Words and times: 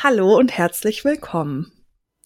Hallo 0.00 0.38
und 0.38 0.56
herzlich 0.56 1.04
willkommen. 1.04 1.72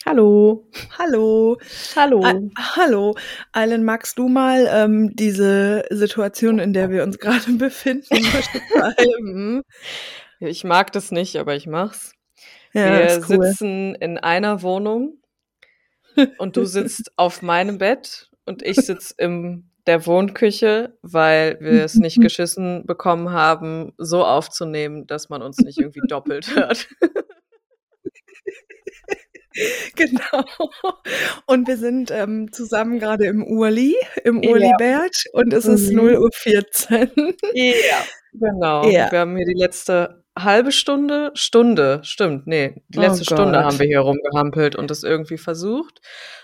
Hallo. 0.04 0.68
Hallo. 0.98 1.56
Hallo. 1.96 2.22
A 2.22 2.76
hallo. 2.76 3.14
Alan, 3.52 3.82
magst 3.82 4.18
du 4.18 4.28
mal 4.28 4.68
ähm, 4.70 5.16
diese 5.16 5.82
Situation, 5.88 6.58
in 6.58 6.74
der 6.74 6.90
wir 6.90 7.02
uns 7.02 7.18
gerade 7.18 7.50
befinden, 7.56 8.08
beschreiben? 8.10 9.62
Ich 10.38 10.64
mag 10.64 10.92
das 10.92 11.12
nicht, 11.12 11.36
aber 11.36 11.56
ich 11.56 11.66
mach's. 11.66 12.12
Ja, 12.74 12.98
wir 12.98 13.24
cool. 13.30 13.46
sitzen 13.46 13.94
in 13.94 14.18
einer 14.18 14.60
Wohnung 14.60 15.22
und 16.36 16.58
du 16.58 16.66
sitzt 16.66 17.10
auf 17.16 17.40
meinem 17.40 17.78
Bett 17.78 18.28
und 18.44 18.62
ich 18.62 18.76
sitze 18.76 19.14
in 19.16 19.70
der 19.86 20.04
Wohnküche, 20.04 20.98
weil 21.00 21.56
wir 21.60 21.84
es 21.84 21.94
nicht 21.94 22.20
geschissen 22.20 22.84
bekommen 22.84 23.30
haben, 23.30 23.94
so 23.96 24.26
aufzunehmen, 24.26 25.06
dass 25.06 25.30
man 25.30 25.40
uns 25.40 25.56
nicht 25.56 25.78
irgendwie 25.78 26.06
doppelt 26.06 26.54
hört. 26.54 26.86
Genau. 29.96 30.44
Und 31.46 31.68
wir 31.68 31.76
sind 31.76 32.10
ähm, 32.10 32.50
zusammen 32.52 32.98
gerade 32.98 33.26
im 33.26 33.44
Urli, 33.44 33.94
im 34.24 34.42
Ja. 34.42 34.50
Urlibert 34.50 35.14
und 35.34 35.52
es 35.52 35.66
ist 35.66 35.92
Mhm. 35.92 35.98
0.14 36.00 37.10
Uhr. 37.18 37.34
Ja, 37.52 38.02
genau. 38.32 38.88
Ja. 38.88 39.12
Wir 39.12 39.18
haben 39.20 39.36
hier 39.36 39.44
die 39.44 39.52
letzte 39.58 40.24
halbe 40.38 40.72
Stunde, 40.72 41.32
Stunde, 41.34 42.00
stimmt, 42.02 42.46
nee, 42.46 42.82
die 42.88 42.98
Oh 42.98 43.02
letzte 43.02 43.24
Stunde 43.24 43.52
Gott. 43.58 43.64
haben 43.64 43.78
wir 43.78 43.86
hier 43.86 44.00
rumgehampelt 44.00 44.74
und 44.74 44.90
es 44.90 45.02
irgendwie 45.02 45.36
versucht. 45.36 46.00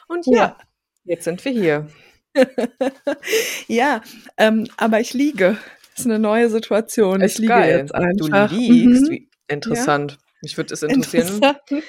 Und 0.08 0.26
ja, 0.26 0.32
Ja. 0.36 0.56
jetzt 1.04 1.24
sind 1.24 1.42
wir 1.46 1.52
hier. 1.52 1.88
ja, 3.68 4.02
ähm, 4.36 4.66
aber 4.76 5.00
ich 5.00 5.14
liege. 5.14 5.56
Das 5.96 6.00
ist 6.00 6.06
eine 6.06 6.18
neue 6.18 6.50
Situation. 6.50 7.20
Ich 7.20 7.32
Ist 7.32 7.38
liege 7.38 7.54
geil. 7.54 7.78
jetzt 7.78 7.94
einfach. 7.94 8.50
Du 8.50 8.54
liegst. 8.56 9.10
Mhm. 9.10 9.28
Interessant. 9.48 10.18
Mich 10.42 10.56
würde 10.56 10.74
es 10.74 10.82
interessieren, 10.82 11.40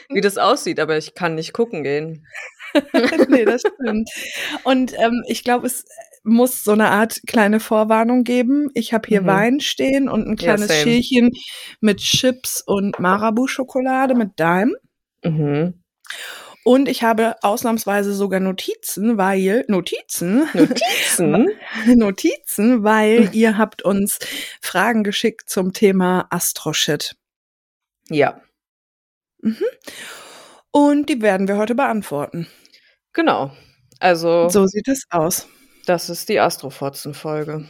wie 0.10 0.22
das 0.22 0.38
aussieht, 0.38 0.80
aber 0.80 0.98
ich 0.98 1.14
kann 1.14 1.36
nicht 1.36 1.54
gucken 1.54 1.84
gehen. 1.84 2.26
nee, 3.30 3.46
das 3.46 3.62
stimmt. 3.62 4.10
Und 4.64 4.94
ähm, 5.00 5.24
ich 5.28 5.44
glaube, 5.44 5.68
es 5.68 5.86
muss 6.24 6.64
so 6.64 6.72
eine 6.72 6.90
Art 6.90 7.22
kleine 7.28 7.60
Vorwarnung 7.60 8.24
geben. 8.24 8.70
Ich 8.74 8.94
habe 8.94 9.08
hier 9.08 9.22
Mhm. 9.22 9.28
Wein 9.28 9.60
stehen 9.60 10.10
und 10.10 10.28
ein 10.28 10.32
Ja, 10.38 10.56
kleines 10.56 10.68
same. 10.68 10.82
Schälchen 10.82 11.32
mit 11.80 11.98
Chips 12.00 12.62
und 12.66 13.00
Marabu-Schokolade 13.00 14.16
mit 14.16 14.32
Daim. 14.38 14.76
Mhm. 15.24 15.82
Und 16.64 16.90
ich 16.90 17.04
habe 17.04 17.36
ausnahmsweise 17.42 18.14
sogar 18.14 18.40
Notizen, 18.40 19.18
weil 19.18 19.64
Notizen, 19.68 20.48
Notizen? 20.54 21.48
Notizen, 21.96 22.84
weil 22.84 23.30
ihr 23.34 23.58
habt 23.58 23.82
uns 23.82 24.20
Fragen 24.62 25.04
geschickt 25.04 25.50
zum 25.50 25.74
Thema 25.74 26.28
Astroshit. 26.30 27.16
Ja, 28.10 28.42
Und 30.72 31.10
die 31.10 31.22
werden 31.22 31.48
wir 31.48 31.58
heute 31.58 31.76
beantworten. 31.76 32.48
genau. 33.14 33.52
Also, 34.02 34.48
So 34.50 34.66
sieht 34.66 34.88
es 34.88 35.04
aus. 35.10 35.48
das 35.86 36.10
ist 36.10 36.30
die 36.30 36.40
Astrofotzen-Folge. 36.40 37.66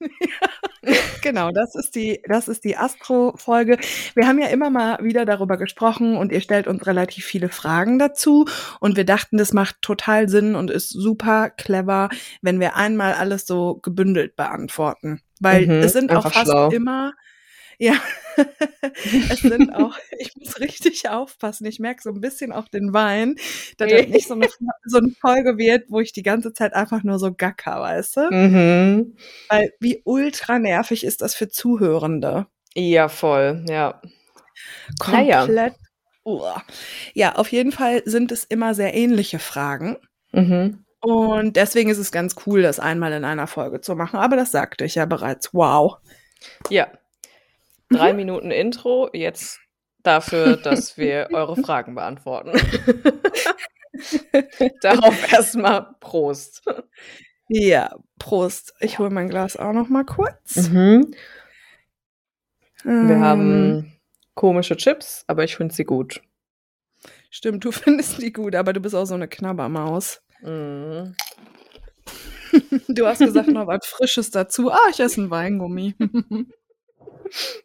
Genau, 1.22 1.50
das 1.50 1.74
ist 1.74 1.94
die, 1.94 2.20
das 2.28 2.46
ist 2.46 2.62
die 2.64 2.76
Astro-Folge. 2.76 3.78
Wir 4.14 4.26
haben 4.28 4.38
ja 4.38 4.48
immer 4.48 4.68
mal 4.68 4.98
wieder 5.02 5.24
darüber 5.24 5.56
gesprochen 5.56 6.14
und 6.18 6.30
ihr 6.30 6.42
stellt 6.42 6.66
uns 6.66 6.86
relativ 6.86 7.24
viele 7.24 7.48
Fragen 7.48 7.98
dazu. 7.98 8.44
Und 8.80 8.98
wir 8.98 9.06
dachten, 9.06 9.38
das 9.38 9.54
macht 9.54 9.80
total 9.80 10.28
Sinn 10.28 10.54
und 10.54 10.70
ist 10.70 10.90
super 10.90 11.48
clever, 11.48 12.10
wenn 12.42 12.60
wir 12.60 12.76
einmal 12.76 13.14
alles 13.14 13.46
so 13.46 13.76
gebündelt 13.76 14.36
beantworten. 14.36 15.22
Weil 15.40 15.66
Mhm, 15.66 15.70
es 15.82 15.94
sind 15.94 16.12
auch 16.14 16.24
fast 16.30 16.50
schlau. 16.50 16.68
immer, 16.68 17.14
ja, 17.78 17.94
es 19.30 19.40
sind 19.40 19.74
auch, 19.74 19.96
ich 20.18 20.34
muss 20.36 20.58
richtig 20.60 21.08
aufpassen. 21.08 21.66
Ich 21.66 21.78
merke 21.78 22.02
so 22.02 22.10
ein 22.10 22.20
bisschen 22.20 22.52
auch 22.52 22.68
den 22.68 22.92
Wein, 22.92 23.36
dass 23.78 23.90
das 23.90 24.06
nicht 24.08 24.28
so 24.28 24.34
eine, 24.34 24.48
so 24.84 24.98
eine 24.98 25.10
Folge 25.20 25.58
wird, 25.58 25.90
wo 25.90 26.00
ich 26.00 26.12
die 26.12 26.22
ganze 26.22 26.52
Zeit 26.52 26.74
einfach 26.74 27.02
nur 27.02 27.18
so 27.18 27.32
gacker, 27.32 27.80
weißt 27.80 28.16
du? 28.16 28.30
Mhm. 28.30 29.16
Weil 29.48 29.72
wie 29.80 30.02
ultra 30.04 30.58
nervig 30.58 31.04
ist 31.04 31.22
das 31.22 31.34
für 31.34 31.48
Zuhörende? 31.48 32.46
Ja, 32.74 33.08
voll, 33.08 33.64
ja. 33.68 34.00
Naja. 35.06 35.40
Komplett. 35.40 35.74
Uah. 36.24 36.62
Ja, 37.12 37.34
auf 37.34 37.52
jeden 37.52 37.72
Fall 37.72 38.02
sind 38.06 38.32
es 38.32 38.44
immer 38.44 38.74
sehr 38.74 38.94
ähnliche 38.94 39.38
Fragen. 39.38 39.98
Mhm. 40.32 40.84
Und 41.00 41.56
deswegen 41.56 41.90
ist 41.90 41.98
es 41.98 42.12
ganz 42.12 42.34
cool, 42.46 42.62
das 42.62 42.80
einmal 42.80 43.12
in 43.12 43.24
einer 43.24 43.46
Folge 43.46 43.82
zu 43.82 43.94
machen. 43.94 44.18
Aber 44.18 44.36
das 44.36 44.52
sagte 44.52 44.86
ich 44.86 44.94
ja 44.94 45.04
bereits. 45.04 45.52
Wow. 45.52 45.98
Ja. 46.70 46.88
Drei 47.96 48.12
Mhm. 48.12 48.16
Minuten 48.16 48.50
Intro, 48.50 49.08
jetzt 49.12 49.60
dafür, 50.02 50.56
dass 50.56 50.98
wir 50.98 51.28
eure 51.32 51.56
Fragen 51.56 51.94
beantworten. 51.94 52.52
Darauf 54.82 55.32
erstmal 55.32 55.94
Prost. 56.00 56.62
Ja, 57.48 57.94
Prost. 58.18 58.74
Ich 58.80 58.98
hole 58.98 59.10
mein 59.10 59.28
Glas 59.28 59.56
auch 59.56 59.72
noch 59.72 59.88
mal 59.88 60.04
kurz. 60.04 60.68
Mhm. 60.68 61.14
Wir 62.82 62.92
Ähm, 62.92 63.20
haben 63.20 63.92
komische 64.34 64.76
Chips, 64.76 65.24
aber 65.26 65.44
ich 65.44 65.56
finde 65.56 65.74
sie 65.74 65.84
gut. 65.84 66.22
Stimmt, 67.30 67.64
du 67.64 67.72
findest 67.72 68.20
die 68.20 68.32
gut, 68.32 68.54
aber 68.54 68.72
du 68.72 68.80
bist 68.80 68.94
auch 68.94 69.06
so 69.06 69.14
eine 69.14 69.28
Knabbermaus. 69.28 70.20
Mhm. 70.42 71.14
Du 72.88 73.06
hast 73.06 73.18
gesagt, 73.18 73.48
noch 73.48 73.66
was 73.66 73.86
Frisches 73.86 74.30
dazu. 74.30 74.70
Ah, 74.70 74.88
ich 74.90 75.00
esse 75.00 75.22
ein 75.22 75.30
Weingummi. 75.30 75.94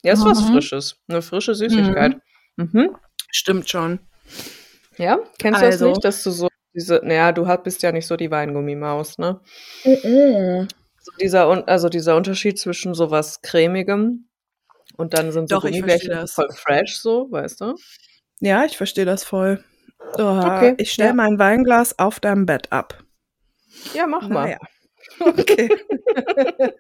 Ja, 0.04 0.14
ist 0.14 0.26
was 0.26 0.42
Mhm. 0.42 0.54
Frisches. 0.54 0.96
Eine 1.08 1.22
frische 1.22 1.56
Süßigkeit. 1.56 2.18
Mhm. 2.58 2.96
Stimmt 3.32 3.70
schon. 3.70 4.00
Ja, 4.98 5.20
kennst 5.38 5.62
du 5.62 5.66
Also. 5.66 5.86
das 5.86 5.90
nicht, 5.96 6.06
dass 6.06 6.24
du 6.24 6.32
so 6.32 6.48
diese, 6.74 7.02
naja, 7.04 7.32
du 7.32 7.46
bist 7.64 7.82
ja 7.84 7.92
nicht 7.92 8.08
so 8.08 8.16
die 8.18 8.32
Weingummimaus, 8.32 9.18
ne? 9.18 9.40
So 9.84 11.12
dieser, 11.22 11.68
also 11.68 11.90
dieser 11.90 12.16
Unterschied 12.16 12.60
zwischen 12.60 12.94
sowas 12.94 13.42
cremigem 13.42 14.28
und 14.98 15.14
dann 15.14 15.32
sind 15.32 15.50
so 15.50 15.56
Doch, 15.56 15.62
Gummibärchen 15.64 16.28
voll 16.28 16.50
fresh, 16.54 17.00
so, 17.00 17.28
weißt 17.32 17.62
du? 17.62 17.76
Ja, 18.42 18.66
ich 18.66 18.78
verstehe 18.78 19.06
das 19.06 19.24
voll. 19.24 19.64
Oh, 20.18 20.42
Okay, 20.44 20.76
ich 20.78 20.92
stelle 20.92 21.10
ja. 21.10 21.16
mein 21.16 21.40
Weinglas 21.40 21.98
auf 22.00 22.20
deinem 22.20 22.46
Bett 22.46 22.72
ab. 22.72 23.04
Ja, 23.94 24.08
mach 24.08 24.28
mal. 24.28 24.46
Naja. 24.46 24.58
Okay. 25.22 25.70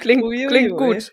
Klingt, 0.00 0.22
ui, 0.22 0.46
klingt 0.46 0.72
ui. 0.72 0.94
gut. 0.94 1.12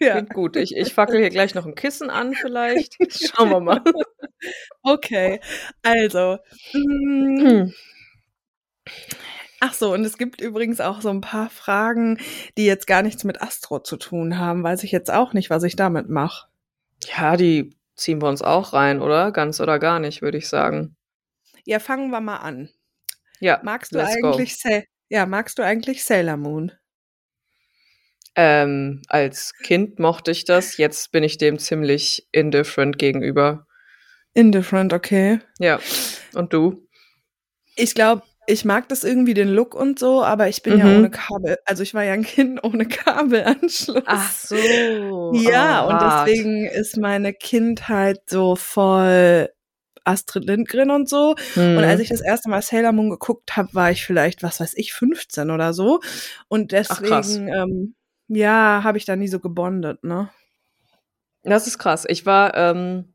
Ja. 0.00 0.12
Klingt 0.12 0.34
gut. 0.34 0.56
Ich, 0.56 0.76
ich 0.76 0.94
fackel 0.94 1.18
hier 1.20 1.30
gleich 1.30 1.54
noch 1.54 1.66
ein 1.66 1.74
Kissen 1.74 2.10
an, 2.10 2.34
vielleicht. 2.34 2.96
Schauen 3.10 3.50
wir 3.50 3.60
mal. 3.60 3.82
Okay. 4.82 5.40
Also. 5.82 6.38
mm, 6.72 7.46
Hm. 7.46 7.74
Ach 9.60 9.74
so, 9.74 9.92
und 9.92 10.04
es 10.04 10.18
gibt 10.18 10.40
übrigens 10.40 10.80
auch 10.80 11.00
so 11.00 11.08
ein 11.10 11.20
paar 11.20 11.50
Fragen, 11.50 12.18
die 12.56 12.64
jetzt 12.66 12.86
gar 12.86 13.02
nichts 13.02 13.24
mit 13.24 13.42
Astro 13.42 13.80
zu 13.80 13.96
tun 13.96 14.38
haben. 14.38 14.62
Weiß 14.62 14.84
ich 14.84 14.92
jetzt 14.92 15.10
auch 15.10 15.32
nicht, 15.32 15.50
was 15.50 15.64
ich 15.64 15.74
damit 15.74 16.08
mache. 16.08 16.46
Ja, 17.16 17.36
die 17.36 17.76
ziehen 17.96 18.22
wir 18.22 18.28
uns 18.28 18.42
auch 18.42 18.72
rein, 18.72 19.00
oder? 19.02 19.32
Ganz 19.32 19.60
oder 19.60 19.78
gar 19.80 19.98
nicht, 19.98 20.22
würde 20.22 20.38
ich 20.38 20.48
sagen. 20.48 20.96
Ja, 21.64 21.78
fangen 21.80 22.10
wir 22.10 22.20
mal 22.20 22.36
an. 22.38 22.70
Ja, 23.40 23.60
Magst 23.62 23.92
du 23.94 23.98
go. 23.98 24.04
eigentlich 24.04 24.58
Sa 24.58 24.82
ja, 25.10 25.26
magst 25.26 25.58
du 25.58 25.62
eigentlich 25.64 26.04
Sailor 26.04 26.36
Moon? 26.36 26.72
Ähm, 28.40 29.02
als 29.08 29.52
Kind 29.64 29.98
mochte 29.98 30.30
ich 30.30 30.44
das, 30.44 30.76
jetzt 30.76 31.10
bin 31.10 31.24
ich 31.24 31.38
dem 31.38 31.58
ziemlich 31.58 32.28
indifferent 32.30 32.96
gegenüber. 32.96 33.66
Indifferent, 34.32 34.92
okay. 34.92 35.40
Ja. 35.58 35.80
Und 36.34 36.52
du? 36.52 36.86
Ich 37.74 37.96
glaube, 37.96 38.22
ich 38.46 38.64
mag 38.64 38.88
das 38.88 39.02
irgendwie 39.02 39.34
den 39.34 39.48
Look 39.48 39.74
und 39.74 39.98
so, 39.98 40.22
aber 40.22 40.48
ich 40.48 40.62
bin 40.62 40.78
ja 40.78 40.84
Mhm. 40.84 40.98
ohne 40.98 41.10
Kabel. 41.10 41.58
Also 41.64 41.82
ich 41.82 41.94
war 41.94 42.04
ja 42.04 42.12
ein 42.12 42.22
Kind 42.22 42.60
ohne 42.64 42.86
Kabelanschluss. 42.86 44.04
so. 44.48 45.32
Ja, 45.34 45.84
oh, 45.84 45.88
und 45.88 45.96
hart. 45.96 46.28
deswegen 46.28 46.64
ist 46.64 46.96
meine 46.96 47.34
Kindheit 47.34 48.20
so 48.26 48.54
voll 48.54 49.48
Astrid 50.04 50.44
Lindgren 50.44 50.92
und 50.92 51.08
so. 51.08 51.34
Hm. 51.54 51.76
Und 51.76 51.84
als 51.84 52.00
ich 52.00 52.08
das 52.08 52.20
erste 52.20 52.48
Mal 52.48 52.62
Sailor 52.62 52.92
Moon 52.92 53.10
geguckt 53.10 53.56
habe, 53.56 53.74
war 53.74 53.90
ich 53.90 54.06
vielleicht, 54.06 54.44
was 54.44 54.60
weiß 54.60 54.74
ich, 54.76 54.92
15 54.94 55.50
oder 55.50 55.74
so. 55.74 55.98
Und 56.46 56.72
Ach, 56.72 57.02
krass. 57.02 57.26
deswegen, 57.28 57.48
ähm, 57.48 57.94
ja, 58.28 58.82
habe 58.84 58.98
ich 58.98 59.04
da 59.04 59.16
nie 59.16 59.28
so 59.28 59.40
gebondet, 59.40 60.04
ne? 60.04 60.30
Das 61.42 61.66
ist 61.66 61.78
krass. 61.78 62.04
Ich 62.08 62.26
war, 62.26 62.54
ähm, 62.56 63.14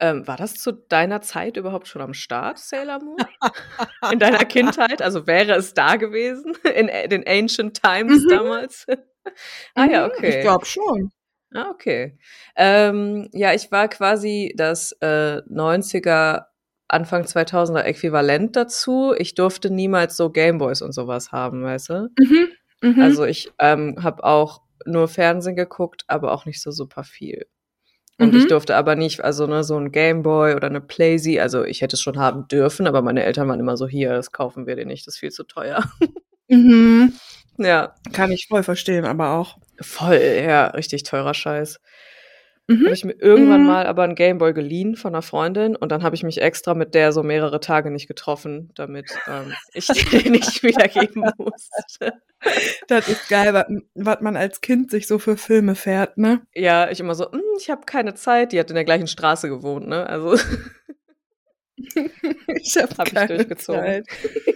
ähm, 0.00 0.26
war 0.26 0.36
das 0.36 0.54
zu 0.54 0.72
deiner 0.72 1.22
Zeit 1.22 1.56
überhaupt 1.56 1.86
schon 1.86 2.02
am 2.02 2.14
Start, 2.14 2.58
Sailor 2.58 2.98
Moon? 3.02 3.16
In 4.12 4.18
deiner 4.18 4.44
Kindheit? 4.44 5.00
Also 5.00 5.26
wäre 5.26 5.52
es 5.54 5.74
da 5.74 5.96
gewesen? 5.96 6.54
In 6.76 6.88
äh, 6.88 7.08
den 7.08 7.24
Ancient 7.26 7.80
Times 7.82 8.24
Mhm. 8.24 8.28
damals? 8.28 8.86
ah 9.74 9.86
ja, 9.86 10.06
Mhm, 10.06 10.12
okay. 10.12 10.28
Ich 10.30 10.40
glaube 10.40 10.66
schon. 10.66 11.10
Ah, 11.54 11.70
okay. 11.70 12.18
Ähm, 12.56 13.28
ja, 13.32 13.52
ich 13.52 13.70
war 13.70 13.88
quasi 13.88 14.54
das 14.56 14.92
äh, 15.00 15.42
90er, 15.46 16.48
Anfang 16.88 17.24
2000er 17.26 17.84
Äquivalent 17.84 18.56
dazu. 18.56 19.14
Ich 19.16 19.34
durfte 19.34 19.70
niemals 19.70 20.16
so 20.16 20.30
Gameboys 20.30 20.82
und 20.82 20.92
sowas 20.92 21.30
haben, 21.30 21.62
weißt 21.62 21.90
du? 21.90 22.08
Mhm. 22.18 22.48
Mhm. 22.82 23.00
Also 23.00 23.24
ich 23.24 23.52
ähm, 23.58 24.02
habe 24.02 24.24
auch 24.24 24.62
nur 24.86 25.08
Fernsehen 25.08 25.56
geguckt, 25.56 26.04
aber 26.08 26.32
auch 26.32 26.46
nicht 26.46 26.60
so 26.62 26.70
super 26.72 27.04
viel. 27.04 27.46
Und 28.18 28.34
ich 28.36 28.44
Mhm. 28.44 28.48
durfte 28.48 28.76
aber 28.76 28.96
nicht, 28.96 29.22
also 29.22 29.46
ne, 29.46 29.64
so 29.64 29.76
ein 29.78 29.92
Gameboy 29.92 30.54
oder 30.54 30.68
eine 30.68 30.80
Playsee, 30.80 31.40
also 31.40 31.64
ich 31.64 31.82
hätte 31.82 31.96
es 31.96 32.02
schon 32.02 32.18
haben 32.18 32.48
dürfen, 32.48 32.86
aber 32.86 33.02
meine 33.02 33.24
Eltern 33.24 33.48
waren 33.48 33.60
immer 33.60 33.76
so, 33.76 33.88
hier, 33.88 34.10
das 34.14 34.32
kaufen 34.32 34.66
wir 34.66 34.76
dir 34.76 34.86
nicht, 34.86 35.06
das 35.06 35.14
ist 35.16 35.20
viel 35.20 35.32
zu 35.32 35.44
teuer. 35.44 35.84
Mhm. 36.48 37.12
ja, 37.58 37.94
Kann 38.12 38.30
ich 38.32 38.46
voll 38.48 38.62
verstehen, 38.62 39.04
aber 39.04 39.30
auch. 39.32 39.58
voll, 39.80 40.16
ja, 40.16 40.66
richtig 40.68 41.02
teurer 41.04 41.34
Scheiß. 41.34 41.80
Mhm. 42.68 42.84
Habe 42.84 42.94
ich 42.94 43.04
mir 43.04 43.14
irgendwann 43.20 43.62
Mhm. 43.62 43.66
mal 43.66 43.86
aber 43.86 44.04
einen 44.04 44.14
Gameboy 44.14 44.52
geliehen 44.54 44.96
von 44.96 45.14
einer 45.14 45.22
Freundin 45.22 45.74
und 45.76 45.90
dann 45.90 46.02
habe 46.02 46.14
ich 46.14 46.22
mich 46.22 46.40
extra 46.40 46.74
mit 46.74 46.94
der 46.94 47.12
so 47.12 47.22
mehrere 47.22 47.60
Tage 47.60 47.90
nicht 47.90 48.06
getroffen, 48.08 48.70
damit 48.74 49.06
ähm, 49.28 49.52
ich 49.74 49.86
den 49.88 50.32
nicht 50.32 50.62
wiedergeben 50.62 51.24
musste. 51.38 52.12
Das 52.88 53.08
ist 53.08 53.28
geil, 53.28 53.54
was, 53.94 54.20
man 54.20 54.36
als 54.36 54.60
Kind 54.60 54.90
sich 54.90 55.06
so 55.06 55.18
für 55.18 55.36
Filme 55.36 55.74
fährt, 55.74 56.18
ne? 56.18 56.42
Ja, 56.54 56.90
ich 56.90 57.00
immer 57.00 57.14
so, 57.14 57.30
"Hm, 57.30 57.40
ich 57.58 57.70
habe 57.70 57.82
keine 57.86 58.14
Zeit. 58.14 58.52
Die 58.52 58.58
hat 58.60 58.70
in 58.70 58.74
der 58.74 58.84
gleichen 58.84 59.06
Straße 59.06 59.48
gewohnt, 59.48 59.86
ne? 59.88 60.06
Also 60.08 60.36
Ich 62.62 62.76
hab 62.76 62.98
habe 62.98 63.10
ich 63.12 63.26
durchgezogen. 63.28 64.04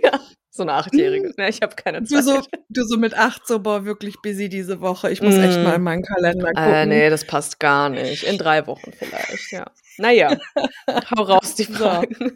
Ja, 0.02 0.20
so 0.56 0.62
eine 0.62 0.72
Achtjährige. 0.74 1.32
Ja, 1.36 1.48
ich 1.48 1.62
habe 1.62 1.74
keine 1.76 2.00
Du 2.02 2.06
Zeit. 2.06 2.24
so, 2.24 2.40
du 2.68 2.84
so 2.84 2.96
mit 2.98 3.14
acht, 3.14 3.46
so, 3.46 3.60
boah, 3.60 3.84
wirklich 3.84 4.16
busy 4.22 4.48
diese 4.48 4.80
Woche. 4.80 5.10
Ich 5.10 5.22
muss 5.22 5.34
echt 5.36 5.58
Mm. 5.58 5.62
mal 5.62 5.74
in 5.76 5.82
meinen 5.82 6.02
Kalender 6.02 6.48
gucken. 6.48 6.62
Äh, 6.72 6.86
nee, 6.86 7.10
das 7.10 7.24
passt 7.24 7.60
gar 7.60 7.88
nicht. 7.88 8.22
In 8.24 8.38
drei 8.38 8.66
Wochen 8.66 8.92
vielleicht, 8.92 9.52
ja. 9.52 9.70
Naja, 9.98 10.36
hau 11.16 11.22
raus 11.22 11.54
die. 11.54 11.64
Fragen. 11.64 12.32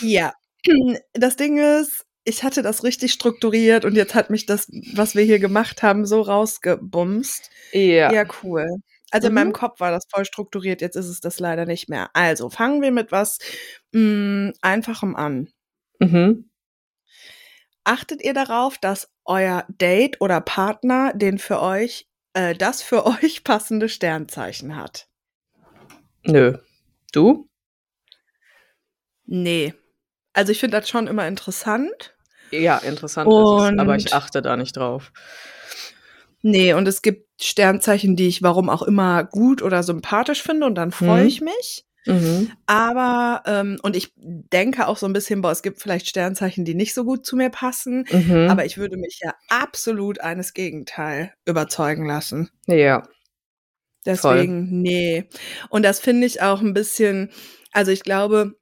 Ja. 0.00 0.32
Das 1.14 1.36
Ding 1.36 1.58
ist, 1.58 2.04
ich 2.24 2.42
hatte 2.44 2.62
das 2.62 2.84
richtig 2.84 3.12
strukturiert 3.12 3.84
und 3.84 3.96
jetzt 3.96 4.14
hat 4.14 4.28
mich 4.30 4.44
das, 4.46 4.68
was 4.94 5.14
wir 5.14 5.22
hier 5.24 5.38
gemacht 5.38 5.82
haben, 5.82 6.04
so 6.06 6.20
rausgebumst. 6.20 7.50
Ja. 7.72 8.12
Ja, 8.12 8.24
cool. 8.42 8.66
Also 9.10 9.26
in 9.28 9.32
Mhm. 9.32 9.34
meinem 9.40 9.52
Kopf 9.52 9.80
war 9.80 9.90
das 9.90 10.04
voll 10.08 10.24
strukturiert, 10.24 10.82
jetzt 10.82 10.94
ist 10.96 11.08
es 11.08 11.20
das 11.20 11.40
leider 11.40 11.64
nicht 11.66 11.88
mehr. 11.88 12.10
Also 12.12 12.50
fangen 12.50 12.82
wir 12.82 12.92
mit 12.92 13.10
was 13.10 13.38
mh, 13.92 14.52
Einfachem 14.60 15.16
an. 15.16 15.48
Mhm. 15.98 16.49
Achtet 17.90 18.22
ihr 18.22 18.34
darauf, 18.34 18.78
dass 18.78 19.10
euer 19.24 19.64
Date 19.68 20.20
oder 20.20 20.40
Partner 20.40 21.12
den 21.12 21.38
für 21.38 21.60
euch, 21.60 22.06
äh, 22.34 22.54
das 22.54 22.82
für 22.82 23.04
euch 23.24 23.42
passende 23.42 23.88
Sternzeichen 23.88 24.76
hat? 24.76 25.08
Nö. 26.24 26.56
Du? 27.12 27.48
Nee. 29.26 29.74
Also 30.32 30.52
ich 30.52 30.60
finde 30.60 30.78
das 30.78 30.88
schon 30.88 31.08
immer 31.08 31.26
interessant. 31.26 32.14
Ja, 32.52 32.78
interessant 32.78 33.28
ist 33.28 33.72
es, 33.72 33.78
aber 33.80 33.96
ich 33.96 34.04
Und- 34.06 34.12
achte 34.14 34.40
da 34.40 34.56
nicht 34.56 34.76
drauf. 34.76 35.12
Nee, 36.42 36.72
und 36.74 36.86
es 36.86 37.02
gibt 37.02 37.28
Sternzeichen, 37.42 38.14
die 38.14 38.28
ich 38.28 38.40
warum 38.42 38.70
auch 38.70 38.82
immer 38.82 39.24
gut 39.24 39.62
oder 39.62 39.82
sympathisch 39.82 40.42
finde 40.42 40.66
und 40.66 40.74
dann 40.76 40.92
freue 40.92 41.22
Mhm. 41.22 41.26
ich 41.28 41.40
mich. 41.40 41.84
Mhm. 42.06 42.50
Aber, 42.66 43.42
ähm, 43.46 43.78
und 43.82 43.96
ich 43.96 44.12
denke 44.16 44.86
auch 44.88 44.96
so 44.96 45.06
ein 45.06 45.12
bisschen, 45.12 45.42
boah, 45.42 45.50
es 45.52 45.62
gibt 45.62 45.80
vielleicht 45.80 46.08
Sternzeichen, 46.08 46.64
die 46.64 46.74
nicht 46.74 46.94
so 46.94 47.04
gut 47.04 47.26
zu 47.26 47.36
mir 47.36 47.50
passen. 47.50 48.06
Mhm. 48.10 48.48
Aber 48.50 48.64
ich 48.64 48.78
würde 48.78 48.96
mich 48.96 49.20
ja 49.22 49.34
absolut 49.48 50.20
eines 50.20 50.54
Gegenteil 50.54 51.34
überzeugen 51.44 52.06
lassen. 52.06 52.50
ja. 52.66 53.06
Deswegen, 54.06 54.80
nee. 54.80 55.28
Und 55.68 55.82
das 55.82 56.00
finde 56.00 56.26
ich 56.26 56.40
auch 56.40 56.62
ein 56.62 56.72
bisschen, 56.72 57.30
also 57.72 57.90
ich 57.90 58.02
glaube, 58.02 58.54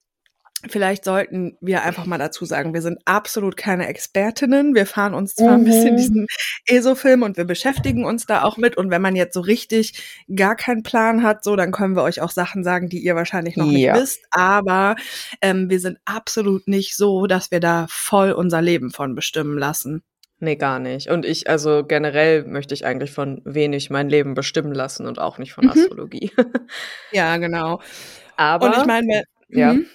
vielleicht 0.68 1.04
sollten 1.04 1.56
wir 1.60 1.82
einfach 1.84 2.06
mal 2.06 2.18
dazu 2.18 2.44
sagen, 2.44 2.74
wir 2.74 2.82
sind 2.82 2.98
absolut 3.04 3.56
keine 3.56 3.86
Expertinnen. 3.86 4.74
Wir 4.74 4.86
fahren 4.86 5.14
uns 5.14 5.34
zwar 5.34 5.52
ein 5.52 5.64
bisschen 5.64 5.92
Mhm. 5.92 5.96
diesen 5.98 6.26
ESO-Film 6.66 7.22
und 7.22 7.36
wir 7.36 7.44
beschäftigen 7.44 8.04
uns 8.04 8.26
da 8.26 8.42
auch 8.42 8.56
mit. 8.56 8.76
Und 8.76 8.90
wenn 8.90 9.02
man 9.02 9.14
jetzt 9.16 9.34
so 9.34 9.40
richtig 9.40 10.24
gar 10.34 10.56
keinen 10.56 10.82
Plan 10.82 11.22
hat, 11.22 11.44
so, 11.44 11.54
dann 11.56 11.70
können 11.72 11.94
wir 11.96 12.02
euch 12.02 12.20
auch 12.20 12.30
Sachen 12.30 12.64
sagen, 12.64 12.88
die 12.88 12.98
ihr 12.98 13.14
wahrscheinlich 13.14 13.56
noch 13.56 13.66
Ja. 13.70 13.92
nicht 13.94 14.02
wisst. 14.02 14.20
Aber 14.30 14.96
ähm, 15.42 15.70
wir 15.70 15.80
sind 15.80 15.98
absolut 16.04 16.66
nicht 16.66 16.96
so, 16.96 17.26
dass 17.26 17.50
wir 17.50 17.60
da 17.60 17.86
voll 17.88 18.32
unser 18.32 18.60
Leben 18.62 18.90
von 18.90 19.14
bestimmen 19.14 19.58
lassen. 19.58 20.02
Nee, 20.40 20.54
gar 20.56 20.78
nicht. 20.78 21.10
Und 21.10 21.24
ich, 21.24 21.50
also 21.50 21.82
generell 21.84 22.44
möchte 22.44 22.72
ich 22.72 22.86
eigentlich 22.86 23.10
von 23.10 23.42
wenig 23.44 23.90
mein 23.90 24.08
Leben 24.08 24.34
bestimmen 24.34 24.72
lassen 24.72 25.06
und 25.06 25.18
auch 25.18 25.38
nicht 25.38 25.52
von 25.52 25.64
Mhm. 25.64 25.70
Astrologie. 25.70 26.30
Ja, 27.12 27.36
genau. 27.38 27.80
Aber 28.36 28.66
und 28.68 28.76
ich 28.76 28.84
meine, 28.86 29.24
ja. 29.48 29.72
mhm. 29.74 29.86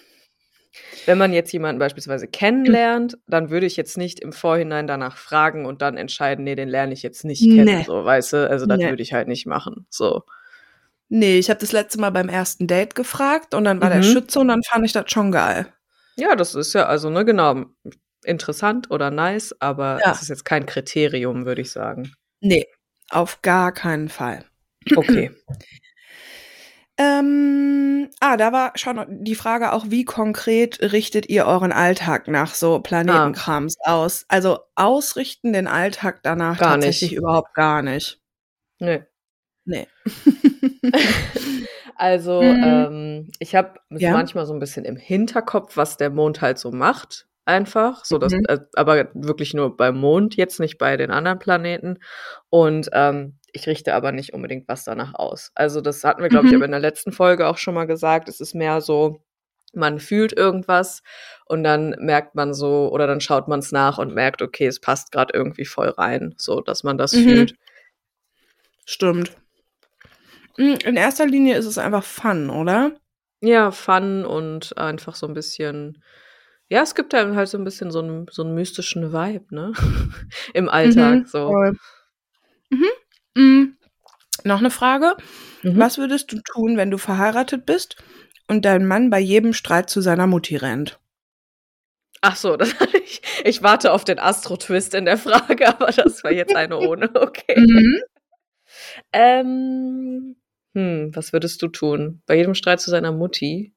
Wenn 1.05 1.17
man 1.17 1.33
jetzt 1.33 1.51
jemanden 1.51 1.79
beispielsweise 1.79 2.27
kennenlernt, 2.27 3.17
dann 3.27 3.49
würde 3.49 3.65
ich 3.65 3.75
jetzt 3.77 3.97
nicht 3.97 4.19
im 4.19 4.33
Vorhinein 4.33 4.87
danach 4.87 5.17
fragen 5.17 5.65
und 5.65 5.81
dann 5.81 5.97
entscheiden, 5.97 6.43
nee, 6.43 6.55
den 6.55 6.69
lerne 6.69 6.93
ich 6.93 7.03
jetzt 7.03 7.25
nicht 7.25 7.41
kennen, 7.51 7.65
Nee. 7.65 7.83
so, 7.83 8.03
weißt 8.05 8.33
du? 8.33 8.49
Also 8.49 8.65
das 8.65 8.77
Nee. 8.79 8.89
würde 8.89 9.03
ich 9.03 9.13
halt 9.13 9.27
nicht 9.27 9.45
machen. 9.45 9.85
So. 9.89 10.23
Nee, 11.09 11.37
ich 11.37 11.49
habe 11.49 11.59
das 11.59 11.71
letzte 11.71 11.99
Mal 11.99 12.09
beim 12.11 12.29
ersten 12.29 12.65
Date 12.67 12.95
gefragt 12.95 13.53
und 13.53 13.65
dann 13.65 13.81
war 13.81 13.89
der 13.89 13.99
Mhm. 13.99 14.03
Schütze 14.03 14.39
und 14.39 14.47
dann 14.47 14.63
fand 14.63 14.85
ich 14.85 14.93
das 14.93 15.11
schon 15.11 15.31
geil. 15.31 15.67
Ja, 16.15 16.35
das 16.35 16.55
ist 16.55 16.73
ja, 16.73 16.85
also, 16.87 17.09
ne, 17.09 17.25
genau, 17.25 17.65
interessant 18.23 18.89
oder 18.91 19.11
nice, 19.11 19.55
aber 19.59 19.99
Ja. 19.99 20.09
das 20.09 20.21
ist 20.21 20.29
jetzt 20.29 20.45
kein 20.45 20.65
Kriterium, 20.65 21.45
würde 21.45 21.61
ich 21.61 21.71
sagen. 21.71 22.13
Nee, 22.39 22.65
auf 23.09 23.41
gar 23.41 23.71
keinen 23.71 24.09
Fall. 24.09 24.45
Okay. 24.95 25.31
Ähm, 26.97 28.09
ah, 28.19 28.37
da 28.37 28.51
war 28.51 28.73
schon 28.75 29.23
die 29.23 29.33
Frage 29.35 29.73
auch, 29.73 29.85
wie 29.89 30.05
konkret 30.05 30.79
richtet 30.91 31.27
ihr 31.27 31.45
euren 31.45 31.71
Alltag 31.71 32.27
nach 32.27 32.53
so 32.53 32.79
Planetenkrams 32.81 33.75
aus? 33.83 34.25
Also 34.27 34.59
ausrichten 34.75 35.53
den 35.53 35.65
Alltag 35.67 36.19
danach 36.23 36.57
Gar 36.59 36.73
tatsächlich 36.73 37.11
nicht. 37.11 37.19
überhaupt 37.19 37.53
gar 37.55 37.81
nicht. 37.81 38.19
Nee. 38.79 39.03
Nee. 39.65 39.87
Also, 41.95 42.41
Mhm. 42.41 42.63
ähm, 42.63 43.31
ich 43.39 43.55
habe 43.55 43.79
Ja. 43.91 44.11
manchmal 44.11 44.45
so 44.47 44.53
ein 44.53 44.59
bisschen 44.59 44.83
im 44.83 44.95
Hinterkopf, 44.97 45.77
was 45.77 45.95
der 45.97 46.09
Mond 46.09 46.41
halt 46.41 46.57
so 46.57 46.71
macht, 46.71 47.27
einfach. 47.45 48.05
So, 48.05 48.17
dass, 48.17 48.33
Mhm. 48.33 48.45
äh, 48.47 48.59
aber 48.75 49.09
wirklich 49.13 49.53
nur 49.53 49.75
beim 49.77 49.97
Mond, 49.97 50.35
jetzt 50.35 50.59
nicht 50.59 50.77
bei 50.77 50.97
den 50.97 51.11
anderen 51.11 51.39
Planeten. 51.39 51.99
Und 52.49 52.89
ähm, 52.93 53.37
ich 53.51 53.67
richte 53.67 53.93
aber 53.93 54.11
nicht 54.11 54.33
unbedingt 54.33 54.67
was 54.67 54.83
danach 54.83 55.13
aus. 55.13 55.51
Also, 55.55 55.81
das 55.81 56.03
hatten 56.03 56.21
wir, 56.23 56.29
glaube 56.29 56.47
ich, 56.47 56.51
Mhm. 56.51 56.57
aber 56.57 56.65
in 56.65 56.71
der 56.71 56.79
letzten 56.79 57.11
Folge 57.11 57.47
auch 57.47 57.57
schon 57.57 57.73
mal 57.75 57.85
gesagt. 57.85 58.27
Es 58.29 58.39
ist 58.39 58.55
mehr 58.55 58.81
so, 58.81 59.21
man 59.73 59.99
fühlt 59.99 60.33
irgendwas 60.33 61.01
und 61.45 61.63
dann 61.63 61.95
merkt 61.99 62.35
man 62.35 62.53
so, 62.53 62.89
oder 62.91 63.07
dann 63.07 63.21
schaut 63.21 63.47
man 63.47 63.59
es 63.59 63.71
nach 63.71 63.97
und 63.97 64.13
merkt, 64.13 64.41
okay, 64.41 64.67
es 64.67 64.79
passt 64.79 65.11
gerade 65.11 65.33
irgendwie 65.33 65.65
voll 65.65 65.89
rein, 65.89 66.35
so 66.37 66.61
dass 66.61 66.83
man 66.83 66.97
das 66.97 67.13
Mhm. 67.13 67.23
fühlt. 67.23 67.55
Stimmt. 68.85 69.35
Mm, 70.57 70.75
In 70.85 70.95
erster 70.95 71.25
Linie 71.25 71.57
ist 71.57 71.65
es 71.65 71.77
einfach 71.77 72.03
Fun, 72.03 72.49
oder? 72.49 72.91
Ja, 73.41 73.71
Fun 73.71 74.25
und 74.25 74.77
einfach 74.77 75.15
so 75.15 75.27
ein 75.27 75.33
bisschen 75.33 76.01
ja, 76.69 76.81
es 76.81 76.95
gibt 76.95 77.13
einem 77.13 77.35
halt 77.35 77.49
so 77.49 77.57
ein 77.57 77.63
bisschen 77.63 77.91
so 77.91 77.99
'n 78.01 78.25
so 78.31 78.43
'n 78.43 78.53
mystischen 78.55 79.13
Vibe, 79.13 79.53
ne? 79.55 79.73
Im 80.53 80.69
Alltag 80.69 81.19
Mhm, 81.19 81.25
so. 81.25 81.47
voll. 81.47 81.77
Mhm. 82.71 82.87
Mm. 83.37 83.77
Noch 84.45 84.59
eine 84.59 84.71
Frage. 84.71 85.15
Mhm. 85.63 85.79
Was 85.79 85.97
würdest 85.97 86.31
du 86.31 86.39
tun, 86.41 86.77
wenn 86.77 86.91
du 86.91 86.97
verheiratet 86.99 87.65
bist 87.65 87.97
und 88.47 88.65
dein 88.65 88.85
Mann 88.87 89.09
bei 89.09 89.19
jedem 89.19 89.53
Streit 89.53 89.89
zu 89.89 90.01
seiner 90.01 90.27
Mutti 90.27 90.55
rennt? 90.57 90.99
Ach 92.21 92.35
so, 92.37 92.55
das 92.57 92.73
ich 93.05 93.21
ich 93.43 93.63
warte 93.63 93.91
auf 93.91 94.05
den 94.05 94.17
Astro-Twist 94.19 94.93
in 94.93 95.05
der 95.05 95.17
Frage, 95.17 95.67
aber 95.67 95.87
das 95.91 96.23
war 96.23 96.31
jetzt 96.31 96.55
eine 96.55 96.77
ohne, 96.79 97.09
okay. 97.15 97.59
Mhm. 97.59 98.01
Ähm, 99.13 100.35
hm, 100.73 101.11
was 101.15 101.33
würdest 101.33 101.61
du 101.61 101.67
tun? 101.67 102.21
Bei 102.25 102.35
jedem 102.35 102.55
Streit 102.55 102.81
zu 102.81 102.89
seiner 102.89 103.11
Mutti? 103.11 103.73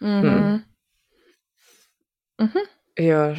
Mhm. 0.00 0.64
Mhm. 2.42 2.58
Ja, 2.98 3.34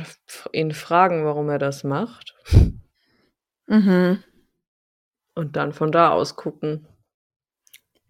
ihn 0.54 0.72
fragen, 0.72 1.26
warum 1.26 1.50
er 1.50 1.60
das 1.60 1.84
macht 1.84 2.36
Mhm. 3.68 4.24
und 5.36 5.56
dann 5.56 5.74
von 5.74 5.92
da 5.92 6.10
aus 6.12 6.36
gucken. 6.36 6.88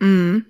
Mhm. 0.02 0.46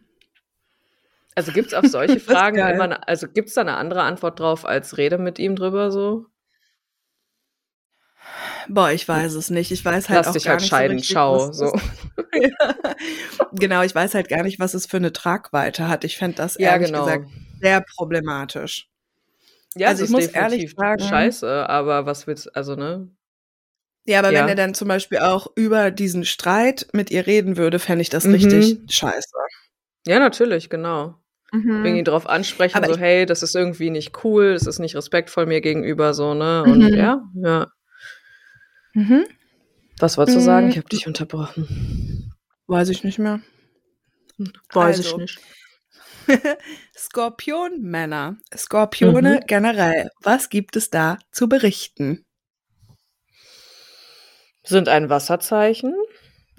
Also, 1.38 1.52
gibt's 1.52 1.74
auf 1.74 1.88
solche 1.88 2.20
Fragen 2.20 2.58
immer 2.68 2.88
'ne 2.88 3.08
also, 3.08 3.28
gibt's 3.28 3.54
da 3.56 3.64
'ne 3.64 3.76
andere 3.78 4.04
Antwort 4.04 4.40
drauf 4.40 4.66
als 4.66 4.98
rede 4.98 5.18
mit 5.18 5.40
ihm 5.40 5.56
drüber 5.56 5.92
so? 5.92 6.28
Boah, 8.70 8.92
ich 8.92 9.08
weiß 9.08 9.34
es 9.34 9.50
nicht. 9.50 9.72
Ich 9.72 9.84
weiß 9.84 10.10
halt 10.10 10.26
Lass 10.26 10.28
auch 10.28 10.34
dich 10.34 10.44
gar 10.44 10.54
halt 10.54 10.62
nicht 10.62 10.70
scheiden, 10.70 11.00
so 11.02 11.16
was 11.28 11.52
so. 11.54 11.74
Ja. 12.36 12.50
Genau, 13.52 13.84
ich 13.84 13.94
weiß 13.96 14.16
halt 14.16 14.28
gar 14.30 14.44
nicht, 14.44 14.60
was 14.60 14.74
es 14.74 14.86
für 14.88 14.98
eine 14.98 15.14
Tragweite 15.14 15.88
hat. 15.88 16.04
Ich 16.04 16.18
fände 16.18 16.36
das 16.38 16.58
Ja, 16.58 16.72
ehrlich 16.72 16.88
genau. 16.88 17.06
gesagt 17.06 17.26
sehr 17.62 17.82
problematisch. 17.96 18.88
Ja, 19.76 19.90
Also, 19.90 20.04
ich 20.04 20.10
muss 20.12 20.28
ehrlich 20.28 20.72
sagen 20.76 21.02
scheiße, 21.02 21.70
aber 21.70 22.06
was 22.06 22.28
willst 22.28 22.56
also, 22.56 22.76
ne? 22.76 23.10
Ja, 24.06 24.20
aber 24.20 24.30
wenn 24.30 24.36
Ja. 24.36 24.48
er 24.48 24.56
dann 24.56 24.74
zum 24.74 24.88
Beispiel 24.90 25.20
auch 25.20 25.48
über 25.56 25.90
diesen 25.92 26.26
Streit 26.26 26.88
mit 26.94 27.10
ihr 27.10 27.26
reden 27.26 27.58
würde, 27.58 27.80
fände 27.80 28.02
ich 28.02 28.10
das 28.10 28.26
Mhm. 28.26 28.34
richtig 28.34 28.80
scheiße. 28.90 29.30
Ja, 30.08 30.20
natürlich, 30.20 30.70
genau. 30.70 31.16
Irgendwie 31.84 32.02
Mhm. 32.02 32.06
drauf 32.06 32.28
ansprechen, 32.28 32.78
Aber 32.78 32.94
so: 32.94 33.00
„Hey, 33.00 33.26
das 33.26 33.44
ist 33.44 33.56
irgendwie 33.56 33.90
nicht 33.92 34.24
cool, 34.26 34.54
das 34.54 34.68
ist 34.68 34.80
nicht 34.80 34.96
respektvoll 34.96 35.46
mir 35.48 35.62
gegenüber“, 35.62 36.14
so, 36.14 36.34
ne? 36.34 36.64
Und 36.66 36.82
Mhm. 36.82 36.96
ja, 36.96 37.22
ja. 37.36 37.68
Mhm. 38.96 39.26
Was 40.00 40.18
wolltest 40.18 40.36
du 40.38 40.40
sagen? 40.42 40.66
Hm. 40.66 40.72
Ich 40.72 40.78
habe 40.78 40.90
dich 40.90 41.08
unterbrochen. 41.08 42.32
Weiß 42.68 42.90
ich 42.90 43.04
nicht 43.04 43.20
mehr. 43.20 43.42
Weiß 44.72 44.98
also, 44.98 45.10
ich 45.10 45.18
nicht. 45.18 45.40
Skorpionmänner, 46.98 48.38
Skorpione 48.56 49.36
mhm. 49.42 49.48
generell. 49.48 50.10
Was 50.22 50.50
gibt 50.50 50.76
es 50.76 50.90
da 50.90 51.18
zu 51.32 51.48
berichten? 51.48 52.26
Sind 54.64 54.88
ein 54.88 55.10
Wasserzeichen, 55.10 55.94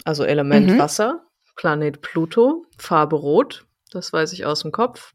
also 0.03 0.23
Element 0.23 0.67
mhm. 0.67 0.79
Wasser, 0.79 1.25
Planet 1.55 2.01
Pluto, 2.01 2.65
Farbe 2.77 3.15
Rot, 3.15 3.65
das 3.91 4.13
weiß 4.13 4.33
ich 4.33 4.45
aus 4.45 4.61
dem 4.61 4.71
Kopf. 4.71 5.13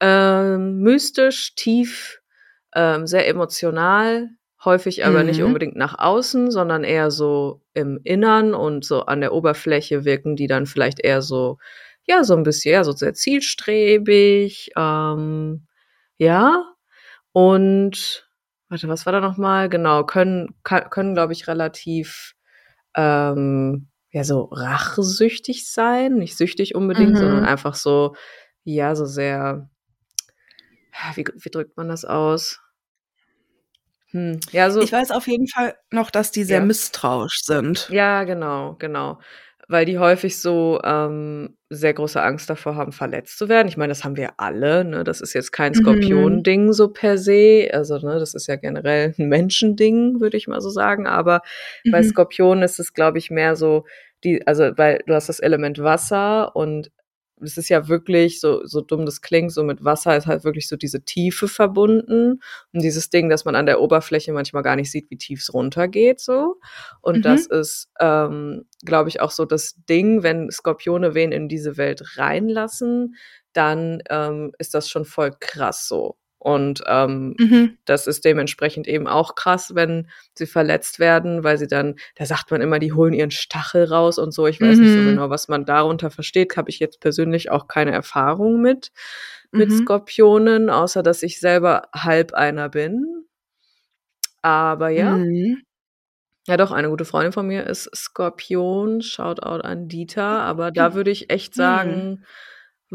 Ähm, 0.00 0.80
mystisch, 0.80 1.54
tief, 1.54 2.20
ähm, 2.74 3.06
sehr 3.06 3.26
emotional, 3.28 4.28
häufig 4.64 5.04
aber 5.04 5.20
mhm. 5.20 5.26
nicht 5.26 5.42
unbedingt 5.42 5.76
nach 5.76 5.98
außen, 5.98 6.50
sondern 6.50 6.84
eher 6.84 7.10
so 7.10 7.62
im 7.72 8.00
Innern 8.04 8.54
und 8.54 8.84
so 8.84 9.02
an 9.06 9.20
der 9.20 9.32
Oberfläche 9.32 10.04
wirken 10.04 10.36
die 10.36 10.46
dann 10.46 10.66
vielleicht 10.66 11.00
eher 11.00 11.22
so, 11.22 11.58
ja, 12.06 12.24
so 12.24 12.34
ein 12.36 12.42
bisschen, 12.42 12.72
ja, 12.72 12.84
so 12.84 12.92
sehr 12.92 13.14
zielstrebig, 13.14 14.70
ähm, 14.76 15.66
ja. 16.16 16.64
Und 17.32 18.28
warte, 18.68 18.88
was 18.88 19.06
war 19.06 19.12
da 19.12 19.20
nochmal? 19.20 19.68
Genau, 19.68 20.04
können, 20.04 20.54
kann, 20.62 20.90
können, 20.90 21.14
glaube 21.14 21.32
ich, 21.32 21.48
relativ 21.48 22.34
ähm, 22.94 23.88
ja, 24.10 24.24
so 24.24 24.44
rachsüchtig 24.52 25.68
sein. 25.70 26.14
Nicht 26.14 26.36
süchtig 26.36 26.74
unbedingt, 26.74 27.12
mhm. 27.12 27.16
sondern 27.16 27.44
einfach 27.44 27.74
so, 27.74 28.14
ja, 28.62 28.94
so 28.94 29.06
sehr, 29.06 29.68
wie, 31.14 31.24
wie 31.34 31.50
drückt 31.50 31.76
man 31.76 31.88
das 31.88 32.04
aus? 32.04 32.60
Hm. 34.14 34.38
Ja, 34.52 34.70
so. 34.70 34.80
Ich 34.80 34.92
weiß 34.92 35.10
auf 35.10 35.26
jeden 35.26 35.48
Fall 35.48 35.74
noch, 35.90 36.10
dass 36.10 36.30
die 36.30 36.44
sehr 36.44 36.60
ja. 36.60 36.64
misstrauisch 36.64 37.40
sind. 37.42 37.88
Ja, 37.90 38.22
genau, 38.22 38.76
genau. 38.78 39.18
Weil 39.68 39.86
die 39.86 39.98
häufig 39.98 40.38
so 40.38 40.80
ähm, 40.84 41.56
sehr 41.70 41.94
große 41.94 42.20
Angst 42.22 42.50
davor 42.50 42.76
haben, 42.76 42.92
verletzt 42.92 43.38
zu 43.38 43.48
werden. 43.48 43.68
Ich 43.68 43.76
meine, 43.76 43.90
das 43.90 44.04
haben 44.04 44.16
wir 44.16 44.32
alle. 44.38 44.84
Ne? 44.84 45.04
Das 45.04 45.20
ist 45.20 45.32
jetzt 45.32 45.52
kein 45.52 45.72
mhm. 45.72 45.76
Skorpion-Ding 45.76 46.72
so 46.72 46.88
per 46.88 47.18
se. 47.18 47.68
Also, 47.72 47.98
ne, 47.98 48.18
das 48.18 48.34
ist 48.34 48.46
ja 48.46 48.56
generell 48.56 49.14
ein 49.18 49.28
Menschending, 49.28 50.20
würde 50.20 50.36
ich 50.36 50.48
mal 50.48 50.60
so 50.60 50.70
sagen. 50.70 51.06
Aber 51.06 51.42
mhm. 51.84 51.90
bei 51.90 52.02
Skorpionen 52.02 52.62
ist 52.62 52.78
es, 52.78 52.92
glaube 52.92 53.18
ich, 53.18 53.30
mehr 53.30 53.56
so, 53.56 53.84
die, 54.22 54.46
also, 54.46 54.70
weil 54.76 55.00
du 55.06 55.14
hast 55.14 55.28
das 55.28 55.40
Element 55.40 55.78
Wasser 55.78 56.54
und 56.54 56.90
es 57.42 57.56
ist 57.56 57.68
ja 57.68 57.88
wirklich, 57.88 58.40
so, 58.40 58.64
so 58.64 58.80
dumm 58.80 59.06
das 59.06 59.20
klingt, 59.20 59.52
so 59.52 59.64
mit 59.64 59.84
Wasser 59.84 60.16
ist 60.16 60.26
halt 60.26 60.44
wirklich 60.44 60.68
so 60.68 60.76
diese 60.76 61.04
Tiefe 61.04 61.48
verbunden 61.48 62.40
und 62.72 62.82
dieses 62.82 63.10
Ding, 63.10 63.28
dass 63.28 63.44
man 63.44 63.56
an 63.56 63.66
der 63.66 63.80
Oberfläche 63.80 64.32
manchmal 64.32 64.62
gar 64.62 64.76
nicht 64.76 64.90
sieht, 64.90 65.10
wie 65.10 65.18
tief 65.18 65.40
es 65.40 65.52
runtergeht, 65.52 66.20
so. 66.20 66.56
Und 67.00 67.18
mhm. 67.18 67.22
das 67.22 67.46
ist, 67.46 67.88
ähm, 68.00 68.64
glaube 68.84 69.08
ich, 69.08 69.20
auch 69.20 69.30
so 69.30 69.44
das 69.44 69.74
Ding, 69.88 70.22
wenn 70.22 70.50
Skorpione 70.50 71.14
wen 71.14 71.32
in 71.32 71.48
diese 71.48 71.76
Welt 71.76 72.16
reinlassen, 72.16 73.16
dann 73.52 74.02
ähm, 74.10 74.52
ist 74.58 74.74
das 74.74 74.88
schon 74.88 75.04
voll 75.04 75.32
krass 75.38 75.88
so. 75.88 76.16
Und 76.44 76.82
ähm, 76.86 77.34
mhm. 77.38 77.78
das 77.86 78.06
ist 78.06 78.26
dementsprechend 78.26 78.86
eben 78.86 79.06
auch 79.06 79.34
krass, 79.34 79.74
wenn 79.74 80.10
sie 80.34 80.44
verletzt 80.44 80.98
werden, 80.98 81.42
weil 81.42 81.56
sie 81.56 81.66
dann, 81.66 81.94
da 82.16 82.26
sagt 82.26 82.50
man 82.50 82.60
immer, 82.60 82.78
die 82.78 82.92
holen 82.92 83.14
ihren 83.14 83.30
Stachel 83.30 83.84
raus 83.84 84.18
und 84.18 84.30
so. 84.30 84.46
Ich 84.46 84.60
weiß 84.60 84.76
mhm. 84.76 84.82
nicht 84.82 84.92
so 84.92 84.98
mhm. 84.98 85.06
genau, 85.06 85.30
was 85.30 85.48
man 85.48 85.64
darunter 85.64 86.10
versteht. 86.10 86.54
Habe 86.58 86.68
ich 86.68 86.80
jetzt 86.80 87.00
persönlich 87.00 87.50
auch 87.50 87.66
keine 87.66 87.92
Erfahrung 87.92 88.60
mit, 88.60 88.92
mhm. 89.52 89.58
mit 89.60 89.72
Skorpionen, 89.72 90.68
außer 90.68 91.02
dass 91.02 91.22
ich 91.22 91.40
selber 91.40 91.88
halb 91.94 92.34
einer 92.34 92.68
bin. 92.68 93.24
Aber 94.42 94.90
ja. 94.90 95.16
Mhm. 95.16 95.62
Ja, 96.46 96.58
doch, 96.58 96.72
eine 96.72 96.90
gute 96.90 97.06
Freundin 97.06 97.32
von 97.32 97.46
mir 97.46 97.66
ist 97.66 97.88
Skorpion. 97.96 99.00
Shoutout 99.00 99.62
an 99.62 99.88
Dieter. 99.88 100.42
Aber 100.42 100.70
da 100.72 100.92
würde 100.92 101.10
ich 101.10 101.30
echt 101.30 101.56
mhm. 101.56 101.58
sagen, 101.58 102.24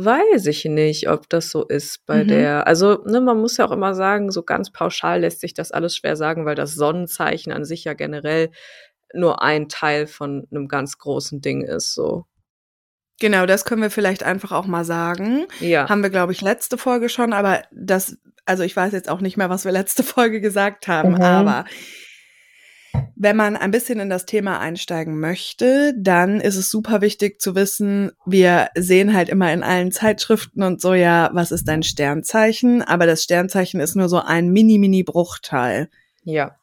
Weiß 0.02 0.46
ich 0.46 0.64
nicht, 0.64 1.10
ob 1.10 1.28
das 1.28 1.50
so 1.50 1.66
ist 1.66 2.06
bei 2.06 2.24
mhm. 2.24 2.30
der. 2.30 2.68
Also, 2.68 3.04
ne, 3.06 3.20
man 3.20 3.38
muss 3.38 3.58
ja 3.58 3.66
auch 3.66 3.72
immer 3.72 3.94
sagen, 3.94 4.32
so 4.32 4.44
ganz 4.44 4.72
pauschal 4.72 5.20
lässt 5.20 5.42
sich 5.42 5.54
das 5.54 5.72
alles 5.72 5.98
schwer 5.98 6.16
sagen, 6.16 6.46
weil 6.46 6.56
das 6.56 6.74
Sonnenzeichen 6.74 7.52
an 7.52 7.66
sich 7.66 7.84
ja 7.84 7.94
generell 7.94 8.50
nur 9.14 9.42
ein 9.42 9.68
Teil 9.68 10.08
von 10.08 10.48
einem 10.52 10.70
ganz 10.70 11.00
großen 11.00 11.42
Ding 11.42 11.64
ist, 11.64 11.94
so. 11.94 12.26
Genau, 13.20 13.46
das 13.46 13.66
können 13.66 13.82
wir 13.82 13.90
vielleicht 13.90 14.24
einfach 14.24 14.54
auch 14.54 14.68
mal 14.68 14.86
sagen. 14.86 15.48
Ja. 15.60 15.90
Haben 15.90 16.02
wir, 16.02 16.10
glaube 16.10 16.32
ich, 16.32 16.40
letzte 16.40 16.78
Folge 16.78 17.10
schon, 17.10 17.34
aber 17.34 17.64
das, 17.74 18.18
also 18.46 18.64
ich 18.64 18.74
weiß 18.74 18.94
jetzt 18.94 19.10
auch 19.10 19.20
nicht 19.20 19.36
mehr, 19.36 19.50
was 19.50 19.66
wir 19.66 19.74
letzte 19.74 20.04
Folge 20.04 20.40
gesagt 20.40 20.88
haben, 20.88 21.16
mhm. 21.16 21.22
aber 21.22 21.66
wenn 23.16 23.36
man 23.36 23.58
ein 23.58 23.72
bisschen 23.72 24.00
in 24.00 24.10
das 24.10 24.26
Thema 24.26 24.60
einsteigen 24.60 25.20
möchte, 25.20 25.94
dann 25.98 26.40
ist 26.40 26.56
es 26.56 26.72
super 26.72 27.02
wichtig 27.02 27.42
zu 27.42 27.54
wissen, 27.54 28.12
wir 28.26 28.70
sehen 28.76 29.14
halt 29.14 29.30
immer 29.30 29.52
in 29.52 29.64
allen 29.64 29.92
Zeitschriften 29.92 30.64
und 30.64 30.82
so, 30.82 30.94
ja, 30.94 31.30
was 31.34 31.52
ist 31.52 31.68
dein 31.68 31.84
Sternzeichen? 31.84 32.82
Aber 32.82 33.06
das 33.06 33.24
Sternzeichen 33.24 33.80
ist 33.80 33.96
nur 33.96 34.10
so 34.10 34.20
ein 34.20 34.50
mini-mini-Bruchteil. 34.50 35.90
Ja. 36.24 36.56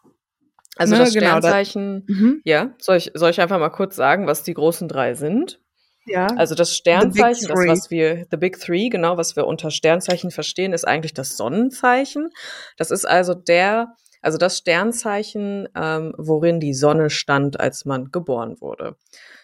Also 0.76 0.94
ne, 0.94 1.00
das 1.00 1.14
genau, 1.14 1.26
Sternzeichen, 1.26 2.04
das, 2.06 2.16
mhm. 2.16 2.40
ja, 2.44 2.74
soll 2.78 2.96
ich, 2.96 3.10
soll 3.14 3.30
ich 3.30 3.40
einfach 3.40 3.58
mal 3.58 3.70
kurz 3.70 3.96
sagen, 3.96 4.26
was 4.26 4.42
die 4.42 4.54
großen 4.54 4.88
drei 4.88 5.14
sind? 5.14 5.60
Ja. 6.06 6.28
Also 6.36 6.54
das 6.54 6.74
Sternzeichen, 6.76 7.48
das 7.48 7.66
was 7.66 7.90
wir, 7.90 8.26
the 8.30 8.36
Big 8.36 8.60
Three, 8.60 8.88
genau, 8.88 9.16
was 9.16 9.36
wir 9.36 9.46
unter 9.46 9.70
Sternzeichen 9.70 10.30
verstehen, 10.30 10.72
ist 10.72 10.86
eigentlich 10.86 11.14
das 11.14 11.36
Sonnenzeichen. 11.36 12.30
Das 12.76 12.90
ist 12.90 13.04
also 13.04 13.34
der 13.34 13.94
also 14.22 14.38
das 14.38 14.58
Sternzeichen, 14.58 15.68
ähm, 15.76 16.14
worin 16.18 16.60
die 16.60 16.74
Sonne 16.74 17.10
stand, 17.10 17.60
als 17.60 17.84
man 17.84 18.10
geboren 18.10 18.60
wurde. 18.60 18.96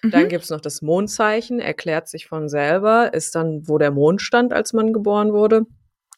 Mhm. 0.02 0.10
Dann 0.10 0.28
gibt's 0.28 0.50
noch 0.50 0.60
das 0.60 0.82
Mondzeichen, 0.82 1.60
erklärt 1.60 2.08
sich 2.08 2.26
von 2.26 2.48
selber, 2.48 3.14
ist 3.14 3.34
dann, 3.34 3.68
wo 3.68 3.78
der 3.78 3.90
Mond 3.90 4.22
stand, 4.22 4.52
als 4.52 4.72
man 4.72 4.92
geboren 4.92 5.32
wurde. 5.32 5.66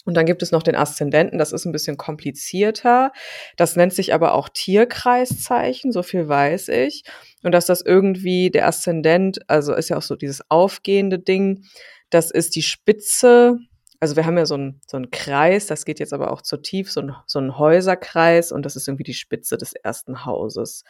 Und 0.04 0.14
dann 0.14 0.26
gibt 0.26 0.42
es 0.42 0.52
noch 0.52 0.62
den 0.62 0.76
Aszendenten, 0.76 1.38
das 1.38 1.52
ist 1.52 1.64
ein 1.64 1.72
bisschen 1.72 1.96
komplizierter. 1.96 3.12
Das 3.56 3.74
nennt 3.74 3.94
sich 3.94 4.12
aber 4.12 4.34
auch 4.34 4.50
Tierkreiszeichen, 4.50 5.92
so 5.92 6.02
viel 6.02 6.28
weiß 6.28 6.68
ich. 6.68 7.04
Und 7.42 7.52
dass 7.52 7.66
das 7.66 7.80
irgendwie 7.80 8.50
der 8.50 8.66
Aszendent, 8.68 9.38
also 9.48 9.74
ist 9.74 9.88
ja 9.88 9.96
auch 9.96 10.02
so 10.02 10.14
dieses 10.14 10.42
aufgehende 10.50 11.18
Ding, 11.18 11.64
das 12.10 12.30
ist 12.30 12.54
die 12.54 12.62
Spitze 12.62 13.58
also 14.04 14.16
wir 14.16 14.26
haben 14.26 14.36
ja 14.36 14.44
so 14.44 14.56
einen, 14.56 14.82
so 14.86 14.98
einen 14.98 15.10
Kreis, 15.10 15.66
das 15.66 15.86
geht 15.86 15.98
jetzt 15.98 16.12
aber 16.12 16.30
auch 16.30 16.42
zu 16.42 16.58
tief, 16.58 16.92
so 16.92 17.00
ein, 17.00 17.16
so 17.26 17.38
ein 17.38 17.56
Häuserkreis 17.56 18.52
und 18.52 18.66
das 18.66 18.76
ist 18.76 18.86
irgendwie 18.86 19.04
die 19.04 19.14
Spitze 19.14 19.56
des 19.56 19.72
ersten 19.72 20.26
Hauses. 20.26 20.84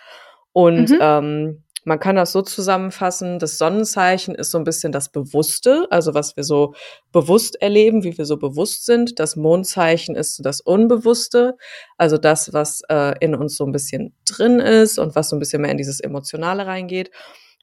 Und 0.53 0.91
mhm. 0.91 0.99
ähm, 1.01 1.63
man 1.85 2.01
kann 2.01 2.17
das 2.17 2.33
so 2.33 2.43
zusammenfassen, 2.43 3.39
das 3.39 3.57
Sonnenzeichen 3.57 4.35
ist 4.35 4.51
so 4.51 4.59
ein 4.59 4.65
bisschen 4.65 4.91
das 4.91 5.11
Bewusste, 5.11 5.87
also 5.91 6.13
was 6.13 6.37
wir 6.37 6.43
so 6.43 6.75
bewusst 7.13 7.63
erleben, 7.63 8.03
wie 8.03 8.19
wir 8.19 8.25
so 8.25 8.37
bewusst 8.37 8.85
sind. 8.85 9.21
Das 9.21 9.37
Mondzeichen 9.37 10.17
ist 10.17 10.45
das 10.45 10.61
Unbewusste, 10.61 11.57
also 11.97 12.19
das, 12.19 12.53
was 12.53 12.81
äh, 12.89 13.15
in 13.21 13.37
uns 13.37 13.57
so 13.57 13.65
ein 13.65 13.71
bisschen 13.71 14.13
drin 14.25 14.59
ist 14.59 14.99
und 14.99 15.15
was 15.15 15.29
so 15.29 15.37
ein 15.37 15.39
bisschen 15.39 15.63
mehr 15.63 15.71
in 15.71 15.79
dieses 15.79 16.01
Emotionale 16.01 16.67
reingeht. 16.67 17.13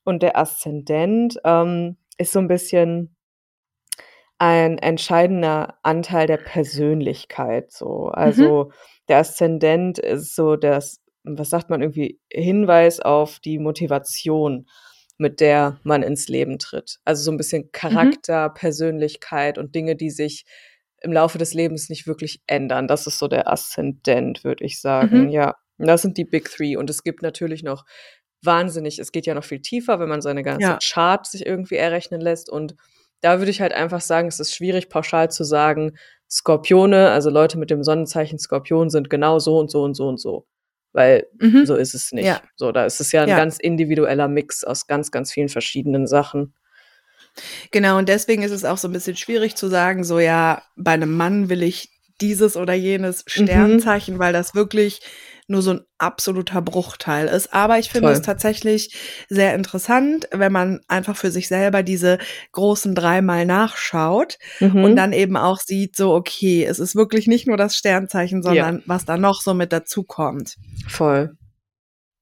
Und 0.06 0.24
der 0.24 0.38
Aszendent 0.38 1.42
ähm, 1.44 1.98
ist 2.18 2.32
so 2.32 2.40
ein 2.40 2.48
bisschen 2.48 3.18
ein 4.42 4.80
entscheidender 4.80 5.76
Anteil 5.84 6.26
der 6.26 6.38
Persönlichkeit. 6.38 7.72
So, 7.72 8.08
also 8.08 8.64
mhm. 8.64 8.74
der 9.08 9.18
Aszendent 9.20 10.00
ist 10.00 10.36
so 10.36 10.56
das, 10.56 11.00
was 11.24 11.52
sagt 11.52 11.70
man 11.70 11.84
irgendwie, 11.84 12.20
Hinweis 12.34 13.02
auf 13.02 13.40
die 13.40 13.60
Motivation, 13.60 14.66
mit 15.20 15.42
der 15.42 15.80
man 15.84 16.02
ins 16.02 16.28
Leben 16.28 16.58
tritt. 16.58 16.98
Also 17.06 17.22
so 17.22 17.30
ein 17.30 17.38
bisschen 17.38 17.66
mhm. 17.66 17.72
Charakter, 17.72 18.50
mhm. 18.50 18.54
Persönlichkeit 18.56 19.60
und 19.60 19.76
Dinge, 19.76 19.96
die 19.96 20.10
sich 20.10 20.46
im 21.04 21.14
Laufe 21.14 21.38
des 21.38 21.54
Lebens 21.54 21.90
nicht 21.90 22.08
wirklich 22.08 22.42
ändern. 22.48 22.88
Das 22.88 23.06
ist 23.06 23.20
so 23.20 23.28
der 23.28 23.48
Aszendent, 23.48 24.44
würde 24.44 24.66
ich 24.66 24.82
sagen. 24.82 25.26
Mhm. 25.26 25.30
Ja, 25.30 25.54
das 25.78 26.02
sind 26.02 26.18
die 26.18 26.26
Big 26.26 26.50
Three. 26.50 26.78
Und 26.78 26.90
es 26.90 27.04
gibt 27.04 27.22
natürlich 27.22 27.62
noch 27.62 27.86
wahnsinnig, 28.42 28.98
es 28.98 29.12
geht 29.12 29.28
ja 29.28 29.36
noch 29.36 29.44
viel 29.44 29.62
tiefer, 29.62 30.00
wenn 30.00 30.10
man 30.10 30.24
seine 30.24 30.42
ganze 30.42 30.68
ja. 30.68 30.80
Chart 30.84 31.28
sich 31.28 31.46
irgendwie 31.46 31.76
errechnen 31.76 32.22
lässt 32.22 32.50
und 32.50 32.76
da 33.22 33.40
würde 33.40 33.52
ich 33.52 33.62
halt 33.62 33.74
einfach 33.74 34.02
sagen, 34.02 34.28
es 34.28 34.40
ist 34.40 34.54
schwierig 34.54 34.90
pauschal 34.90 35.32
zu 35.32 35.44
sagen, 35.44 35.98
Skorpione, 36.30 37.10
also 37.10 37.30
Leute 37.30 37.58
mit 37.58 37.70
dem 37.70 37.84
Sonnenzeichen 37.84 38.40
Skorpion 38.40 38.90
sind 38.90 39.10
genau 39.10 39.40
so 39.40 39.58
und 39.58 39.70
so 39.70 39.84
und 39.84 39.96
so 39.96 40.08
und 40.08 40.20
so. 40.20 40.48
Weil 40.94 41.28
mhm. 41.40 41.66
so 41.66 41.76
ist 41.76 41.94
es 41.94 42.12
nicht. 42.12 42.26
Ja. 42.26 42.42
So, 42.56 42.72
da 42.72 42.86
ist 42.86 43.00
es 43.00 43.12
ja 43.12 43.24
ein 43.24 43.30
ja. 43.30 43.38
ganz 43.38 43.58
individueller 43.58 44.28
Mix 44.28 44.64
aus 44.64 44.88
ganz, 44.88 45.12
ganz 45.12 45.32
vielen 45.32 45.50
verschiedenen 45.50 46.08
Sachen. 46.08 46.54
Genau, 47.72 47.98
und 47.98 48.10
deswegen 48.10 48.44
ist 48.44 48.52
es 48.52 48.66
auch 48.66 48.78
so 48.78 48.88
ein 48.88 48.94
bisschen 48.94 49.16
schwierig 49.16 49.56
zu 49.56 49.68
sagen, 49.68 50.04
so 50.04 50.20
ja, 50.20 50.64
bei 50.76 50.92
einem 50.92 51.16
Mann 51.16 51.50
will 51.50 51.64
ich 51.64 51.90
dieses 52.20 52.58
oder 52.58 52.74
jenes 52.74 53.24
mhm. 53.26 53.46
Sternzeichen, 53.46 54.16
mhm. 54.16 54.20
weil 54.20 54.34
das 54.34 54.54
wirklich 54.54 55.02
nur 55.52 55.62
so 55.62 55.72
ein 55.72 55.82
absoluter 55.98 56.62
Bruchteil 56.62 57.28
ist. 57.28 57.54
Aber 57.54 57.78
ich 57.78 57.90
finde 57.90 58.08
Toll. 58.08 58.14
es 58.14 58.22
tatsächlich 58.22 58.96
sehr 59.30 59.54
interessant, 59.54 60.28
wenn 60.32 60.52
man 60.52 60.82
einfach 60.88 61.16
für 61.16 61.30
sich 61.30 61.48
selber 61.48 61.84
diese 61.84 62.18
großen 62.54 62.96
dreimal 62.96 63.46
nachschaut 63.46 64.38
mhm. 64.60 64.84
und 64.84 64.96
dann 64.96 65.14
eben 65.14 65.38
auch 65.38 65.60
sieht, 65.60 65.96
so, 65.96 66.14
okay, 66.14 66.66
es 66.66 66.80
ist 66.80 66.96
wirklich 66.96 67.28
nicht 67.28 67.48
nur 67.48 67.58
das 67.58 67.76
Sternzeichen, 67.76 68.42
sondern 68.42 68.78
ja. 68.78 68.82
was 68.86 69.06
da 69.06 69.18
noch 69.18 69.42
so 69.42 69.54
mit 69.54 69.72
dazu 69.72 70.04
kommt. 70.04 70.56
Voll. 70.88 71.36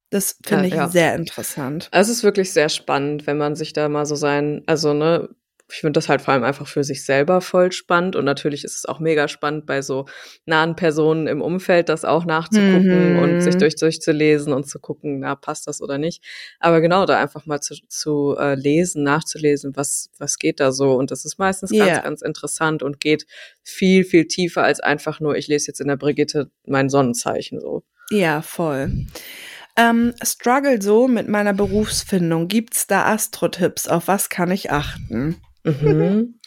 Das 0.10 0.38
finde 0.44 0.64
ja, 0.64 0.68
ich 0.68 0.74
ja. 0.74 0.88
sehr 0.90 1.16
interessant. 1.16 1.88
Es 1.92 2.10
ist 2.10 2.24
wirklich 2.24 2.52
sehr 2.52 2.70
spannend, 2.70 3.28
wenn 3.28 3.38
man 3.38 3.56
sich 3.56 3.74
da 3.74 3.90
mal 3.90 4.08
so 4.08 4.16
sein, 4.16 4.64
also 4.66 4.94
ne, 4.94 5.30
ich 5.72 5.80
finde 5.80 5.94
das 5.94 6.10
halt 6.10 6.22
vor 6.22 6.34
allem 6.34 6.44
einfach 6.44 6.68
für 6.68 6.84
sich 6.84 7.06
selber 7.06 7.42
voll 7.42 7.72
spannend 7.72 8.16
und 8.16 8.26
natürlich 8.26 8.64
ist 8.64 8.78
es 8.78 8.86
auch 8.86 9.00
mega 9.00 9.28
spannend 9.28 9.66
bei 9.66 9.82
so 9.82 10.06
nahen 10.46 10.76
Personen 10.76 11.28
im 11.28 11.42
Umfeld, 11.42 11.90
das 11.90 12.06
auch 12.06 12.26
nachzugucken 12.26 13.14
mhm. 13.14 13.20
und 13.20 13.42
sich 13.42 13.58
durch 13.58 13.76
durchzulesen 13.76 14.54
und 14.54 14.68
zu 14.68 14.80
gucken, 14.80 15.20
na 15.20 15.36
passt 15.36 15.68
das 15.68 15.82
oder 15.82 15.98
nicht. 15.98 16.24
Aber 16.60 16.82
genau 16.82 17.06
da 17.06 17.20
einfach 17.20 17.46
mal 17.46 17.62
zu, 17.62 17.76
zu 17.88 18.36
äh, 18.40 18.56
lesen, 18.56 19.04
nachzulesen, 19.04 19.76
was 19.76 20.10
was 20.18 20.38
geht 20.38 20.60
da 20.60 20.72
so 20.72 20.94
und 20.94 21.12
das 21.12 21.26
ist 21.26 21.38
meistens 21.38 21.72
yeah. 21.72 21.86
ganz 21.86 22.04
ganz 22.04 22.22
interessant 22.22 22.84
und 22.84 23.00
geht 23.00 23.26
viel 23.64 24.04
viel 24.04 24.26
tiefer 24.26 24.64
als 24.64 24.80
einfach 24.80 25.20
nur 25.20 25.38
ich 25.38 25.48
lese 25.48 25.68
jetzt 25.68 25.82
in 25.82 25.88
der 25.88 25.98
Brigitte 25.98 26.50
mein 26.66 26.90
Sonnenzeichen 26.90 27.60
so. 27.60 27.84
Ja, 28.12 28.42
voll. 28.42 29.06
Ähm, 29.76 30.14
struggle 30.24 30.82
so 30.82 31.08
mit 31.08 31.30
meiner 31.30 31.54
Berufsfindung. 31.54 32.48
Gibt's 32.48 32.88
da 32.88 33.06
Astro-Tipps? 33.06 33.88
Auf 33.88 34.08
was 34.08 34.30
kann 34.30 34.52
ich 34.52 34.72
achten? 34.72 35.40
Mhm. 35.64 36.40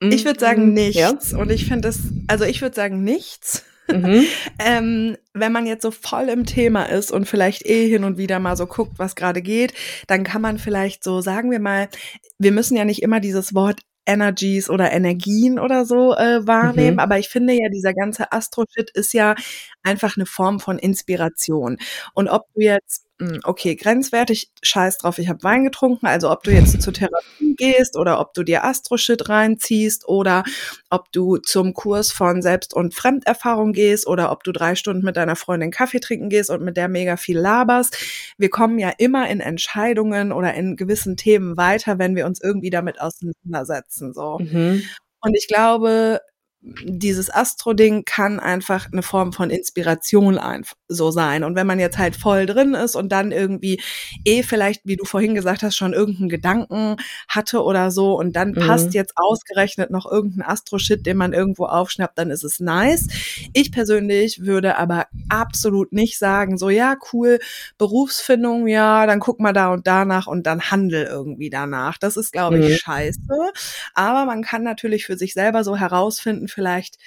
Ich 0.00 0.24
würde 0.24 0.40
sagen 0.40 0.68
mhm. 0.68 0.74
nichts. 0.74 1.30
Ja. 1.32 1.38
Und 1.38 1.50
ich 1.50 1.66
finde 1.66 1.88
es, 1.88 1.98
also 2.26 2.44
ich 2.44 2.60
würde 2.62 2.76
sagen 2.76 3.02
nichts. 3.02 3.64
Mhm. 3.88 4.24
ähm, 4.58 5.16
wenn 5.32 5.52
man 5.52 5.66
jetzt 5.66 5.82
so 5.82 5.90
voll 5.90 6.28
im 6.28 6.46
Thema 6.46 6.84
ist 6.84 7.10
und 7.10 7.26
vielleicht 7.26 7.66
eh 7.66 7.88
hin 7.88 8.04
und 8.04 8.18
wieder 8.18 8.38
mal 8.38 8.56
so 8.56 8.66
guckt, 8.66 8.98
was 8.98 9.14
gerade 9.14 9.42
geht, 9.42 9.74
dann 10.06 10.24
kann 10.24 10.42
man 10.42 10.58
vielleicht 10.58 11.04
so, 11.04 11.20
sagen 11.20 11.50
wir 11.50 11.60
mal, 11.60 11.88
wir 12.38 12.52
müssen 12.52 12.76
ja 12.76 12.84
nicht 12.84 13.02
immer 13.02 13.20
dieses 13.20 13.54
Wort 13.54 13.80
Energies 14.06 14.68
oder 14.68 14.92
Energien 14.92 15.58
oder 15.58 15.86
so 15.86 16.14
äh, 16.14 16.46
wahrnehmen. 16.46 16.94
Mhm. 16.94 17.00
Aber 17.00 17.18
ich 17.18 17.28
finde 17.28 17.54
ja, 17.54 17.68
dieser 17.70 17.94
ganze 17.94 18.32
Astro-Shit 18.32 18.90
ist 18.90 19.14
ja 19.14 19.34
einfach 19.82 20.16
eine 20.16 20.26
Form 20.26 20.60
von 20.60 20.78
Inspiration. 20.78 21.78
Und 22.12 22.28
ob 22.28 22.44
du 22.54 22.60
jetzt 22.60 23.03
okay, 23.44 23.76
grenzwertig, 23.76 24.50
scheiß 24.62 24.98
drauf, 24.98 25.18
ich 25.18 25.28
habe 25.28 25.42
Wein 25.42 25.64
getrunken. 25.64 26.06
Also 26.06 26.30
ob 26.30 26.42
du 26.42 26.50
jetzt 26.50 26.80
zur 26.82 26.92
Therapie 26.92 27.54
gehst 27.56 27.96
oder 27.96 28.20
ob 28.20 28.34
du 28.34 28.42
dir 28.42 28.64
Astro-Shit 28.64 29.28
reinziehst 29.28 30.08
oder 30.08 30.42
ob 30.90 31.12
du 31.12 31.36
zum 31.36 31.74
Kurs 31.74 32.10
von 32.10 32.42
Selbst- 32.42 32.74
und 32.74 32.94
Fremderfahrung 32.94 33.72
gehst 33.72 34.06
oder 34.06 34.32
ob 34.32 34.42
du 34.42 34.52
drei 34.52 34.74
Stunden 34.74 35.04
mit 35.04 35.16
deiner 35.16 35.36
Freundin 35.36 35.70
Kaffee 35.70 36.00
trinken 36.00 36.28
gehst 36.28 36.50
und 36.50 36.62
mit 36.62 36.76
der 36.76 36.88
mega 36.88 37.16
viel 37.16 37.38
laberst. 37.38 37.96
Wir 38.36 38.50
kommen 38.50 38.78
ja 38.78 38.92
immer 38.98 39.28
in 39.30 39.40
Entscheidungen 39.40 40.32
oder 40.32 40.54
in 40.54 40.76
gewissen 40.76 41.16
Themen 41.16 41.56
weiter, 41.56 41.98
wenn 41.98 42.16
wir 42.16 42.26
uns 42.26 42.40
irgendwie 42.42 42.70
damit 42.70 43.00
auseinandersetzen. 43.00 44.12
So. 44.12 44.38
Mhm. 44.40 44.82
Und 45.20 45.34
ich 45.34 45.46
glaube, 45.46 46.20
dieses 46.64 47.32
Astro-Ding 47.32 48.04
kann 48.04 48.40
einfach 48.40 48.90
eine 48.90 49.02
Form 49.02 49.32
von 49.32 49.50
Inspiration 49.50 50.38
so 50.94 51.10
sein. 51.10 51.44
Und 51.44 51.54
wenn 51.56 51.66
man 51.66 51.78
jetzt 51.78 51.98
halt 51.98 52.16
voll 52.16 52.46
drin 52.46 52.74
ist 52.74 52.96
und 52.96 53.10
dann 53.10 53.32
irgendwie 53.32 53.80
eh 54.24 54.42
vielleicht, 54.42 54.82
wie 54.84 54.96
du 54.96 55.04
vorhin 55.04 55.34
gesagt 55.34 55.62
hast, 55.62 55.76
schon 55.76 55.92
irgendeinen 55.92 56.28
Gedanken 56.28 56.96
hatte 57.28 57.62
oder 57.62 57.90
so 57.90 58.18
und 58.18 58.34
dann 58.36 58.50
mhm. 58.50 58.66
passt 58.66 58.94
jetzt 58.94 59.14
ausgerechnet 59.16 59.90
noch 59.90 60.10
irgendein 60.10 60.42
Astro-Shit, 60.42 61.04
den 61.06 61.16
man 61.16 61.32
irgendwo 61.32 61.66
aufschnappt, 61.66 62.18
dann 62.18 62.30
ist 62.30 62.44
es 62.44 62.60
nice. 62.60 63.08
Ich 63.52 63.72
persönlich 63.72 64.40
würde 64.40 64.78
aber 64.78 65.06
absolut 65.28 65.92
nicht 65.92 66.18
sagen, 66.18 66.58
so 66.58 66.70
ja, 66.70 66.96
cool, 67.12 67.38
Berufsfindung, 67.78 68.66
ja, 68.66 69.06
dann 69.06 69.20
guck 69.20 69.40
mal 69.40 69.52
da 69.52 69.72
und 69.72 69.86
danach 69.86 70.26
und 70.26 70.46
dann 70.46 70.70
handel 70.70 71.04
irgendwie 71.04 71.50
danach. 71.50 71.98
Das 71.98 72.16
ist, 72.16 72.32
glaube 72.32 72.58
ich, 72.58 72.70
mhm. 72.70 72.76
scheiße. 72.76 73.20
Aber 73.94 74.24
man 74.24 74.42
kann 74.42 74.62
natürlich 74.62 75.06
für 75.06 75.16
sich 75.16 75.34
selber 75.34 75.64
so 75.64 75.76
herausfinden, 75.76 76.48
vielleicht 76.48 76.98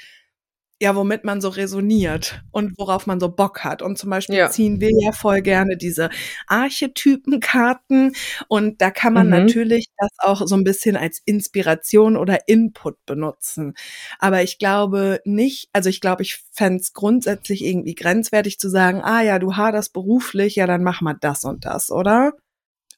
ja, 0.80 0.96
womit 0.96 1.24
man 1.24 1.42
so 1.42 1.50
resoniert 1.50 2.42
und 2.52 2.78
worauf 2.78 3.08
man 3.08 3.20
so 3.20 3.30
Bock 3.30 3.64
hat. 3.64 3.82
Und 3.82 3.98
zum 3.98 4.12
Beispiel 4.12 4.36
ja. 4.36 4.50
ziehen 4.50 4.80
wir 4.80 4.92
ja 4.92 5.12
voll 5.12 5.42
gerne 5.42 5.76
diese 5.76 6.10
Archetypenkarten 6.46 8.14
und 8.48 8.82
da 8.82 8.92
kann 8.92 9.14
man 9.14 9.28
mhm. 9.28 9.32
natürlich 9.32 9.88
das 9.98 10.12
auch 10.20 10.46
so 10.46 10.56
ein 10.56 10.64
bisschen 10.64 10.96
als 10.96 11.20
Inspiration 11.26 12.16
oder 12.16 12.48
Input 12.48 13.04
benutzen. 13.06 13.74
Aber 14.20 14.44
ich 14.44 14.60
glaube 14.60 15.20
nicht, 15.26 15.70
also 15.74 15.90
ich 15.90 16.00
glaube, 16.00 16.22
ich 16.22 16.44
fände 16.52 16.80
es 16.82 16.94
grundsätzlich 16.94 17.66
irgendwie 17.66 17.96
grenzwertig 17.96 18.60
zu 18.60 18.70
sagen, 18.70 19.02
ah 19.04 19.24
ja, 19.24 19.40
du 19.40 19.56
haderst 19.56 19.94
beruflich, 19.94 20.58
ja, 20.58 20.68
dann 20.68 20.84
mach 20.84 21.02
mal 21.02 21.16
das 21.20 21.44
und 21.44 21.66
das, 21.66 21.90
oder? 21.90 22.34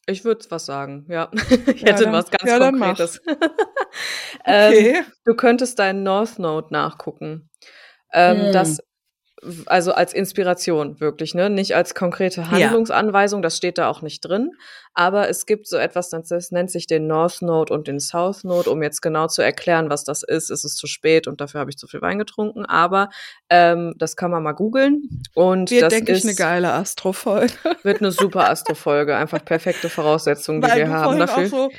Ich 0.10 0.26
würde 0.26 0.46
was 0.50 0.66
sagen, 0.66 1.06
ja. 1.08 1.30
Ich 1.68 1.82
ja, 1.82 1.90
hätte 1.90 2.06
dann, 2.06 2.14
was 2.14 2.32
ganz 2.32 2.50
ja, 2.50 2.58
Konkretes. 2.58 3.22
ähm, 4.46 4.74
okay. 4.74 5.04
Du 5.24 5.36
könntest 5.36 5.80
deinen 5.80 6.04
North 6.04 6.40
Node 6.40 6.68
nachgucken. 6.72 7.49
Ähm, 8.14 8.48
hm. 8.48 8.54
Das 8.54 8.80
also 9.66 9.94
als 9.94 10.14
Inspiration 10.14 11.00
wirklich, 11.00 11.34
ne? 11.34 11.50
Nicht 11.50 11.76
als 11.76 11.96
konkrete 11.96 12.50
Handlungsanweisung, 12.52 13.40
ja. 13.40 13.44
das 13.44 13.58
steht 13.58 13.78
da 13.78 13.90
auch 13.90 14.02
nicht 14.02 14.22
drin. 14.22 14.52
Aber 14.94 15.30
es 15.30 15.46
gibt 15.46 15.68
so 15.68 15.78
etwas, 15.78 16.10
das 16.10 16.52
nennt 16.52 16.72
sich 16.72 16.88
den 16.88 17.08
North 17.08 17.42
Node 17.42 17.74
und 17.74 17.88
den 17.88 18.00
South 18.00 18.44
Node. 18.44 18.70
Um 18.70 18.84
jetzt 18.84 19.02
genau 19.02 19.28
zu 19.28 19.42
erklären, 19.42 19.90
was 19.90 20.04
das 20.04 20.24
ist, 20.24 20.50
ist 20.50 20.66
es 20.66 20.76
zu 20.76 20.88
spät 20.88 21.28
und 21.28 21.40
dafür 21.40 21.62
habe 21.62 21.70
ich 21.70 21.78
zu 21.78 21.88
viel 21.88 22.02
Wein 22.02 22.20
getrunken. 22.20 22.66
Aber 22.66 23.10
ähm, 23.50 23.94
das 23.98 24.16
kann 24.16 24.32
man 24.32 24.44
mal 24.44 24.54
googeln. 24.54 25.22
Und 25.36 25.72
wir 25.72 25.82
das 25.82 25.94
denke 25.94 26.12
ich 26.12 26.24
eine 26.24 26.36
geile 26.36 26.74
Astro-Folge. 26.74 27.54
Wird 27.84 28.02
eine 28.02 28.12
super 28.12 28.50
Astro-Folge, 28.50 29.16
einfach 29.16 29.44
perfekte 29.44 29.90
Voraussetzungen, 29.90 30.62
die 30.62 30.70
Weil 30.70 30.78
wir 30.78 30.90
haben 30.90 31.20
dafür. 31.20 31.70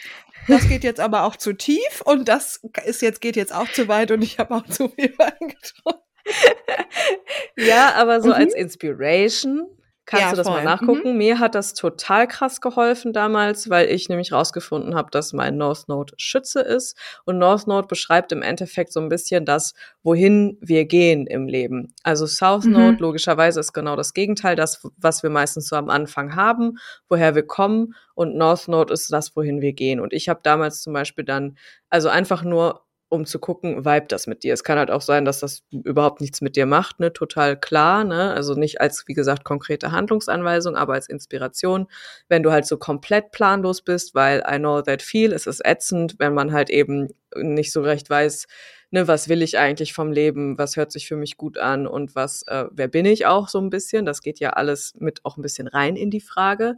Das 0.48 0.66
geht 0.66 0.84
jetzt 0.84 1.00
aber 1.00 1.24
auch 1.24 1.36
zu 1.36 1.52
tief 1.52 2.00
und 2.04 2.26
das 2.26 2.60
ist 2.86 3.02
jetzt 3.02 3.20
geht 3.20 3.36
jetzt 3.36 3.54
auch 3.54 3.70
zu 3.70 3.88
weit 3.88 4.10
und 4.10 4.22
ich 4.22 4.38
habe 4.38 4.54
auch 4.54 4.66
zu 4.66 4.88
viel 4.88 5.12
Wein 5.18 5.48
getrunken 5.48 6.09
ja, 7.56 7.94
aber 7.96 8.20
so 8.20 8.28
mhm. 8.28 8.34
als 8.34 8.54
Inspiration 8.54 9.68
kannst 10.10 10.24
ja, 10.24 10.30
du 10.30 10.36
das 10.36 10.46
voll. 10.46 10.56
mal 10.56 10.64
nachgucken. 10.64 11.12
Mhm. 11.12 11.18
Mir 11.18 11.38
hat 11.38 11.54
das 11.54 11.72
total 11.72 12.26
krass 12.26 12.60
geholfen 12.60 13.12
damals, 13.12 13.70
weil 13.70 13.88
ich 13.88 14.08
nämlich 14.08 14.32
rausgefunden 14.32 14.94
habe, 14.94 15.10
dass 15.10 15.32
mein 15.32 15.56
North 15.56 15.88
Node 15.88 16.14
Schütze 16.16 16.60
ist. 16.60 16.98
Und 17.24 17.38
North 17.38 17.66
Node 17.66 17.86
beschreibt 17.86 18.32
im 18.32 18.42
Endeffekt 18.42 18.92
so 18.92 19.00
ein 19.00 19.08
bisschen 19.08 19.44
das, 19.44 19.72
wohin 20.02 20.58
wir 20.60 20.84
gehen 20.84 21.26
im 21.26 21.46
Leben. 21.46 21.94
Also 22.02 22.26
South 22.26 22.64
mhm. 22.64 22.72
Node 22.72 22.96
logischerweise 22.98 23.60
ist 23.60 23.72
genau 23.72 23.94
das 23.94 24.12
Gegenteil, 24.12 24.56
das, 24.56 24.86
was 24.96 25.22
wir 25.22 25.30
meistens 25.30 25.68
so 25.68 25.76
am 25.76 25.88
Anfang 25.88 26.34
haben, 26.34 26.78
woher 27.08 27.34
wir 27.34 27.46
kommen. 27.46 27.94
Und 28.14 28.36
North 28.36 28.66
Node 28.68 28.92
ist 28.92 29.12
das, 29.12 29.36
wohin 29.36 29.60
wir 29.60 29.72
gehen. 29.72 30.00
Und 30.00 30.12
ich 30.12 30.28
habe 30.28 30.40
damals 30.42 30.80
zum 30.80 30.92
Beispiel 30.92 31.24
dann, 31.24 31.56
also 31.88 32.08
einfach 32.08 32.42
nur 32.42 32.82
um 33.10 33.26
zu 33.26 33.38
gucken, 33.40 33.84
vibe 33.84 34.06
das 34.08 34.26
mit 34.26 34.44
dir. 34.44 34.54
Es 34.54 34.64
kann 34.64 34.78
halt 34.78 34.90
auch 34.90 35.02
sein, 35.02 35.24
dass 35.26 35.40
das 35.40 35.64
überhaupt 35.70 36.20
nichts 36.20 36.40
mit 36.40 36.56
dir 36.56 36.64
macht, 36.64 37.00
ne, 37.00 37.12
total 37.12 37.58
klar, 37.58 38.04
ne, 38.04 38.32
also 38.32 38.54
nicht 38.54 38.80
als, 38.80 39.04
wie 39.08 39.14
gesagt, 39.14 39.44
konkrete 39.44 39.92
Handlungsanweisung, 39.92 40.76
aber 40.76 40.94
als 40.94 41.08
Inspiration, 41.08 41.88
wenn 42.28 42.42
du 42.42 42.52
halt 42.52 42.66
so 42.66 42.78
komplett 42.78 43.32
planlos 43.32 43.82
bist, 43.82 44.14
weil 44.14 44.42
I 44.50 44.58
know 44.58 44.80
that 44.80 45.02
feel, 45.02 45.32
es 45.32 45.46
ist 45.46 45.60
ätzend, 45.64 46.14
wenn 46.18 46.32
man 46.34 46.52
halt 46.52 46.70
eben 46.70 47.08
nicht 47.36 47.72
so 47.72 47.82
recht 47.82 48.08
weiß, 48.08 48.46
ne, 48.90 49.08
was 49.08 49.28
will 49.28 49.42
ich 49.42 49.58
eigentlich 49.58 49.92
vom 49.92 50.12
Leben, 50.12 50.56
was 50.56 50.76
hört 50.76 50.92
sich 50.92 51.08
für 51.08 51.16
mich 51.16 51.36
gut 51.36 51.58
an 51.58 51.86
und 51.88 52.14
was, 52.14 52.42
äh, 52.46 52.66
wer 52.70 52.88
bin 52.88 53.06
ich 53.06 53.26
auch 53.26 53.48
so 53.48 53.58
ein 53.60 53.70
bisschen, 53.70 54.06
das 54.06 54.22
geht 54.22 54.38
ja 54.38 54.50
alles 54.50 54.94
mit 54.98 55.24
auch 55.24 55.36
ein 55.36 55.42
bisschen 55.42 55.68
rein 55.68 55.96
in 55.96 56.10
die 56.10 56.20
Frage. 56.20 56.76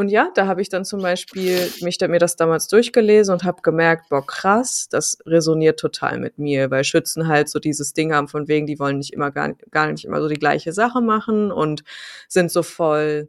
Und 0.00 0.08
ja, 0.08 0.30
da 0.34 0.46
habe 0.46 0.62
ich 0.62 0.70
dann 0.70 0.86
zum 0.86 1.02
Beispiel 1.02 1.70
mich 1.82 1.98
mir 2.00 2.18
das 2.18 2.34
damals 2.34 2.68
durchgelesen 2.68 3.34
und 3.34 3.44
habe 3.44 3.60
gemerkt, 3.60 4.08
boah, 4.08 4.26
krass, 4.26 4.88
das 4.90 5.18
resoniert 5.26 5.78
total 5.78 6.18
mit 6.18 6.38
mir, 6.38 6.70
weil 6.70 6.84
Schützen 6.84 7.28
halt 7.28 7.50
so 7.50 7.58
dieses 7.58 7.92
Ding 7.92 8.14
haben 8.14 8.26
von 8.26 8.48
wegen, 8.48 8.66
die 8.66 8.78
wollen 8.78 8.96
nicht 8.96 9.12
immer 9.12 9.30
gar, 9.30 9.52
gar 9.70 9.92
nicht 9.92 10.06
immer 10.06 10.22
so 10.22 10.28
die 10.28 10.38
gleiche 10.38 10.72
Sache 10.72 11.02
machen 11.02 11.52
und 11.52 11.84
sind 12.28 12.50
so 12.50 12.62
voll 12.62 13.28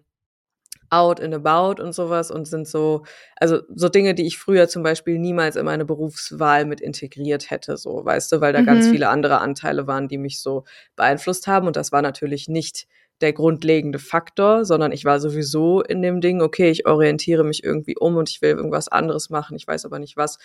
out 0.90 1.20
and 1.20 1.34
about 1.34 1.84
und 1.84 1.92
sowas 1.92 2.32
und 2.32 2.48
sind 2.48 2.70
so, 2.70 3.04
also 3.36 3.60
so 3.76 3.90
Dinge, 3.90 4.16
die 4.16 4.26
ich 4.26 4.38
früher 4.38 4.70
zum 4.70 4.82
Beispiel 4.82 5.20
niemals 5.20 5.58
in 5.58 5.66
meine 5.66 5.84
Berufswahl 5.84 6.64
mit 6.64 6.80
integriert 6.80 7.52
hätte, 7.52 7.76
so, 7.76 8.06
weißt 8.06 8.32
du, 8.32 8.40
weil 8.40 8.54
da 8.54 8.62
mhm. 8.62 8.66
ganz 8.68 8.88
viele 8.88 9.10
andere 9.10 9.42
Anteile 9.42 9.88
waren, 9.88 10.08
die 10.08 10.18
mich 10.18 10.40
so 10.40 10.64
beeinflusst 10.96 11.48
haben 11.48 11.68
und 11.68 11.76
das 11.76 11.92
war 11.92 12.02
natürlich 12.02 12.48
nicht 12.48 12.88
der 13.22 13.34
grundlegende 13.34 14.00
Faktor, 14.00 14.66
sondern 14.66 14.92
ich 14.92 15.06
war 15.06 15.20
sowieso 15.20 15.82
in 15.82 16.02
dem 16.02 16.22
Ding, 16.22 16.42
okay, 16.42 16.70
ich 16.70 16.86
orientiere 16.86 17.44
mich 17.44 17.64
irgendwie 17.64 17.96
um 17.98 18.18
und 18.18 18.30
ich 18.30 18.42
will 18.42 18.52
irgendwas 18.52 18.88
anderes 18.88 19.30
machen, 19.30 19.56
ich 19.56 19.68
weiß 19.68 19.86
aber 19.86 20.00
nicht 20.00 20.18
was. 20.18 20.38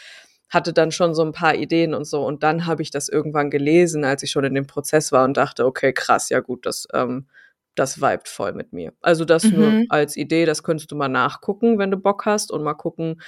Hatte 0.49 0.73
dann 0.73 0.93
schon 0.93 1.15
so 1.15 1.23
ein 1.23 1.33
paar 1.33 1.57
Ideen 1.57 1.93
und 1.93 2.05
so. 2.05 2.25
Und 2.25 2.45
dann 2.45 2.67
habe 2.67 2.81
ich 2.81 2.93
das 2.93 3.09
irgendwann 3.09 3.51
gelesen, 3.51 4.05
als 4.05 4.23
ich 4.23 4.31
schon 4.31 4.45
in 4.45 4.55
dem 4.55 4.67
Prozess 4.69 5.11
war 5.11 5.25
und 5.25 5.37
dachte, 5.37 5.67
okay, 5.67 5.93
krass, 5.93 6.29
ja 6.29 6.39
gut, 6.39 6.67
das, 6.67 6.87
ähm, 6.93 7.27
das 7.75 8.01
vibet 8.01 8.29
voll 8.29 8.53
mit 8.53 8.73
mir. 8.73 8.93
Also 9.01 9.25
das 9.25 9.45
mhm. 9.45 9.57
nur 9.57 9.85
als 9.89 10.17
Idee, 10.17 10.45
das 10.45 10.63
könntest 10.63 10.93
du 10.93 10.97
mal 10.97 11.09
nachgucken, 11.09 11.79
wenn 11.79 11.91
du 11.91 11.97
Bock 11.97 12.27
hast 12.27 12.53
und 12.53 12.63
mal 12.63 12.75
gucken, 12.75 13.21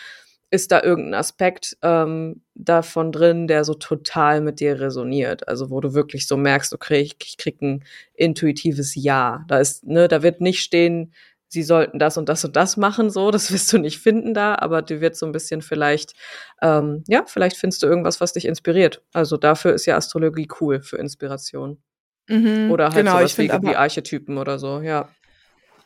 ist 0.51 0.73
da 0.73 0.83
irgendein 0.83 1.15
Aspekt 1.15 1.77
ähm, 1.83 2.43
davon 2.55 3.13
drin, 3.13 3.49
der 3.49 3.65
so 3.65 3.75
total 3.75 4.41
mit 4.41 4.61
dir 4.61 4.81
resoniert. 4.81 5.47
Also 5.47 5.71
wo 5.71 5.81
du 5.81 5.95
wirklich 5.95 6.27
so 6.27 6.37
merkst, 6.37 6.73
okay, 6.73 7.01
ich, 7.01 7.17
ich 7.23 7.37
krieg 7.37 7.61
ein 7.61 7.85
intuitives 8.15 8.95
Ja. 8.95 9.45
Da 9.49 9.59
ist, 9.59 9.87
ne, 9.87 10.09
da 10.09 10.23
wird 10.23 10.41
nicht 10.41 10.61
stehen, 10.61 11.13
sie 11.49 11.63
sollten 11.63 11.99
das 11.99 12.17
und 12.17 12.29
das 12.29 12.45
und 12.45 12.57
das 12.57 12.77
machen, 12.77 13.11
so, 13.11 13.31
das 13.31 13.53
wirst 13.53 13.73
du 13.73 13.79
nicht 13.79 13.99
finden 13.99 14.35
da, 14.35 14.55
aber 14.55 14.83
du 14.83 15.01
wird 15.01 15.17
so 15.17 15.27
ein 15.27 15.33
bisschen 15.33 15.61
vielleicht, 15.61 16.15
ähm, 16.63 17.05
ja, 17.09 17.25
vielleicht 17.27 17.57
findest 17.57 17.83
du 17.83 17.87
irgendwas, 17.87 18.21
was 18.21 18.33
dich 18.33 18.47
inspiriert. 18.47 19.03
Also 19.13 19.37
dafür 19.37 19.75
ist 19.75 19.87
ja 19.87 19.97
Astrologie 19.97 20.49
cool 20.61 20.81
für 20.81 20.97
Inspiration. 20.97 21.83
Mhm, 22.29 22.71
oder 22.71 22.87
halt 22.87 22.97
genau, 22.97 23.19
sowas 23.19 23.39
wie, 23.39 23.49
wie 23.49 23.75
Archetypen 23.75 24.37
oder 24.37 24.59
so, 24.59 24.81
ja. 24.81 25.09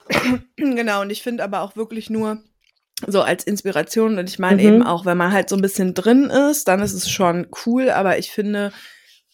genau, 0.57 1.03
und 1.03 1.11
ich 1.11 1.23
finde 1.23 1.45
aber 1.45 1.61
auch 1.61 1.77
wirklich 1.77 2.11
nur, 2.11 2.43
so 3.07 3.23
als 3.23 3.45
Inspiration. 3.45 4.19
Und 4.19 4.29
ich 4.29 4.39
meine 4.39 4.63
Mhm. 4.63 4.69
eben 4.69 4.83
auch, 4.83 5.05
wenn 5.05 5.17
man 5.17 5.33
halt 5.33 5.49
so 5.49 5.57
ein 5.57 5.63
bisschen 5.63 5.95
drin 5.95 6.31
ist, 6.31 6.69
dann 6.69 6.81
ist 6.83 6.93
es 6.95 7.11
schon 7.11 7.47
cool. 7.67 7.91
Aber 7.91 8.19
ich 8.19 8.31
finde, 8.31 8.73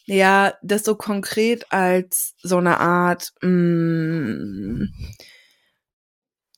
ja, 0.07 0.55
das 0.63 0.85
so 0.85 0.95
konkret 0.95 1.67
als 1.71 2.35
so 2.43 2.57
eine 2.59 2.81
Art, 2.81 3.33
mh, 3.43 4.87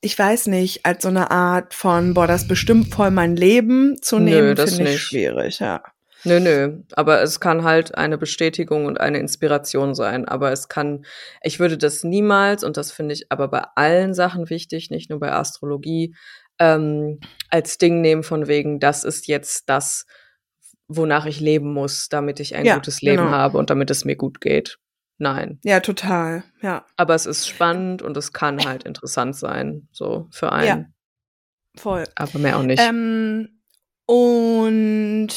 ich 0.03 0.18
weiß 0.18 0.46
nicht, 0.46 0.87
als 0.87 1.03
so 1.03 1.09
eine 1.09 1.31
Art 1.31 1.75
von, 1.75 2.14
boah, 2.14 2.27
das 2.27 2.49
bestimmt 2.49 2.94
voll 2.94 3.11
mein 3.11 3.37
Leben 3.37 4.01
zu 4.01 4.18
Nö, 4.18 4.25
nehmen, 4.25 4.55
das 4.55 4.77
finde 4.77 4.92
ich 4.92 5.03
schwierig, 5.03 5.59
ja. 5.59 5.83
Nö, 6.25 6.38
nö. 6.38 6.83
Aber 6.92 7.23
es 7.23 7.40
kann 7.40 7.64
halt 7.64 7.94
eine 7.94 8.18
Bestätigung 8.18 8.85
und 8.87 9.01
eine 9.01 9.18
Inspiration 9.18 9.94
sein. 9.94 10.27
Aber 10.29 10.53
es 10.53 10.68
kann, 10.68 11.05
ich 11.42 11.61
würde 11.61 11.79
das 11.79 12.05
niemals, 12.05 12.62
und 12.62 12.77
das 12.77 12.92
finde 12.92 13.14
ich 13.14 13.33
aber 13.33 13.49
bei 13.49 13.64
allen 13.75 14.12
Sachen 14.14 14.51
wichtig, 14.51 14.90
nicht 14.90 15.09
nur 15.09 15.18
bei 15.18 15.33
Astrologie, 15.33 16.14
ähm, 16.61 17.18
als 17.49 17.79
Ding 17.79 18.01
nehmen 18.01 18.23
von 18.23 18.46
wegen, 18.46 18.79
das 18.79 19.03
ist 19.03 19.27
jetzt 19.27 19.68
das, 19.68 20.07
wonach 20.87 21.27
ich 21.27 21.40
leben 21.40 21.73
muss, 21.73 22.09
damit 22.09 22.38
ich 22.38 22.55
ein 22.55 22.64
Ja, 22.66 22.75
gutes 22.77 23.03
Leben 23.03 23.25
genau. 23.25 23.31
habe 23.37 23.59
und 23.59 23.70
damit 23.70 23.90
es 23.90 24.05
mir 24.05 24.14
gut 24.16 24.40
geht. 24.40 24.79
Nein. 25.18 25.59
Ja, 25.64 25.81
total, 25.81 26.44
ja, 26.62 26.87
Aber 26.96 27.14
es 27.14 27.27
ist 27.27 27.46
spannend 27.49 28.01
und 28.03 28.16
es 28.16 28.33
kann 28.33 28.64
halt 28.64 28.85
interessant 28.85 29.37
sein, 29.37 29.88
so 29.92 30.29
für 30.31 30.53
einen. 30.53 30.66
Ja. 30.66 30.87
voll. 31.77 32.05
Aber 32.14 32.38
mehr 32.38 32.57
auch 32.59 32.62
nicht. 32.62 32.81
Ähm, 32.83 33.61
und 34.07 35.29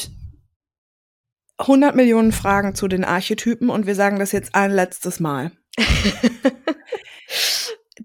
100 1.58 1.94
Millionen 1.94 2.32
Fragen 2.32 2.74
zu 2.74 2.88
den 2.88 3.04
Archetypen 3.04 3.68
und 3.70 3.86
wir 3.86 3.94
sagen 3.94 4.18
das 4.18 4.32
jetzt 4.32 4.54
ein 4.54 4.70
letztes 4.72 5.20
Mal. 5.20 5.52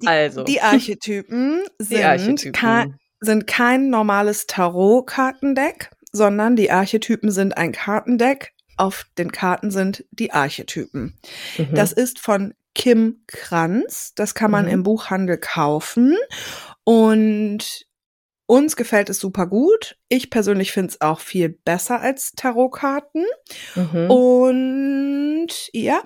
Die, 0.02 0.08
also, 0.08 0.44
die 0.44 0.62
Archetypen 0.62 1.64
sind, 1.80 2.00
die 2.00 2.04
Archetypen. 2.04 2.99
Sind 3.22 3.48
kein 3.48 3.90
normales 3.90 4.48
Tarot-Kartendeck, 4.48 5.92
sondern 6.12 6.56
die 6.56 6.72
Archetypen 6.72 7.32
sind 7.32 7.58
ein 7.58 7.72
Kartendeck. 7.72 8.54
Auf 8.78 9.06
den 9.18 9.32
Karten 9.32 9.72
sind 9.72 10.06
die 10.12 10.32
Archetypen. 10.32 11.18
Mhm. 11.58 11.76
Das 11.76 11.92
ist 11.92 12.20
von 12.20 12.54
Kim 12.76 13.24
Kranz. 13.28 14.14
Das 14.16 14.36
kann 14.36 14.52
man 14.52 14.66
Mhm. 14.66 14.72
im 14.72 14.84
Buchhandel 14.84 15.38
kaufen. 15.38 16.16
Und 16.86 17.86
uns 18.46 18.76
gefällt 18.76 19.10
es 19.10 19.20
super 19.20 19.48
gut. 19.48 19.98
Ich 20.08 20.30
persönlich 20.30 20.72
finde 20.72 20.90
es 20.92 21.02
auch 21.02 21.20
viel 21.20 21.50
besser 21.50 22.00
als 22.02 22.32
Tarotkarten. 22.34 23.26
mhm. 23.76 24.10
Und 24.10 25.48
ja, 25.74 26.02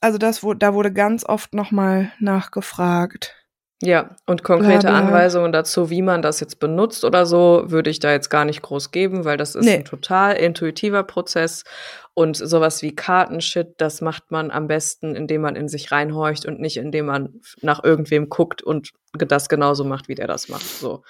also 0.00 0.16
das 0.18 0.40
da 0.58 0.74
wurde 0.74 0.92
ganz 0.92 1.24
oft 1.24 1.54
nochmal 1.54 2.12
nachgefragt. 2.18 3.34
Ja, 3.80 4.16
und 4.26 4.42
konkrete 4.42 4.80
Bla, 4.80 4.90
bla. 4.90 4.98
Anweisungen 4.98 5.52
dazu, 5.52 5.88
wie 5.88 6.02
man 6.02 6.20
das 6.20 6.40
jetzt 6.40 6.58
benutzt 6.58 7.04
oder 7.04 7.26
so, 7.26 7.62
würde 7.66 7.90
ich 7.90 8.00
da 8.00 8.10
jetzt 8.10 8.28
gar 8.28 8.44
nicht 8.44 8.60
groß 8.60 8.90
geben, 8.90 9.24
weil 9.24 9.36
das 9.36 9.54
ist 9.54 9.64
Nee. 9.64 9.76
ein 9.76 9.84
total 9.84 10.34
intuitiver 10.34 11.04
Prozess. 11.04 11.62
Und 12.14 12.36
sowas 12.36 12.82
wie 12.82 12.96
Kartenshit, 12.96 13.74
das 13.76 14.00
macht 14.00 14.32
man 14.32 14.50
am 14.50 14.66
besten, 14.66 15.14
indem 15.14 15.42
man 15.42 15.54
in 15.54 15.68
sich 15.68 15.92
reinhorcht 15.92 16.44
und 16.46 16.58
nicht, 16.58 16.76
indem 16.76 17.06
man 17.06 17.40
nach 17.60 17.84
irgendwem 17.84 18.28
guckt 18.28 18.62
und 18.62 18.90
das 19.12 19.48
genauso 19.48 19.84
macht, 19.84 20.08
wie 20.08 20.16
der 20.16 20.26
das 20.26 20.48
macht. 20.48 20.66
So. 20.66 21.04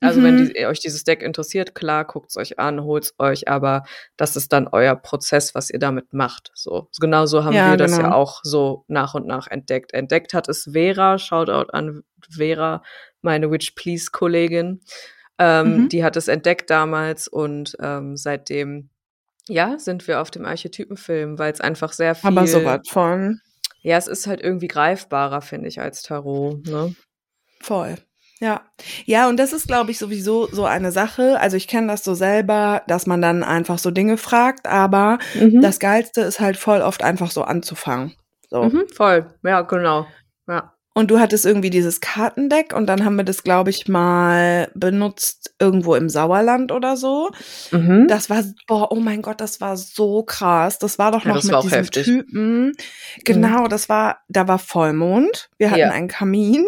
Also, 0.00 0.22
wenn 0.22 0.34
Mhm. 0.34 0.52
die, 0.52 0.66
euch 0.66 0.80
dieses 0.80 1.04
Deck 1.04 1.22
interessiert, 1.22 1.74
klar, 1.74 2.04
guckt's 2.04 2.36
euch 2.36 2.58
an, 2.58 2.82
holt's 2.84 3.14
euch, 3.18 3.48
aber 3.48 3.84
das 4.16 4.36
ist 4.36 4.52
dann 4.52 4.68
euer 4.68 4.96
Prozess, 4.96 5.54
was 5.54 5.70
ihr 5.70 5.78
damit 5.78 6.12
macht. 6.12 6.50
So. 6.54 6.88
Genauso 7.00 7.44
haben 7.44 7.54
Ja, 7.54 7.70
wir 7.70 7.76
das 7.76 7.92
genau. 7.96 8.08
ja 8.10 8.14
auch 8.14 8.40
so 8.42 8.84
nach 8.88 9.14
und 9.14 9.26
nach 9.26 9.46
entdeckt. 9.46 9.94
Entdeckt 9.94 10.34
hat 10.34 10.48
es 10.48 10.68
Vera, 10.72 11.18
Shoutout 11.18 11.70
an 11.72 12.02
Vera, 12.28 12.82
meine 13.22 13.50
Witch 13.50 13.70
Please 13.76 14.10
Kollegin. 14.12 14.80
Ähm, 15.38 15.84
Mhm. 15.84 15.88
Die 15.88 16.04
hat 16.04 16.16
es 16.16 16.28
entdeckt 16.28 16.68
damals 16.70 17.26
und 17.26 17.76
ähm, 17.80 18.16
seitdem, 18.16 18.90
ja, 19.48 19.78
sind 19.78 20.06
wir 20.06 20.20
auf 20.20 20.30
dem 20.30 20.44
Archetypenfilm, 20.44 21.38
weil 21.38 21.52
es 21.52 21.60
einfach 21.60 21.92
sehr 21.92 22.14
viel. 22.14 22.28
Aber 22.28 22.46
sowas 22.46 22.80
von 22.88 23.40
Ja, 23.80 23.96
es 23.96 24.06
ist 24.08 24.26
halt 24.26 24.40
irgendwie 24.42 24.68
greifbarer, 24.68 25.40
finde 25.40 25.68
ich, 25.68 25.80
als 25.80 26.02
Tarot. 26.02 26.66
Ne? 26.66 26.94
voll. 27.60 27.96
Ja. 28.44 28.60
Ja, 29.06 29.28
und 29.28 29.38
das 29.38 29.52
ist, 29.52 29.66
glaube 29.68 29.90
ich, 29.90 29.98
sowieso 29.98 30.48
so 30.52 30.64
eine 30.66 30.92
Sache. 30.92 31.40
Also 31.40 31.56
ich 31.56 31.66
kenne 31.68 31.86
das 31.88 32.04
so 32.04 32.14
selber, 32.14 32.82
dass 32.88 33.06
man 33.06 33.22
dann 33.22 33.42
einfach 33.42 33.78
so 33.78 33.90
Dinge 33.90 34.16
fragt, 34.18 34.66
aber 34.66 35.18
Mhm. 35.34 35.62
das 35.62 35.78
Geilste 35.78 36.20
ist 36.20 36.40
halt 36.40 36.56
voll 36.58 36.82
oft 36.82 37.02
einfach 37.02 37.30
so 37.30 37.42
anzufangen. 37.44 38.12
So. 38.50 38.64
Mhm, 38.64 38.84
voll, 38.94 39.26
ja, 39.44 39.62
genau. 39.62 40.06
Ja. 40.46 40.72
Und 40.96 41.10
du 41.10 41.18
hattest 41.18 41.44
irgendwie 41.44 41.70
dieses 41.70 42.00
Kartendeck 42.00 42.72
und 42.72 42.86
dann 42.86 43.04
haben 43.04 43.16
wir 43.16 43.24
das, 43.24 43.42
glaube 43.42 43.70
ich, 43.70 43.88
mal 43.88 44.70
benutzt 44.76 45.52
irgendwo 45.58 45.96
im 45.96 46.08
Sauerland 46.08 46.70
oder 46.70 46.96
so. 46.96 47.30
Mhm. 47.72 48.06
Das 48.06 48.30
war, 48.30 48.44
boah, 48.68 48.92
oh 48.92 49.00
mein 49.00 49.20
Gott, 49.22 49.40
das 49.40 49.60
war 49.60 49.76
so 49.76 50.22
krass. 50.22 50.78
Das 50.78 50.98
war 50.98 51.10
doch 51.10 51.22
Ja, 51.24 51.30
noch 51.30 51.36
das 51.36 51.44
mit 51.46 51.62
diesem 51.64 51.78
heftig. 51.78 52.04
Typen. 52.04 52.72
Genau, 53.24 53.66
das 53.66 53.88
war, 53.88 54.18
da 54.28 54.46
war 54.46 54.60
Vollmond. 54.60 55.48
Wir 55.58 55.70
hatten 55.70 55.80
Ja. 55.80 55.90
einen 55.90 56.06
Kamin 56.08 56.64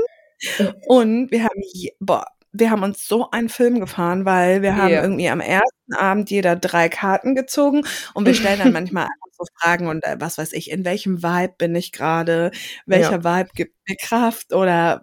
und 0.86 1.30
wir 1.30 1.44
haben, 1.44 1.62
boah, 2.00 2.24
wir 2.52 2.70
haben 2.70 2.82
uns 2.82 3.06
so 3.06 3.30
einen 3.30 3.48
Film 3.48 3.80
gefahren, 3.80 4.24
weil 4.24 4.62
wir 4.62 4.76
haben 4.76 4.92
Ja. 4.92 5.02
irgendwie 5.02 5.28
am 5.28 5.40
ersten 5.40 5.94
Abend 5.94 6.30
jeder 6.30 6.56
drei 6.56 6.88
Karten 6.88 7.34
gezogen 7.34 7.84
und 8.14 8.26
wir 8.26 8.34
stellen 8.34 8.58
dann 8.58 8.72
manchmal 8.72 9.08
so 9.36 9.44
Fragen 9.60 9.88
und 9.88 10.02
äh, 10.04 10.16
was 10.18 10.38
weiß 10.38 10.52
ich, 10.54 10.70
in 10.70 10.84
welchem 10.86 11.22
Vibe 11.22 11.54
bin 11.58 11.74
ich 11.74 11.92
gerade, 11.92 12.50
welcher 12.86 13.22
Vibe 13.24 13.50
gibt 13.54 13.74
mir 13.86 13.96
Kraft 13.96 14.54
oder 14.54 15.02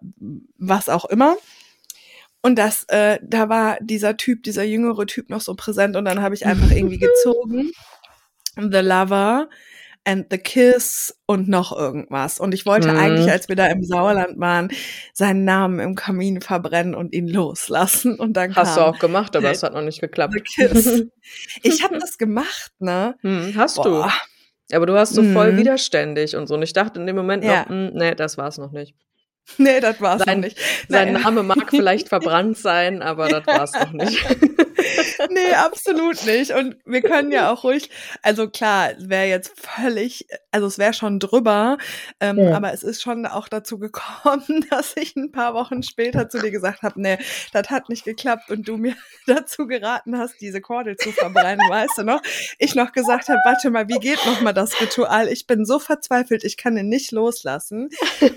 was 0.58 0.90
auch 0.90 1.06
immer. 1.06 1.38
Und 2.42 2.58
das, 2.58 2.84
äh, 2.90 3.20
da 3.22 3.48
war 3.50 3.78
dieser 3.80 4.18
Typ, 4.18 4.44
dieser 4.44 4.64
jüngere 4.64 5.06
Typ 5.06 5.30
noch 5.30 5.40
so 5.42 5.56
präsent 5.56 5.96
und 5.96 6.06
dann 6.06 6.22
habe 6.22 6.36
ich 6.36 6.46
einfach 6.46 6.72
irgendwie 6.72 6.98
gezogen. 7.00 7.72
The 8.56 8.80
Lover 8.80 9.50
and 10.06 10.28
the 10.32 10.38
Kiss 10.38 11.16
und 11.26 11.48
noch 11.48 11.72
irgendwas. 11.78 12.40
Und 12.40 12.54
ich 12.54 12.66
wollte 12.66 12.92
Mhm. 12.92 12.98
eigentlich, 12.98 13.32
als 13.32 13.48
wir 13.50 13.56
da 13.56 13.68
im 13.68 13.84
Sauerland 13.84 14.40
waren, 14.40 14.70
seinen 15.14 15.46
Namen 15.46 15.80
im 15.80 15.96
Kamin 15.96 16.42
verbrennen 16.42 16.94
und 16.96 17.14
ihn 17.14 17.28
loslassen. 17.28 18.20
Und 18.20 18.34
dann 18.34 18.56
Hast 18.56 18.76
du 18.76 18.82
kam 18.82 18.94
auch 18.94 19.00
gemacht, 19.00 19.36
aber 19.36 19.50
es 19.52 19.64
hat 19.64 19.74
noch 19.74 19.82
nicht 19.82 20.02
geklappt. 20.02 20.34
The 20.36 20.42
Kiss. 20.42 21.04
Ich 21.64 21.84
habe 21.84 21.98
das 22.00 22.18
gemacht, 22.18 22.72
ne? 22.80 23.16
Hm, 23.22 23.54
hast 23.56 23.76
Boah. 23.78 24.12
du. 24.70 24.76
Aber 24.76 24.86
du 24.86 24.94
warst 24.94 25.14
so 25.14 25.24
voll 25.24 25.54
Mhm. 25.54 25.58
widerständig 25.58 26.36
und 26.36 26.48
so. 26.48 26.56
Und 26.56 26.64
ich 26.64 26.74
dachte 26.74 27.00
in 27.00 27.08
dem 27.08 27.16
Moment 27.16 27.44
Ja. 27.44 27.62
noch, 27.62 27.70
hm, 27.70 27.92
nee, 27.94 28.16
das 28.16 28.38
war's 28.38 28.58
noch 28.58 28.72
nicht. 28.72 28.96
Nee, 29.58 29.80
das 29.82 30.00
war's 30.02 30.24
Sein- 30.24 30.40
noch 30.40 30.46
nicht. 30.48 30.58
Sein 30.90 31.14
Nein. 31.14 31.22
Name 31.22 31.44
mag 31.44 31.58
vielleicht 31.70 32.08
verbrannt 32.10 32.58
sein, 32.58 33.02
aber 33.02 33.28
das 33.30 33.46
war's 33.46 33.74
noch 33.74 33.92
nicht. 33.92 34.26
Nee, 35.30 35.54
absolut 35.54 36.26
nicht. 36.26 36.52
Und 36.52 36.76
wir 36.86 37.02
können 37.02 37.32
ja 37.32 37.52
auch 37.52 37.64
ruhig, 37.64 37.90
also 38.22 38.50
klar, 38.50 38.92
es 38.98 39.10
wäre 39.10 39.26
jetzt 39.28 39.54
völlig, 39.60 40.28
also 40.52 40.68
es 40.68 40.78
wäre 40.78 40.94
schon 40.94 41.20
drüber, 41.20 41.78
ähm, 42.20 42.38
Ja. 42.40 42.56
aber 42.56 42.74
es 42.74 42.84
ist 42.84 43.02
schon 43.02 43.26
auch 43.26 43.48
dazu 43.48 43.80
gekommen, 43.80 44.66
dass 44.70 44.96
ich 44.96 45.16
ein 45.16 45.32
paar 45.32 45.54
Wochen 45.54 45.84
später 45.84 46.30
zu 46.30 46.40
dir 46.40 46.52
gesagt 46.52 46.82
habe, 46.84 47.02
nee, 47.02 47.18
das 47.52 47.70
hat 47.70 47.90
nicht 47.90 48.06
geklappt 48.06 48.50
und 48.50 48.68
du 48.68 48.78
mir 48.78 48.96
dazu 49.28 49.68
geraten 49.68 50.18
hast, 50.18 50.40
diese 50.42 50.62
Kordel 50.62 50.96
zu 50.98 51.12
verbrennen, 51.12 51.68
weißt 51.70 51.98
du 52.00 52.04
noch? 52.04 52.22
Ich 52.60 52.76
noch 52.76 52.92
gesagt 52.92 53.30
habe, 53.30 53.40
warte 53.46 53.70
mal, 53.70 53.88
wie 53.88 54.00
geht 54.00 54.26
noch 54.26 54.42
mal 54.42 54.54
das 54.54 54.80
Ritual? 54.82 55.28
Ich 55.28 55.48
bin 55.48 55.66
so 55.66 55.80
verzweifelt, 55.80 56.44
ich 56.44 56.58
kann 56.58 56.78
ihn 56.78 56.90
nicht 56.90 57.12
loslassen. 57.12 57.90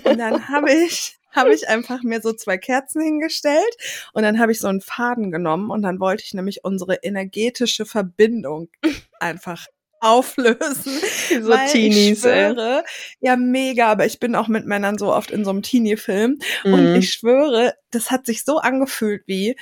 Und 0.03 0.17
dann 0.17 0.47
habe 0.49 0.71
ich 0.71 1.17
habe 1.37 1.53
ich 1.53 1.69
einfach 1.69 2.03
mir 2.03 2.19
so 2.21 2.33
zwei 2.33 2.57
Kerzen 2.57 3.01
hingestellt 3.01 3.77
und 4.13 4.23
dann 4.23 4.39
habe 4.39 4.51
ich 4.51 4.59
so 4.59 4.67
einen 4.67 4.81
Faden 4.81 5.31
genommen 5.31 5.69
und 5.69 5.81
dann 5.83 5.99
wollte 5.99 6.23
ich 6.25 6.33
nämlich 6.33 6.63
unsere 6.65 6.95
energetische 7.03 7.85
Verbindung 7.85 8.69
einfach 9.19 9.67
auflösen. 9.99 10.99
so 11.41 11.49
weil 11.49 11.67
Teenies, 11.69 12.19
ich 12.23 12.25
ey. 12.25 12.51
schwöre, 12.51 12.83
ja 13.19 13.35
mega, 13.35 13.87
aber 13.91 14.05
ich 14.05 14.19
bin 14.19 14.35
auch 14.35 14.47
mit 14.47 14.65
Männern 14.65 14.97
so 14.97 15.11
oft 15.13 15.31
in 15.31 15.43
so 15.43 15.49
einem 15.49 15.63
Teenie-Film 15.63 16.37
und 16.65 16.89
Mhm. 16.91 16.95
ich 16.95 17.11
schwöre, 17.13 17.73
das 17.89 18.11
hat 18.11 18.25
sich 18.27 18.43
so 18.45 18.57
angefühlt 18.57 19.23
wie, 19.25 19.55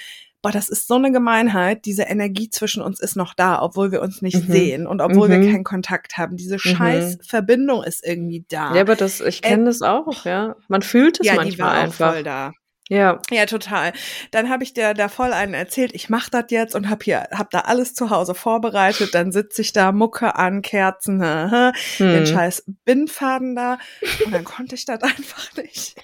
boah, 0.45 0.51
das 0.51 0.69
ist 0.69 0.87
so 0.87 0.93
eine 0.93 1.11
Gemeinheit, 1.11 1.85
diese 1.85 2.03
Energie 2.03 2.51
zwischen 2.51 2.83
uns 2.83 2.99
ist 2.99 3.15
noch 3.15 3.33
da, 3.33 3.59
obwohl 3.63 3.91
wir 3.91 4.01
uns 4.03 4.21
nicht 4.21 4.47
Mhm. 4.47 4.51
sehen 4.51 4.85
und 4.87 5.01
obwohl 5.01 5.27
Mhm. 5.27 5.41
wir 5.41 5.51
keinen 5.51 5.63
Kontakt 5.63 6.17
haben. 6.19 6.37
Diese 6.37 6.59
scheiß 6.59 7.17
Verbindung 7.27 7.81
ist 7.83 8.05
irgendwie 8.05 8.45
da. 8.47 8.75
Ja, 8.75 8.81
aber 8.81 8.95
das, 8.95 9.21
ich 9.21 9.41
kenne 9.41 9.65
das 9.65 9.81
auch, 9.81 10.23
ja. 10.25 10.55
Man 10.67 10.83
fühlt 10.83 11.19
es 11.19 11.25
ja, 11.25 11.33
die 11.33 11.37
manchmal 11.39 11.67
war 11.71 11.77
auch 11.79 11.83
einfach. 11.85 12.13
voll 12.13 12.21
da. 12.23 12.51
Ja. 12.87 13.19
Ja, 13.31 13.47
total. 13.47 13.93
Dann 14.29 14.47
habe 14.51 14.63
ich 14.63 14.73
der 14.75 14.93
da 14.93 15.09
voll 15.09 15.33
einen 15.33 15.55
erzählt, 15.55 15.95
ich 15.95 16.09
mach 16.11 16.29
das 16.29 16.45
jetzt 16.49 16.75
und 16.75 16.87
hab 16.87 17.01
hier 17.01 17.27
hab 17.31 17.49
da 17.49 17.61
alles 17.61 17.95
zu 17.95 18.11
Hause 18.11 18.35
vorbereitet, 18.35 19.15
dann 19.15 19.31
sitze 19.31 19.63
ich 19.63 19.73
da 19.73 19.91
Mucke 19.91 20.35
an, 20.35 20.61
Kerzen, 20.61 21.19
hä, 21.23 21.71
den 21.97 22.19
Hm. 22.19 22.25
scheiß 22.27 22.65
Bindfaden 22.85 23.55
da 23.55 23.79
und 24.23 24.31
dann 24.31 24.43
konnte 24.43 24.75
ich 24.75 24.85
das 24.85 25.01
einfach 25.01 25.55
nicht. 25.57 25.95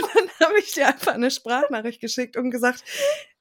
Und 0.00 0.10
dann 0.14 0.48
habe 0.48 0.58
ich 0.58 0.72
dir 0.72 0.88
einfach 0.88 1.14
eine 1.14 1.30
Sprachnachricht 1.30 2.00
geschickt 2.00 2.36
und 2.36 2.50
gesagt, 2.50 2.84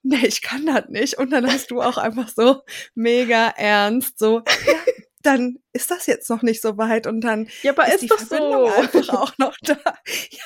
nee, 0.03 0.25
ich 0.25 0.41
kann 0.41 0.65
das 0.65 0.85
nicht 0.89 1.17
und 1.17 1.31
dann 1.31 1.51
hast 1.51 1.71
du 1.71 1.81
auch 1.81 1.97
einfach 1.97 2.29
so 2.29 2.61
mega 2.93 3.47
ernst 3.57 4.19
so 4.19 4.43
ja, 4.67 4.93
dann 5.25 5.57
ist 5.73 5.91
das 5.91 6.05
jetzt 6.05 6.29
noch 6.29 6.41
nicht 6.41 6.61
so 6.61 6.77
weit 6.77 7.07
und 7.07 7.21
dann 7.21 7.47
ja, 7.63 7.71
aber 7.71 7.87
ist, 7.87 7.95
ist 7.95 8.03
die 8.03 8.07
doch 8.07 8.19
Verbindung 8.19 8.69
so. 8.69 8.75
einfach 8.75 9.09
auch 9.21 9.37
noch 9.37 9.57
da. 9.61 9.77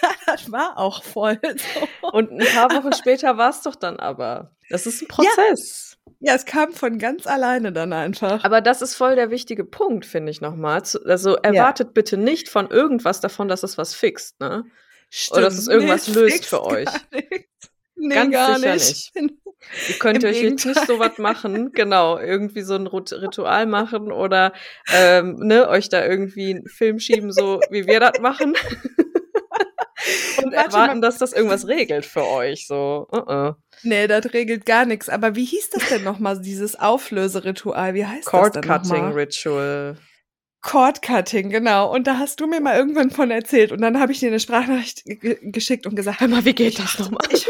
Ja, 0.01 0.09
das 0.25 0.51
war 0.51 0.77
auch 0.77 1.03
voll 1.03 1.39
so. 1.43 2.07
Und 2.11 2.31
ein 2.31 2.47
paar 2.53 2.71
Wochen 2.71 2.93
später 2.93 3.37
war 3.37 3.49
es 3.49 3.61
doch 3.61 3.75
dann 3.75 3.99
aber. 3.99 4.55
Das 4.69 4.85
ist 4.85 5.01
ein 5.01 5.07
Prozess. 5.07 5.97
Ja, 6.19 6.35
es 6.35 6.45
kam 6.45 6.73
von 6.73 6.97
ganz 6.97 7.27
alleine 7.27 7.71
dann 7.71 7.93
einfach. 7.93 8.43
Aber 8.43 8.61
das 8.61 8.81
ist 8.81 8.95
voll 8.95 9.15
der 9.15 9.31
wichtige 9.31 9.65
Punkt, 9.65 10.05
finde 10.05 10.31
ich 10.31 10.41
nochmal. 10.41 10.81
Also 11.05 11.35
erwartet 11.35 11.93
bitte 11.93 12.17
nicht 12.17 12.49
von 12.49 12.69
irgendwas 12.69 13.21
davon, 13.21 13.47
dass 13.47 13.63
es 13.63 13.77
was 13.77 13.93
fixt, 13.93 14.39
ne? 14.39 14.65
Oder 15.31 15.41
dass 15.41 15.57
es 15.57 15.67
irgendwas 15.67 16.07
nee, 16.07 16.13
löst 16.13 16.45
für 16.45 16.63
euch. 16.63 16.87
Nee, 18.01 18.15
Ganz 18.15 18.31
gar 18.31 18.55
sicher 18.55 18.73
nicht. 18.73 19.11
Ihr 19.89 19.99
könnt 19.99 20.23
euch 20.23 20.41
jetzt 20.41 20.65
nicht 20.65 20.87
so 20.87 20.99
was 20.99 21.17
machen, 21.17 21.71
genau, 21.73 22.17
irgendwie 22.17 22.61
so 22.61 22.75
ein 22.75 22.87
Ritual 22.87 23.65
machen 23.65 24.11
oder 24.11 24.53
ähm, 24.93 25.35
ne, 25.39 25.67
euch 25.67 25.89
da 25.89 26.05
irgendwie 26.05 26.51
einen 26.51 26.67
Film 26.67 26.99
schieben, 26.99 27.31
so 27.31 27.59
wie 27.69 27.85
wir 27.85 27.99
das 27.99 28.19
machen. 28.21 28.55
Und 30.37 30.53
Warte 30.53 30.55
erwarten, 30.55 30.99
mal. 30.99 31.07
dass 31.07 31.17
das 31.17 31.33
irgendwas 31.33 31.67
regelt 31.67 32.05
für 32.05 32.25
euch. 32.25 32.67
So. 32.67 33.05
Uh 33.11 33.17
-uh. 33.17 33.55
Nee, 33.83 34.07
das 34.07 34.33
regelt 34.33 34.65
gar 34.65 34.85
nichts. 34.85 35.09
Aber 35.09 35.35
wie 35.35 35.43
hieß 35.43 35.71
das 35.71 35.89
denn 35.89 36.05
nochmal, 36.05 36.39
dieses 36.39 36.79
Auflöseritual? 36.79 37.93
Wie 37.93 38.05
heißt 38.05 38.25
Cord 38.25 38.55
das 38.55 38.61
denn 38.61 38.71
noch 38.71 39.15
Cutting 40.61 40.71
mal? 40.71 40.89
Ritual. 40.89 40.91
Cord 40.91 41.01
Cutting, 41.01 41.49
genau. 41.49 41.93
Und 41.93 42.07
da 42.07 42.17
hast 42.19 42.39
du 42.39 42.47
mir 42.47 42.59
mal 42.61 42.75
irgendwann 42.77 43.11
von 43.11 43.31
erzählt. 43.31 43.71
Und 43.71 43.81
dann 43.81 43.99
habe 43.99 44.11
ich 44.11 44.19
dir 44.19 44.27
eine 44.27 44.39
Sprachnachricht 44.39 45.03
ge 45.05 45.37
geschickt 45.41 45.85
und 45.87 45.95
gesagt, 45.95 46.19
Hör 46.19 46.27
mal, 46.27 46.45
wie 46.45 46.53
geht 46.53 46.79
das 46.79 46.99
nochmal? 46.99 47.21
Ich, 47.31 47.47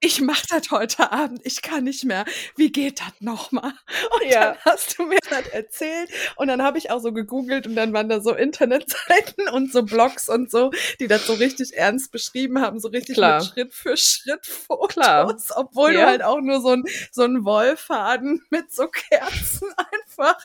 ich 0.00 0.20
mach 0.20 0.44
das 0.46 0.70
heute 0.70 1.12
Abend. 1.12 1.40
Ich 1.44 1.62
kann 1.62 1.84
nicht 1.84 2.04
mehr. 2.04 2.24
Wie 2.56 2.70
geht 2.72 3.00
das 3.00 3.12
nochmal? 3.20 3.72
Und 4.22 4.30
Ja. 4.30 4.52
dann 4.52 4.56
hast 4.64 4.98
du 4.98 5.04
mir 5.06 5.18
das 5.28 5.46
erzählt. 5.48 6.10
Und 6.36 6.48
dann 6.48 6.62
habe 6.62 6.78
ich 6.78 6.90
auch 6.90 7.00
so 7.00 7.12
gegoogelt 7.12 7.66
und 7.66 7.76
dann 7.76 7.92
waren 7.92 8.08
da 8.08 8.20
so 8.20 8.34
Internetseiten 8.34 9.48
und 9.48 9.72
so 9.72 9.82
Blogs 9.82 10.28
und 10.28 10.50
so, 10.50 10.70
die 11.00 11.06
das 11.06 11.26
so 11.26 11.34
richtig 11.34 11.76
ernst 11.76 12.10
beschrieben 12.12 12.60
haben, 12.60 12.80
so 12.80 12.88
richtig 12.88 13.16
Klar. 13.16 13.42
Schritt 13.42 13.72
für 13.74 13.96
Schritt 13.96 14.46
Fotos, 14.46 14.94
Klar. 14.94 15.36
obwohl 15.56 15.92
du 15.92 16.00
Ja. 16.00 16.06
halt 16.06 16.22
auch 16.22 16.40
nur 16.40 16.60
so 16.60 16.70
ein 16.70 16.84
so 17.12 17.22
ein 17.22 17.44
Wollfaden 17.44 18.42
mit 18.50 18.72
so 18.72 18.88
Kerzen 18.88 19.68
einfach 19.76 20.36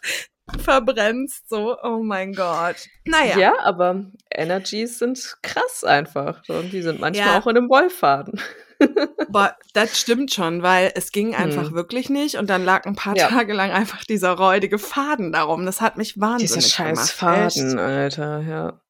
verbrennst. 0.59 1.49
So, 1.49 1.77
oh 1.81 2.01
mein 2.03 2.33
Gott. 2.33 2.75
Naja. 3.05 3.37
Ja. 3.37 3.53
aber 3.63 4.05
Energies 4.31 4.99
sind 4.99 5.37
krass 5.41 5.83
einfach. 5.83 6.41
Und 6.49 6.71
die 6.71 6.81
sind 6.81 6.99
manchmal 6.99 7.27
Ja. 7.27 7.39
auch 7.39 7.47
in 7.47 7.57
einem 7.57 7.69
Wollfaden. 7.69 8.39
Aber 9.27 9.55
das 9.73 9.99
stimmt 9.99 10.33
schon, 10.33 10.61
weil 10.61 10.91
es 10.95 11.11
ging 11.11 11.33
einfach 11.35 11.69
Hm. 11.69 11.75
wirklich 11.75 12.09
nicht 12.09 12.35
und 12.35 12.49
dann 12.49 12.65
lag 12.65 12.85
ein 12.85 12.95
paar 12.95 13.15
Ja. 13.15 13.27
Tage 13.29 13.53
lang 13.53 13.71
einfach 13.71 14.03
dieser 14.03 14.31
räudige 14.33 14.77
Faden 14.79 15.31
darum. 15.31 15.65
Das 15.65 15.81
hat 15.81 15.97
mich 15.97 16.19
wahnsinnig 16.19 16.53
Dieser 16.65 16.69
scheiß 16.69 17.17
gemacht. 17.17 17.51
Faden, 17.55 17.79
Alter, 17.79 18.39
ja. 18.41 18.81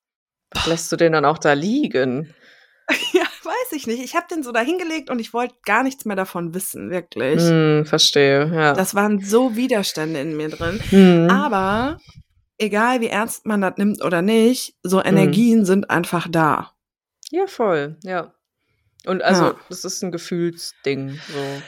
Lässt 0.66 0.92
du 0.92 0.96
den 0.96 1.12
dann 1.14 1.26
auch 1.26 1.38
da 1.38 1.54
liegen? 1.54 2.34
Echt. 2.88 3.14
Ja, 3.14 3.24
weiß 3.46 3.72
ich 3.74 3.88
nicht. 3.88 4.04
Ich 4.04 4.16
habe 4.16 4.26
den 4.30 4.44
so 4.44 4.52
da 4.52 4.62
hingelegt 4.62 5.10
und 5.10 5.20
ich 5.20 5.34
wollte 5.34 5.56
gar 5.66 5.84
nichts 5.84 6.06
mehr 6.06 6.16
davon 6.16 6.54
wissen, 6.54 6.90
wirklich. 6.90 7.42
Hm, 7.42 7.86
verstehe, 7.86 8.52
ja. 8.54 8.74
Das 8.74 8.96
waren 8.96 9.20
so 9.20 9.56
Widerstände 9.56 10.20
in 10.20 10.36
mir 10.38 10.50
drin. 10.50 10.80
Hm. 10.90 11.30
Aber 11.30 12.00
egal 12.58 13.02
wie 13.02 13.08
ernst 13.08 13.46
man 13.46 13.62
das 13.62 13.74
nimmt 13.78 14.04
oder 14.04 14.22
nicht, 14.22 14.76
so 14.84 15.00
Hm. 15.02 15.08
Energien 15.08 15.66
sind 15.66 15.90
einfach 15.90 16.28
da. 16.30 16.72
Ja, 17.32 17.48
voll, 17.48 17.98
ja. 18.04 18.34
Und 19.06 19.22
also, 19.24 19.44
Ja. 19.46 19.56
das 19.70 19.86
ist 19.86 20.02
ein 20.04 20.12
Gefühlsding, 20.12 21.20
so. 21.28 21.62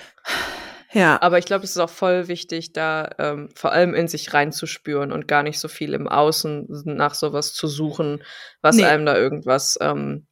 Ja. 0.94 1.22
Aber 1.22 1.38
ich 1.38 1.46
glaube, 1.46 1.66
es 1.66 1.72
ist 1.72 1.78
auch 1.78 1.90
voll 1.90 2.28
wichtig, 2.30 2.72
da 2.74 3.10
ähm, 3.20 3.50
vor 3.56 3.72
allem 3.74 3.94
in 3.94 4.08
sich 4.08 4.34
reinzuspüren 4.34 5.12
und 5.12 5.28
gar 5.28 5.44
nicht 5.44 5.60
so 5.60 5.68
viel 5.68 5.94
im 5.94 6.08
Außen 6.08 6.66
nach 6.86 7.14
sowas 7.14 7.54
zu 7.54 7.68
suchen, 7.68 8.24
was 8.62 8.78
Nee. 8.78 8.86
einem 8.86 9.06
da 9.06 9.16
irgendwas 9.18 9.78
ähm, 9.82 10.26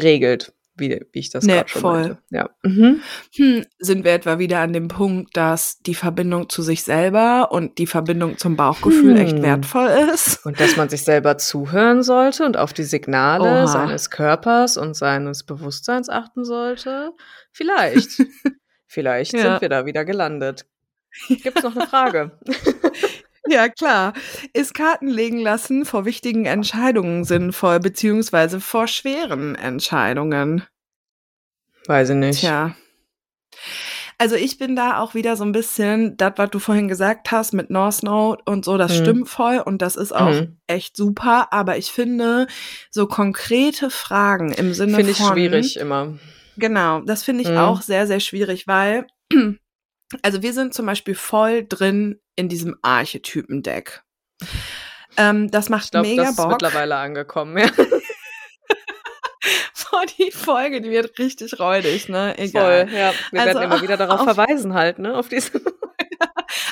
regelt, 0.00 0.54
wie, 0.76 1.04
wie 1.12 1.18
ich 1.18 1.30
das 1.30 1.44
Nee, 1.44 1.54
gerade 1.54 1.68
schon 1.68 1.80
voll. 1.80 2.00
meinte. 2.02 2.18
Ja. 2.30 2.50
Mhm. 2.62 3.00
Hm, 3.34 3.64
sind 3.78 4.04
wir 4.04 4.12
etwa 4.12 4.38
wieder 4.38 4.60
an 4.60 4.72
dem 4.72 4.88
Punkt, 4.88 5.36
dass 5.36 5.78
die 5.80 5.94
Verbindung 5.94 6.48
zu 6.48 6.62
sich 6.62 6.82
selber 6.82 7.50
und 7.52 7.78
die 7.78 7.86
Verbindung 7.86 8.38
zum 8.38 8.56
Bauchgefühl 8.56 9.14
Hm. 9.18 9.26
echt 9.26 9.42
wertvoll 9.42 9.88
ist? 10.14 10.44
Und 10.46 10.60
dass 10.60 10.76
man 10.76 10.88
sich 10.88 11.02
selber 11.04 11.38
zuhören 11.38 12.02
sollte 12.02 12.44
und 12.44 12.56
auf 12.56 12.72
die 12.72 12.84
Signale 12.84 13.62
Oha. 13.62 13.66
seines 13.66 14.10
Körpers 14.10 14.76
und 14.76 14.94
seines 14.94 15.44
Bewusstseins 15.44 16.08
achten 16.08 16.44
sollte. 16.44 17.12
Vielleicht. 17.52 18.10
Vielleicht 18.86 19.32
Ja. 19.32 19.40
sind 19.42 19.60
wir 19.62 19.68
da 19.68 19.84
wieder 19.86 20.04
gelandet. 20.04 20.66
Gibt's 21.28 21.62
noch 21.62 21.74
eine 21.74 21.86
Frage? 21.86 22.38
Ja, 23.48 23.68
klar. 23.68 24.12
Ist 24.52 24.74
Karten 24.74 25.08
legen 25.08 25.38
lassen 25.38 25.84
vor 25.84 26.04
wichtigen 26.04 26.46
Entscheidungen 26.46 27.24
sinnvoll, 27.24 27.80
beziehungsweise 27.80 28.60
vor 28.60 28.86
schweren 28.88 29.54
Entscheidungen? 29.54 30.64
Weiß 31.86 32.10
ich 32.10 32.16
nicht. 32.16 32.40
Tja. 32.40 32.74
Also 34.18 34.34
ich 34.34 34.58
bin 34.58 34.74
da 34.76 34.98
auch 34.98 35.14
wieder 35.14 35.36
so 35.36 35.44
ein 35.44 35.52
bisschen, 35.52 36.16
das, 36.16 36.32
was 36.36 36.50
du 36.50 36.58
vorhin 36.58 36.88
gesagt 36.88 37.30
hast 37.30 37.52
mit 37.52 37.68
North 37.70 38.02
Node 38.02 38.42
und 38.46 38.64
so, 38.64 38.78
das 38.78 38.92
Mhm. 38.92 38.96
stimmt 39.02 39.28
voll 39.28 39.58
und 39.58 39.82
das 39.82 39.94
ist 39.96 40.14
auch 40.14 40.30
Mhm. 40.32 40.56
echt 40.66 40.96
super. 40.96 41.52
Aber 41.52 41.76
ich 41.76 41.90
finde, 41.92 42.46
so 42.90 43.06
konkrete 43.06 43.90
Fragen 43.90 44.52
im 44.52 44.72
Sinne 44.72 44.96
Finde 44.96 45.12
ich 45.12 45.18
von. 45.18 45.34
schwierig 45.34 45.76
immer. 45.76 46.18
Genau, 46.56 47.00
das 47.00 47.22
finde 47.22 47.42
ich 47.42 47.50
Mhm. 47.50 47.58
auch 47.58 47.82
sehr, 47.82 48.06
sehr 48.06 48.20
schwierig, 48.20 48.66
weil, 48.66 49.06
also 50.22 50.42
wir 50.42 50.52
sind 50.52 50.74
zum 50.74 50.86
Beispiel 50.86 51.14
voll 51.14 51.64
drin 51.68 52.20
in 52.36 52.48
diesem 52.48 52.76
Archetypendeck. 52.82 54.02
Ähm, 55.16 55.50
das 55.50 55.68
macht 55.68 55.84
Ich 55.86 55.90
glaube, 55.92 56.08
mega 56.08 56.22
das 56.22 56.30
ist 56.32 56.36
Bock. 56.36 56.50
mittlerweile 56.50 56.96
angekommen. 56.96 57.56
Ja. 57.58 57.68
Vor 59.72 60.04
die 60.18 60.30
Folge, 60.32 60.80
die 60.80 60.90
wird 60.90 61.16
richtig 61.18 61.58
räudig, 61.60 62.08
ne? 62.08 62.36
Egal. 62.38 62.88
Voll, 62.88 62.94
ja. 62.98 63.12
Wir 63.30 63.40
Also 63.40 63.54
werden 63.60 63.62
immer 63.72 63.82
wieder 63.82 63.96
darauf 63.96 64.20
auf- 64.26 64.34
verweisen 64.34 64.74
halt, 64.74 64.98
ne? 64.98 65.14
Auf 65.16 65.28
diese. 65.28 65.60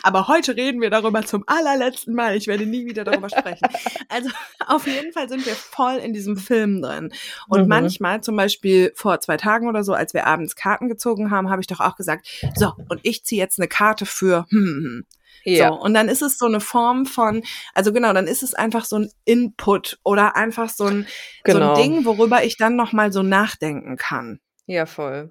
Aber 0.04 0.28
heute 0.28 0.54
reden 0.54 0.82
wir 0.82 0.90
darüber 0.90 1.24
zum 1.24 1.44
allerletzten 1.46 2.14
Mal. 2.14 2.36
Ich 2.36 2.46
werde 2.46 2.66
nie 2.66 2.84
wieder 2.84 3.04
darüber 3.04 3.28
sprechen. 3.30 3.66
Also 4.10 4.28
auf 4.66 4.86
jeden 4.86 5.12
Fall 5.12 5.28
sind 5.28 5.44
wir 5.46 5.54
voll 5.54 5.96
in 5.96 6.12
diesem 6.12 6.36
Film 6.36 6.82
drin. 6.82 7.10
Und 7.48 7.62
Mhm. 7.62 7.68
manchmal, 7.68 8.20
zum 8.20 8.36
Beispiel 8.36 8.92
vor 8.94 9.20
zwei 9.20 9.36
Tagen 9.38 9.66
oder 9.68 9.82
so, 9.82 9.94
als 9.94 10.12
wir 10.14 10.26
abends 10.26 10.56
Karten 10.56 10.88
gezogen 10.88 11.30
haben, 11.30 11.48
habe 11.50 11.60
ich 11.62 11.66
doch 11.66 11.80
auch 11.80 11.96
gesagt, 11.96 12.28
so, 12.54 12.72
und 12.88 13.00
ich 13.02 13.24
ziehe 13.24 13.40
jetzt 13.40 13.58
eine 13.58 13.66
Karte 13.66 14.04
für 14.06 14.46
hm, 14.50 14.58
hm, 14.58 14.84
hm. 14.84 15.06
Ja. 15.46 15.68
So, 15.68 15.74
und 15.80 15.92
dann 15.94 16.08
ist 16.08 16.22
es 16.22 16.38
so 16.38 16.46
eine 16.46 16.60
Form 16.60 17.04
von, 17.06 17.42
also 17.74 17.92
genau, 17.92 18.12
dann 18.12 18.26
ist 18.26 18.42
es 18.42 18.54
einfach 18.54 18.84
so 18.84 18.96
ein 18.96 19.10
Input 19.24 19.98
oder 20.02 20.36
einfach 20.36 20.68
so 20.70 20.84
ein, 20.84 21.06
Genau. 21.44 21.74
so 21.74 21.82
ein 21.82 21.90
Ding, 21.90 22.04
worüber 22.06 22.44
ich 22.44 22.56
dann 22.56 22.76
nochmal 22.76 23.12
so 23.12 23.22
nachdenken 23.22 23.96
kann. 23.96 24.40
Ja, 24.66 24.86
voll. 24.86 25.30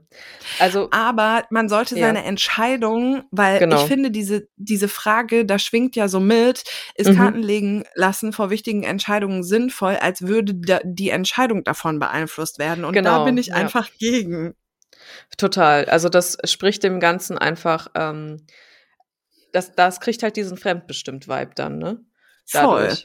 Also, 0.59 0.89
Aber 0.91 1.43
man 1.49 1.67
sollte 1.67 1.95
Ja. 1.97 2.05
seine 2.07 2.23
Entscheidung, 2.23 3.23
weil 3.31 3.57
Genau. 3.59 3.81
ich 3.81 3.87
finde, 3.87 4.11
diese, 4.11 4.47
diese 4.57 4.87
Frage, 4.87 5.43
da 5.45 5.57
schwingt 5.57 5.95
ja 5.95 6.07
so 6.07 6.19
mit, 6.19 6.63
ist 6.95 7.09
Mhm. 7.09 7.15
Karten 7.15 7.41
legen 7.41 7.83
lassen 7.95 8.31
vor 8.31 8.51
wichtigen 8.51 8.83
Entscheidungen 8.83 9.43
sinnvoll, 9.43 9.95
als 9.95 10.21
würde 10.27 10.53
da, 10.53 10.79
die 10.83 11.09
Entscheidung 11.09 11.63
davon 11.63 11.97
beeinflusst 11.97 12.59
werden. 12.59 12.85
Und 12.85 12.95
da 12.95 13.01
Genau, 13.01 13.25
bin 13.25 13.37
ich 13.37 13.47
ja. 13.47 13.55
einfach 13.55 13.89
gegen. 13.97 14.53
Total. 15.37 15.85
Also 15.85 16.09
das 16.09 16.37
spricht 16.45 16.83
dem 16.83 16.99
Ganzen 16.99 17.37
einfach, 17.39 17.87
ähm, 17.95 18.45
das, 19.51 19.73
das 19.73 19.99
kriegt 19.99 20.21
halt 20.21 20.35
diesen 20.35 20.57
fremdbestimmt-Vibe 20.57 21.51
dann, 21.55 21.79
ne? 21.79 21.99
Voll. 22.45 22.95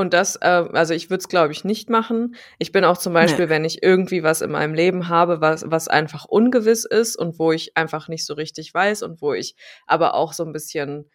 Und 0.00 0.14
das, 0.14 0.36
äh, 0.36 0.64
also 0.72 0.94
ich 0.94 1.10
würde 1.10 1.20
es, 1.20 1.28
glaube 1.28 1.52
ich, 1.52 1.62
nicht 1.62 1.90
machen. 1.90 2.34
Ich 2.58 2.72
bin 2.72 2.84
auch 2.84 2.96
zum 2.96 3.12
Beispiel, 3.12 3.50
wenn 3.50 3.66
ich 3.66 3.82
irgendwie 3.82 4.22
was 4.22 4.40
in 4.40 4.50
meinem 4.50 4.72
Leben 4.72 5.08
habe, 5.08 5.42
was, 5.42 5.62
was 5.66 5.88
einfach 5.88 6.24
ungewiss 6.24 6.86
ist 6.86 7.16
und 7.16 7.38
wo 7.38 7.52
ich 7.52 7.76
einfach 7.76 8.08
nicht 8.08 8.24
so 8.24 8.32
richtig 8.32 8.72
weiß 8.72 9.02
und 9.02 9.20
wo 9.20 9.34
ich 9.34 9.56
aber 9.86 10.14
auch 10.14 10.32
so 10.32 10.42
ein 10.42 10.52
bisschen, 10.52 11.10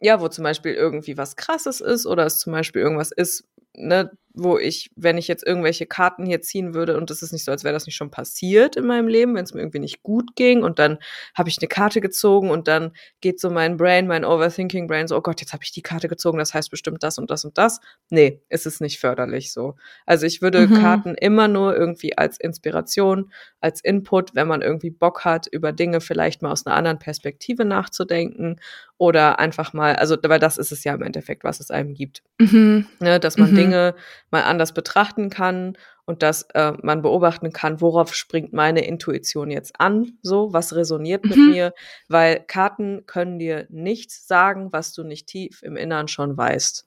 ja, 0.00 0.20
wo 0.20 0.28
zum 0.28 0.44
Beispiel 0.44 0.72
irgendwie 0.72 1.18
was 1.18 1.34
krasses 1.34 1.80
ist 1.80 2.06
oder 2.06 2.26
es 2.26 2.38
zum 2.38 2.52
Beispiel 2.52 2.80
irgendwas 2.80 3.10
ist, 3.10 3.42
ne, 3.74 4.12
wo 4.38 4.58
ich, 4.58 4.90
wenn 4.96 5.18
ich 5.18 5.28
jetzt 5.28 5.46
irgendwelche 5.46 5.86
Karten 5.86 6.24
hier 6.24 6.40
ziehen 6.40 6.74
würde 6.74 6.96
und 6.96 7.10
es 7.10 7.22
ist 7.22 7.32
nicht 7.32 7.44
so, 7.44 7.50
als 7.52 7.64
wäre 7.64 7.74
das 7.74 7.86
nicht 7.86 7.96
schon 7.96 8.10
passiert 8.10 8.76
in 8.76 8.86
meinem 8.86 9.08
Leben, 9.08 9.34
wenn 9.34 9.44
es 9.44 9.52
mir 9.54 9.60
irgendwie 9.60 9.78
nicht 9.80 10.02
gut 10.02 10.36
ging 10.36 10.62
und 10.62 10.78
dann 10.78 10.98
habe 11.34 11.48
ich 11.48 11.58
eine 11.60 11.68
Karte 11.68 12.00
gezogen 12.00 12.50
und 12.50 12.68
dann 12.68 12.92
geht 13.20 13.40
so 13.40 13.50
mein 13.50 13.76
Brain, 13.76 14.06
mein 14.06 14.24
Overthinking 14.24 14.86
Brain 14.86 15.08
so, 15.08 15.16
oh 15.16 15.20
Gott, 15.20 15.40
jetzt 15.40 15.52
habe 15.52 15.64
ich 15.64 15.72
die 15.72 15.82
Karte 15.82 16.08
gezogen, 16.08 16.38
das 16.38 16.54
heißt 16.54 16.70
bestimmt 16.70 17.02
das 17.02 17.18
und 17.18 17.30
das 17.30 17.44
und 17.44 17.58
das. 17.58 17.80
Nee, 18.10 18.40
ist 18.48 18.66
es 18.66 18.80
nicht 18.80 18.98
förderlich 19.00 19.52
so. 19.52 19.74
Also 20.06 20.26
ich 20.26 20.40
würde 20.42 20.66
Mhm. 20.66 20.74
Karten 20.74 21.14
immer 21.14 21.48
nur 21.48 21.76
irgendwie 21.76 22.16
als 22.16 22.38
Inspiration, 22.38 23.32
als 23.60 23.80
Input, 23.82 24.34
wenn 24.34 24.48
man 24.48 24.62
irgendwie 24.62 24.90
Bock 24.90 25.24
hat, 25.24 25.46
über 25.46 25.72
Dinge 25.72 26.00
vielleicht 26.00 26.42
mal 26.42 26.52
aus 26.52 26.66
einer 26.66 26.76
anderen 26.76 26.98
Perspektive 26.98 27.64
nachzudenken 27.64 28.60
oder 28.98 29.38
einfach 29.38 29.72
mal, 29.72 29.96
also 29.96 30.16
weil 30.24 30.40
das 30.40 30.58
ist 30.58 30.72
es 30.72 30.84
ja 30.84 30.94
im 30.94 31.02
Endeffekt, 31.02 31.44
was 31.44 31.60
es 31.60 31.70
einem 31.70 31.94
gibt 31.94 32.22
Mhm. 32.40 32.86
ne, 33.00 33.18
dass 33.20 33.36
man 33.36 33.50
Mhm. 33.52 33.54
Dinge 33.56 33.94
mal 34.30 34.42
anders 34.42 34.72
betrachten 34.74 35.30
kann 35.30 35.76
und 36.04 36.22
dass 36.22 36.42
äh, 36.54 36.72
man 36.82 37.02
beobachten 37.02 37.52
kann, 37.52 37.80
worauf 37.80 38.14
springt 38.14 38.52
meine 38.52 38.84
Intuition 38.86 39.50
jetzt 39.50 39.80
an, 39.80 40.18
so, 40.22 40.52
was 40.52 40.74
resoniert 40.74 41.24
mit 41.24 41.38
Mhm. 41.38 41.50
mir, 41.50 41.74
weil 42.08 42.40
Karten 42.46 43.04
können 43.06 43.38
dir 43.38 43.66
nichts 43.70 44.26
sagen, 44.26 44.72
was 44.72 44.92
du 44.92 45.04
nicht 45.04 45.26
tief 45.26 45.62
im 45.62 45.76
Innern 45.76 46.08
schon 46.08 46.36
weißt. 46.36 46.86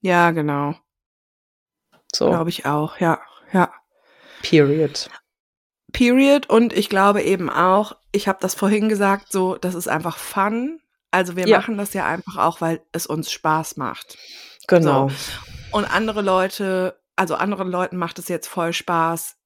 Ja, 0.00 0.30
genau. 0.30 0.74
So. 2.14 2.28
Glaube 2.28 2.50
ich 2.50 2.66
auch, 2.66 2.98
ja, 3.00 3.20
ja. 3.52 3.72
Period. 4.42 5.08
Period. 5.92 6.48
Und 6.50 6.72
ich 6.72 6.88
glaube 6.88 7.22
eben 7.22 7.48
auch, 7.50 7.96
ich 8.12 8.28
habe 8.28 8.38
das 8.40 8.54
vorhin 8.54 8.88
gesagt, 8.88 9.32
so, 9.32 9.56
das 9.56 9.74
ist 9.74 9.88
einfach 9.88 10.16
Fun. 10.18 10.80
Also 11.10 11.36
wir 11.36 11.46
Ja. 11.46 11.58
machen 11.58 11.78
das 11.78 11.94
ja 11.94 12.06
einfach 12.06 12.36
auch, 12.36 12.60
weil 12.60 12.82
es 12.92 13.06
uns 13.06 13.30
Spaß 13.30 13.76
macht. 13.76 14.18
Genau. 14.66 15.10
Und 15.74 15.84
andere 15.86 16.22
Leute, 16.22 17.00
also 17.16 17.34
anderen 17.34 17.68
Leuten 17.68 17.96
macht 17.96 18.20
es 18.20 18.28
jetzt 18.28 18.46
voll 18.46 18.72
Spaß, 18.72 19.36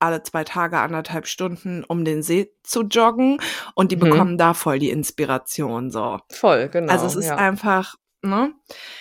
alle 0.00 0.22
zwei 0.22 0.44
Tage, 0.44 0.78
anderthalb 0.78 1.26
Stunden 1.26 1.84
um 1.84 2.06
den 2.06 2.22
See 2.22 2.50
zu 2.62 2.82
joggen 2.84 3.38
und 3.74 3.92
die 3.92 3.96
Mhm. 3.96 4.00
bekommen 4.00 4.38
da 4.38 4.54
voll 4.54 4.78
die 4.78 4.88
Inspiration 4.90 5.90
so. 5.90 6.20
Voll, 6.30 6.68
genau. 6.70 6.90
also 6.90 7.04
es 7.06 7.16
ist 7.16 7.26
ja. 7.26 7.36
einfach, 7.36 7.96
ne? 8.22 8.54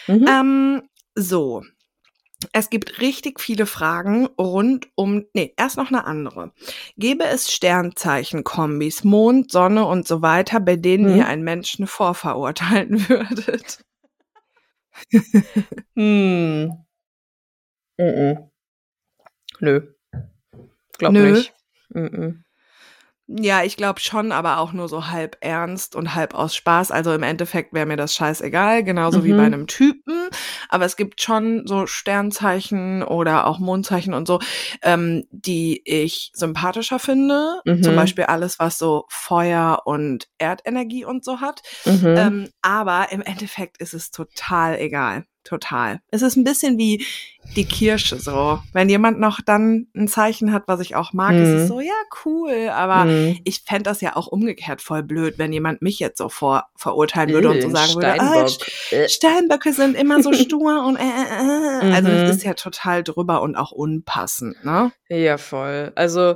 Mhm. 0.08 0.26
Ähm, 0.28 0.90
so. 1.16 1.64
Es 2.52 2.70
gibt 2.70 3.00
richtig 3.02 3.40
viele 3.40 3.66
Fragen 3.66 4.28
rund 4.38 4.90
um, 4.96 5.24
nee, 5.34 5.54
erst 5.58 5.78
noch 5.78 5.88
eine 5.88 6.06
andere. 6.06 6.52
Gäbe 6.98 7.24
es 7.24 7.52
Sternzeichen-Kombis, 7.52 9.04
Mond, 9.06 9.52
Sonne 9.52 9.86
und 9.86 10.08
so 10.08 10.22
weiter, 10.22 10.60
bei 10.60 10.76
denen 10.76 11.12
Mhm. 11.14 11.18
ihr 11.18 11.28
einen 11.28 11.44
Menschen 11.44 11.88
vorverurteilen 11.88 12.92
würdet? 13.10 13.80
Hm. 15.96 16.72
Mhm. 18.00 18.50
Nö. 19.60 19.82
Glaub 20.98 21.14
Nö. 21.14 21.32
nicht. 21.32 21.54
Mhm. 21.90 22.44
Ja, 23.30 23.62
ich 23.64 23.76
glaube 23.76 24.00
schon, 24.00 24.32
aber 24.32 24.58
auch 24.60 24.72
nur 24.72 24.88
so 24.88 25.08
halb 25.08 25.36
ernst 25.42 25.96
und 25.98 26.16
halb 26.16 26.34
aus 26.34 26.56
Spaß. 26.56 26.92
Also 26.92 27.14
im 27.14 27.24
Endeffekt 27.24 27.74
wäre 27.74 27.86
mir 27.86 27.98
das 27.98 28.16
scheißegal, 28.16 28.86
genauso 28.86 29.26
wie 29.26 29.34
Mhm. 29.34 29.38
bei 29.38 29.44
einem 29.44 29.68
Typen. 29.68 30.30
Aber 30.70 30.86
es 30.86 30.96
gibt 30.96 31.22
schon 31.22 31.68
so 31.68 31.88
Sternzeichen 31.88 33.04
oder 33.04 33.46
auch 33.48 33.60
Mondzeichen 33.60 34.14
und 34.14 34.28
so, 34.28 34.40
ähm, 34.82 35.26
die 35.32 35.82
ich 35.84 36.32
sympathischer 36.34 37.00
finde. 37.00 37.62
Mhm. 37.66 37.84
Zum 37.84 37.96
Beispiel 37.98 38.24
alles, 38.26 38.60
was 38.60 38.78
so 38.78 39.06
Feuer 39.10 39.82
und 39.86 40.28
Erdenergie 40.38 41.04
und 41.04 41.26
so 41.26 41.42
hat. 41.42 41.62
Mhm. 41.86 42.16
Ähm, 42.18 42.50
aber 42.62 43.08
im 43.12 43.22
Endeffekt 43.22 43.78
ist 43.82 43.94
es 43.94 44.12
total 44.12 44.80
egal. 44.80 45.26
Total. 45.48 46.02
Es 46.12 46.22
ist 46.22 46.36
ein 46.36 46.44
bisschen 46.44 46.78
wie 46.78 47.06
die 47.56 47.64
Kirsche 47.64 48.20
so. 48.20 48.60
Wenn 48.74 48.90
jemand 48.90 49.20
noch 49.22 49.40
dann 49.40 49.88
ein 49.96 50.10
Zeichen 50.10 50.52
hat, 50.52 50.64
was 50.68 50.82
ich 50.82 50.96
auch 50.98 51.14
mag, 51.14 51.34
ist 51.36 51.48
Mhm. 51.50 51.56
es 51.56 51.68
so, 51.68 51.80
ja, 51.80 51.94
cool. 52.26 52.70
Aber 52.74 53.06
Mhm. 53.06 53.40
ich 53.46 53.62
fände 53.62 53.84
das 53.84 54.02
ja 54.02 54.18
auch 54.18 54.28
umgekehrt 54.28 54.82
voll 54.82 55.02
blöd, 55.02 55.36
wenn 55.38 55.54
jemand 55.54 55.82
mich 55.82 56.00
jetzt 56.00 56.18
so 56.18 56.28
vor 56.28 56.66
verurteilen 56.76 57.30
würde 57.32 57.50
und 57.50 57.62
so 57.62 57.70
sagen 57.70 57.96
würde, 57.96 58.20
ah, 58.20 58.26
Steinbock. 58.28 58.50
St- 58.50 58.92
Äh. 58.94 59.08
Steinböcke 59.10 59.72
sind 59.74 59.96
immer 59.96 60.22
so 60.22 60.34
stur 60.34 60.84
und 60.86 60.98
äh, 60.98 61.04
äh, 61.04 61.90
äh. 61.90 61.94
Also 61.94 62.10
das 62.10 62.24
Mhm. 62.24 62.30
ist 62.30 62.44
ja 62.44 62.54
total 62.54 63.04
drüber 63.04 63.42
und 63.42 63.56
auch 63.56 63.72
unpassend, 63.72 64.66
ne? 64.66 64.92
Ja, 65.08 65.38
voll. 65.38 65.94
Also 65.96 66.36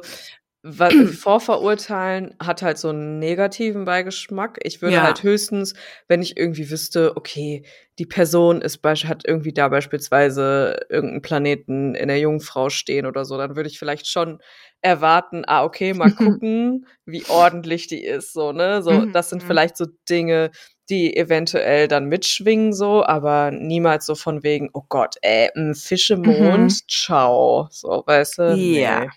Vorverurteilen 1.19 2.35
hat 2.41 2.61
halt 2.61 2.77
so 2.77 2.89
einen 2.89 3.17
negativen 3.19 3.85
Beigeschmack. 3.85 4.59
Ich 4.63 4.81
würde 4.81 4.95
Ja. 4.97 5.03
halt 5.03 5.23
höchstens, 5.23 5.73
wenn 6.07 6.21
ich 6.21 6.37
irgendwie 6.37 6.69
wüsste, 6.69 7.17
okay, 7.17 7.63
die 7.97 8.05
Person 8.05 8.61
ist 8.61 8.79
hat 8.83 9.23
irgendwie 9.27 9.53
da 9.53 9.67
beispielsweise 9.69 10.79
irgendeinen 10.89 11.21
Planeten 11.23 11.95
in 11.95 12.07
der 12.07 12.19
Jungfrau 12.19 12.69
stehen 12.69 13.05
oder 13.05 13.25
so, 13.25 13.37
dann 13.37 13.55
würde 13.55 13.69
ich 13.69 13.79
vielleicht 13.79 14.07
schon 14.07 14.39
erwarten, 14.81 15.43
ah, 15.47 15.63
okay, 15.63 15.93
mal 15.93 16.09
gucken, 16.15 16.85
wie 17.05 17.25
ordentlich 17.27 17.87
die 17.87 18.03
ist, 18.03 18.33
so, 18.33 18.51
ne? 18.51 18.81
So, 18.83 19.05
das 19.11 19.29
sind 19.29 19.43
Mhm. 19.43 19.47
vielleicht 19.47 19.77
so 19.77 19.85
Dinge, 20.09 20.51
die 20.89 21.15
eventuell 21.15 21.87
dann 21.87 22.05
mitschwingen, 22.05 22.73
so, 22.73 23.03
aber 23.05 23.51
niemals 23.51 24.05
so 24.05 24.15
von 24.15 24.43
wegen, 24.43 24.69
oh 24.73 24.83
Gott, 24.89 25.15
ey, 25.21 25.49
ein 25.55 25.73
Fischemond, 25.75 26.71
Mhm. 26.73 26.87
ciao. 26.89 27.67
So, 27.71 28.03
weißt 28.05 28.37
du? 28.39 28.55
Ja. 28.55 29.05
Nee. 29.05 29.11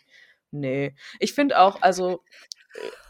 Nee. 0.54 0.94
Ich 1.18 1.34
finde 1.34 1.58
auch, 1.58 1.82
also 1.82 2.22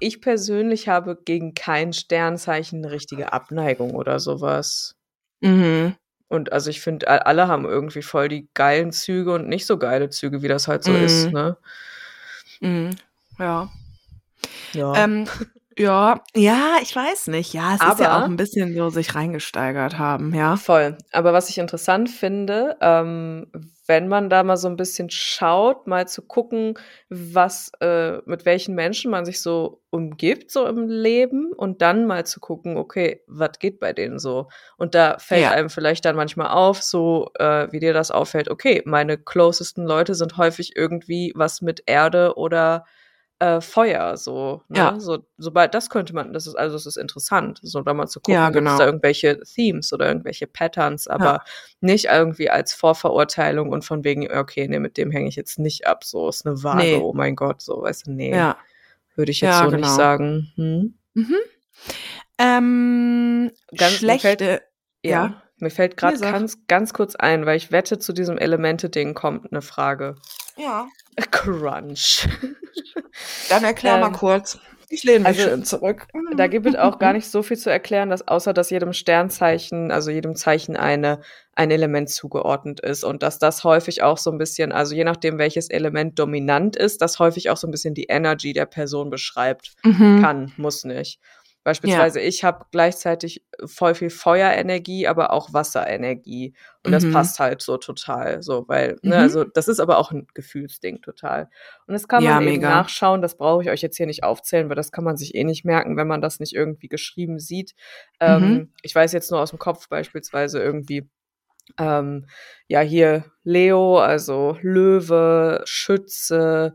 ich 0.00 0.20
persönlich 0.20 0.88
habe 0.88 1.18
gegen 1.24 1.54
kein 1.54 1.92
Sternzeichen 1.92 2.82
eine 2.84 2.92
richtige 2.92 3.32
Abneigung 3.32 3.94
oder 3.94 4.18
sowas. 4.18 4.96
Mhm. 5.40 5.94
Und 6.28 6.52
also 6.52 6.70
ich 6.70 6.80
finde, 6.80 7.26
alle 7.26 7.48
haben 7.48 7.64
irgendwie 7.66 8.02
voll 8.02 8.28
die 8.28 8.48
geilen 8.54 8.92
Züge 8.92 9.34
und 9.34 9.48
nicht 9.48 9.66
so 9.66 9.78
geile 9.78 10.08
Züge, 10.08 10.42
wie 10.42 10.48
das 10.48 10.68
halt 10.68 10.84
so 10.84 10.92
ist, 10.94 11.26
Mhm. 11.26 11.32
ne? 11.32 11.56
Mhm. 12.60 12.90
Ja. 13.38 13.70
Ja. 14.72 15.04
Ähm, 15.04 15.28
ja, 15.78 16.20
ja, 16.34 16.76
ich 16.82 16.94
weiß 16.94 17.28
nicht. 17.28 17.52
Ja, 17.54 17.74
es 17.74 17.82
ist 17.82 18.00
ja 18.00 18.10
Aber- 18.10 18.24
auch 18.24 18.28
ein 18.28 18.36
bisschen 18.36 18.74
so 18.76 18.90
sich 18.90 19.14
reingesteigert 19.14 19.98
haben, 19.98 20.34
ja. 20.34 20.56
Voll. 20.56 20.96
Aber 21.12 21.32
was 21.32 21.48
ich 21.50 21.58
interessant 21.58 22.08
finde, 22.10 22.76
ähm, 22.80 23.46
wenn 23.86 24.08
man 24.08 24.30
da 24.30 24.42
mal 24.44 24.56
so 24.56 24.66
ein 24.68 24.76
bisschen 24.76 25.10
schaut, 25.10 25.86
mal 25.86 26.08
zu 26.08 26.22
gucken, 26.22 26.74
was, 27.10 27.70
äh, 27.80 28.18
mit 28.24 28.46
welchen 28.46 28.74
Menschen 28.74 29.10
man 29.10 29.26
sich 29.26 29.42
so 29.42 29.82
umgibt, 29.90 30.50
so 30.50 30.66
im 30.66 30.88
Leben, 30.88 31.52
und 31.52 31.82
dann 31.82 32.06
mal 32.06 32.24
zu 32.24 32.40
gucken, 32.40 32.76
okay, 32.78 33.22
was 33.26 33.58
geht 33.58 33.80
bei 33.80 33.92
denen 33.92 34.18
so? 34.18 34.48
Und 34.78 34.94
da 34.94 35.18
fällt 35.18 35.42
Ja. 35.42 35.50
einem 35.50 35.68
vielleicht 35.68 36.04
dann 36.06 36.16
manchmal 36.16 36.48
auf, 36.48 36.82
so 36.82 37.30
äh, 37.38 37.70
wie 37.72 37.80
dir 37.80 37.92
das 37.92 38.10
auffällt, 38.10 38.48
okay, 38.50 38.80
meine 38.86 39.18
closesten 39.18 39.84
Leute 39.84 40.14
sind 40.14 40.38
häufig 40.38 40.76
irgendwie 40.76 41.32
was 41.36 41.60
mit 41.60 41.82
Erde 41.86 42.36
oder 42.36 42.86
äh, 43.44 43.60
Feuer, 43.60 44.16
so, 44.16 44.62
ne? 44.68 44.78
Ja. 44.78 45.00
so, 45.00 45.18
sobald 45.38 45.74
das 45.74 45.90
könnte 45.90 46.14
man, 46.14 46.32
das 46.32 46.46
ist, 46.46 46.54
also 46.54 46.76
es 46.76 46.86
ist 46.86 46.96
interessant, 46.96 47.58
so 47.62 47.80
da 47.82 47.92
mal 47.92 48.06
zu 48.06 48.20
gucken, 48.20 48.34
Ja, 48.34 48.46
gibt 48.50 48.56
es 48.56 48.70
genau. 48.72 48.78
da 48.78 48.86
irgendwelche 48.86 49.40
Themes 49.42 49.92
oder 49.92 50.06
irgendwelche 50.08 50.46
Patterns, 50.46 51.08
aber 51.08 51.24
Ja. 51.24 51.44
nicht 51.80 52.06
irgendwie 52.06 52.48
als 52.50 52.72
Vorverurteilung 52.74 53.70
und 53.70 53.84
von 53.84 54.04
wegen, 54.04 54.30
okay, 54.30 54.66
nee, 54.68 54.78
mit 54.78 54.96
dem 54.96 55.10
hänge 55.10 55.28
ich 55.28 55.36
jetzt 55.36 55.58
nicht 55.58 55.86
ab, 55.86 56.04
so 56.04 56.28
ist 56.28 56.46
eine 56.46 56.62
Waage, 56.62 56.78
Nee. 56.82 57.00
oh 57.02 57.12
mein 57.12 57.36
Gott, 57.36 57.60
so, 57.60 57.82
weißt 57.82 58.06
du, 58.06 58.12
nee, 58.12 58.30
Ja. 58.34 58.56
würde 59.16 59.32
ich 59.32 59.40
jetzt 59.40 59.58
so 59.58 59.64
nicht 59.64 59.74
genau. 59.76 59.88
sagen. 59.94 60.52
Hm? 60.56 60.94
Mhm. 61.14 61.36
Ähm, 62.38 63.50
Ganz- 63.76 63.92
schlechte. 63.94 64.62
Ja. 65.02 65.42
Mir 65.58 65.70
fällt 65.70 65.96
gerade 65.96 66.18
ganz, 66.18 66.66
ganz 66.66 66.92
kurz 66.92 67.14
ein, 67.14 67.46
weil 67.46 67.56
ich 67.56 67.70
wette, 67.70 67.98
zu 67.98 68.12
diesem 68.12 68.38
Elemente-Ding 68.38 69.14
kommt 69.14 69.52
eine 69.52 69.62
Frage. 69.62 70.16
Ja. 70.56 70.88
Crunch. 71.30 72.28
Dann 73.48 73.64
erklär 73.64 73.98
mal 73.98 74.08
Ähm, 74.08 74.12
kurz. 74.12 74.58
Ich 74.90 75.02
lehne 75.02 75.20
mich 75.20 75.28
also, 75.28 75.42
schön 75.42 75.64
zurück. 75.64 76.06
Da 76.36 76.46
gibt 76.46 76.66
es 76.66 76.76
auch 76.76 76.98
gar 76.98 77.12
nicht 77.12 77.28
so 77.28 77.42
viel 77.42 77.56
zu 77.56 77.70
erklären, 77.70 78.10
dass 78.10 78.28
außer 78.28 78.52
dass 78.52 78.70
jedem 78.70 78.92
Sternzeichen, 78.92 79.90
also 79.90 80.10
jedem 80.10 80.36
Zeichen 80.36 80.76
eine 80.76 81.20
ein 81.56 81.70
Element 81.70 82.10
zugeordnet 82.10 82.80
ist 82.80 83.04
und 83.04 83.22
dass 83.22 83.38
das 83.38 83.64
häufig 83.64 84.02
auch 84.02 84.18
so 84.18 84.30
ein 84.30 84.38
bisschen, 84.38 84.72
also 84.72 84.94
je 84.94 85.04
nachdem 85.04 85.38
welches 85.38 85.70
Element 85.70 86.18
dominant 86.18 86.76
ist, 86.76 87.00
das 87.00 87.18
häufig 87.18 87.50
auch 87.50 87.56
so 87.56 87.66
ein 87.68 87.70
bisschen 87.70 87.94
die 87.94 88.04
Energy 88.04 88.52
der 88.52 88.66
Person 88.66 89.10
beschreibt. 89.10 89.74
Mhm. 89.84 90.20
Kann, 90.20 90.52
muss 90.56 90.84
nicht. 90.84 91.20
Beispielsweise 91.64 92.20
ich 92.20 92.44
habe 92.44 92.66
gleichzeitig 92.70 93.44
voll 93.64 93.94
viel 93.94 94.10
Feuerenergie, 94.10 95.06
aber 95.08 95.32
auch 95.32 95.52
Wasserenergie 95.52 96.54
und 96.84 96.92
das 96.92 97.04
Mhm. 97.04 97.12
passt 97.12 97.40
halt 97.40 97.62
so 97.62 97.78
total, 97.78 98.42
so 98.42 98.68
weil 98.68 98.98
ne, 99.02 99.16
Mhm. 99.16 99.20
also 99.20 99.44
das 99.44 99.68
ist 99.68 99.80
aber 99.80 99.98
auch 99.98 100.12
ein 100.12 100.26
Gefühlsding 100.34 101.00
total. 101.02 101.48
Und 101.86 101.94
das 101.94 102.06
kann 102.06 102.22
Ja, 102.22 102.34
man 102.34 102.44
eben 102.44 102.54
mega. 102.56 102.68
nachschauen, 102.68 103.22
das 103.22 103.36
brauche 103.36 103.62
ich 103.62 103.70
euch 103.70 103.82
jetzt 103.82 103.96
hier 103.96 104.06
nicht 104.06 104.22
aufzählen, 104.24 104.68
weil 104.68 104.76
das 104.76 104.92
kann 104.92 105.04
man 105.04 105.16
sich 105.16 105.34
eh 105.34 105.44
nicht 105.44 105.64
merken, 105.64 105.96
wenn 105.96 106.06
man 106.06 106.20
das 106.20 106.38
nicht 106.40 106.54
irgendwie 106.54 106.88
geschrieben 106.88 107.38
sieht. 107.40 107.74
Ähm, 108.20 108.42
Mhm. 108.42 108.72
ich 108.82 108.94
weiß 108.94 109.12
jetzt 109.12 109.30
nur 109.30 109.40
aus 109.40 109.50
dem 109.50 109.58
Kopf 109.58 109.88
beispielsweise 109.88 110.62
irgendwie, 110.62 111.08
ähm, 111.78 112.26
ja, 112.68 112.80
hier 112.80 113.24
Leo, 113.44 113.98
also 113.98 114.58
Löwe, 114.62 115.62
Schütze, 115.66 116.74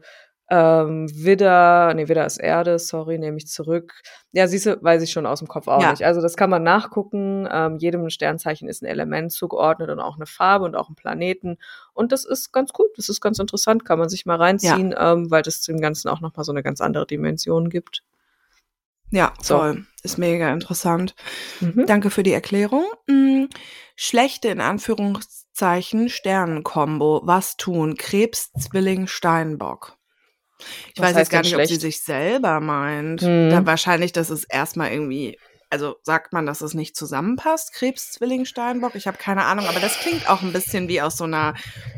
ähm, 0.51 1.07
Widder, 1.13 1.93
nee, 1.93 2.07
Widder 2.07 2.25
ist 2.25 2.38
Erde, 2.38 2.79
sorry, 2.79 3.17
nehme 3.19 3.38
ich 3.38 3.47
zurück. 3.47 4.01
Ja, 4.31 4.47
siehst 4.47 4.65
du, 4.65 4.81
weiß 4.83 5.03
ich 5.03 5.12
schon 5.12 5.25
aus 5.25 5.39
dem 5.39 5.47
Kopf 5.47 5.67
auch 5.67 5.81
Ja. 5.81 5.91
nicht. 5.91 6.03
Also 6.03 6.21
das 6.21 6.35
kann 6.35 6.49
man 6.49 6.63
nachgucken. 6.63 7.47
Ähm, 7.51 7.77
jedem 7.77 8.09
Sternzeichen 8.09 8.67
ist 8.67 8.81
ein 8.81 8.85
Element 8.88 9.31
zugeordnet 9.31 9.89
und 9.89 9.99
auch 9.99 10.15
eine 10.15 10.25
Farbe 10.25 10.65
und 10.65 10.75
auch 10.75 10.89
ein 10.89 10.95
Planeten. 10.95 11.57
Und 11.93 12.12
das 12.12 12.25
ist 12.25 12.51
ganz 12.51 12.73
gut, 12.73 12.88
das 12.97 13.09
ist 13.09 13.21
ganz 13.21 13.38
interessant, 13.39 13.85
kann 13.85 13.99
man 13.99 14.09
sich 14.09 14.25
mal 14.25 14.38
reinziehen, 14.38 14.93
ähm, 14.97 15.29
weil 15.29 15.43
das 15.43 15.62
dem 15.62 15.79
Ganzen 15.81 16.09
auch 16.09 16.21
nochmal 16.21 16.43
so 16.43 16.51
eine 16.51 16.63
ganz 16.63 16.81
andere 16.81 17.06
Dimension 17.06 17.69
gibt. 17.69 18.04
Ja, 19.12 19.33
So. 19.41 19.58
toll. 19.58 19.85
Ist 20.04 20.17
mega 20.17 20.52
interessant. 20.54 21.15
Mhm. 21.60 21.85
Danke 21.87 22.10
für 22.10 22.23
die 22.23 22.31
Erklärung. 22.33 22.85
Hm, 23.08 23.50
schlechte 23.95 24.47
in 24.50 24.62
Anführungszeichen 24.62 26.10
Sternenkombo. 26.10 27.21
Was 27.23 27.58
tun? 27.58 27.95
Krebs, 27.97 28.52
Zwilling, 28.54 29.08
Steinbock. 29.08 29.97
Ich 30.93 31.01
Was 31.01 31.10
weiß 31.12 31.17
jetzt 31.17 31.29
gar 31.31 31.41
nicht, 31.41 31.55
ob 31.55 31.62
sie 31.62 31.67
schlecht? 31.75 31.81
sich 31.81 32.01
selber 32.01 32.60
meint. 32.60 33.21
Mhm. 33.21 33.49
Da 33.49 33.65
wahrscheinlich, 33.65 34.12
dass 34.12 34.29
es 34.29 34.43
erstmal 34.43 34.91
irgendwie 34.91 35.37
also 35.70 35.96
sagt 36.04 36.34
man, 36.34 36.46
dass 36.46 36.62
es 36.62 36.74
nicht 36.74 36.96
zusammenpasst, 36.96 37.74
Krebs, 37.74 38.12
Zwilling, 38.12 38.46
Steinbock? 38.46 38.96
Ich 38.96 39.08
habe 39.08 39.17
keine 39.17 39.46
Ahnung, 39.46 39.65
aber 39.67 39.80
das 39.80 40.00
klingt 40.00 40.30
auch 40.30 40.42
ein 40.42 40.54
bisschen 40.54 40.88
wie 40.88 41.02
aus 41.02 41.17
so 41.17 41.26
einer 41.26 41.54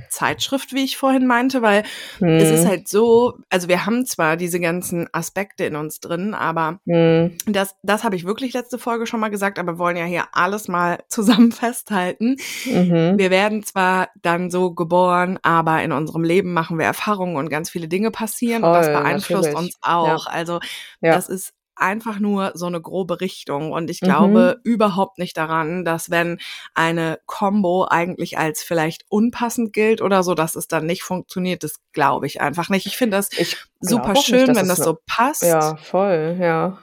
Zeitschrift, 0.10 0.74
wie 0.74 0.84
ich 0.84 0.98
vorhin 0.98 1.26
meinte, 1.26 1.62
weil 1.62 1.84
hm. 2.20 2.28
es 2.28 2.52
ist 2.52 2.68
halt 2.68 2.88
so, 2.88 3.38
also 3.50 3.68
wir 3.68 3.86
haben 3.86 4.06
zwar 4.06 4.36
diese 4.36 4.60
ganzen 4.60 5.08
Aspekte 5.14 5.64
in 5.64 5.76
uns 5.76 6.00
drin, 6.00 6.34
aber 6.34 6.80
hm. 6.86 7.38
das, 7.46 7.76
das 7.82 8.04
habe 8.04 8.16
ich 8.16 8.26
wirklich 8.26 8.54
letzte 8.54 8.78
Folge 8.78 9.08
schon 9.08 9.22
mal 9.22 9.30
gesagt, 9.30 9.58
aber 9.58 9.74
wir 9.74 9.80
wollen 9.80 9.98
ja 9.98 10.06
hier 10.06 10.26
alles 10.34 10.68
mal 10.68 11.00
zusammen 11.08 11.52
festhalten. 11.52 12.38
Mhm. 12.66 13.18
Wir 13.18 13.30
werden 13.30 13.64
zwar 13.64 14.10
dann 14.22 14.52
so 14.52 14.74
geboren, 14.74 15.40
aber 15.44 15.82
in 15.82 15.92
unserem 15.92 16.24
Leben 16.24 16.54
machen 16.54 16.78
wir 16.78 16.86
Erfahrungen 16.86 17.38
und 17.38 17.50
ganz 17.50 17.70
viele 17.70 17.88
Dinge 17.88 18.12
passieren 18.12 18.62
Voll, 18.62 18.72
und 18.72 18.76
das 18.76 18.88
beeinflusst 18.88 19.54
natürlich. 19.54 19.58
uns 19.58 19.78
auch. 19.82 20.26
Ja. 20.26 20.32
Also 20.32 20.60
ja. 21.02 21.14
das 21.14 21.30
ist 21.30 21.54
einfach 21.76 22.20
nur 22.20 22.52
so 22.56 22.66
eine 22.66 22.82
grobe 22.82 23.22
Richtung. 23.22 23.72
Und 23.72 23.90
ich 23.90 24.00
glaube 24.00 24.58
mhm. 24.58 24.72
überhaupt 24.72 25.18
nicht 25.18 25.38
daran, 25.38 25.86
dass 25.86 26.10
wenn 26.10 26.40
eine 26.74 27.20
Combo 27.26 27.88
eigentlich 27.90 28.38
als 28.38 28.64
vielleicht 28.64 29.06
unpassend 29.10 29.74
gilt 29.74 30.02
oder 30.02 30.24
so, 30.24 30.34
dass 30.34 30.56
es 30.56 30.68
dann 30.68 30.86
nicht 30.86 31.04
funktioniert. 31.04 31.64
Das 31.64 31.76
glaube 31.94 32.28
ich 32.28 32.42
einfach 32.42 32.70
nicht. 32.70 32.86
Ich 32.86 32.98
finde 32.98 33.18
das 33.18 33.30
ich 33.38 33.58
super 33.80 34.16
schön, 34.16 34.48
nicht, 34.48 34.56
wenn 34.56 34.68
das 34.68 34.80
so 34.80 34.98
passt. 35.06 35.44
Ja, 35.44 35.76
voll, 35.78 36.38
ja. 36.40 36.80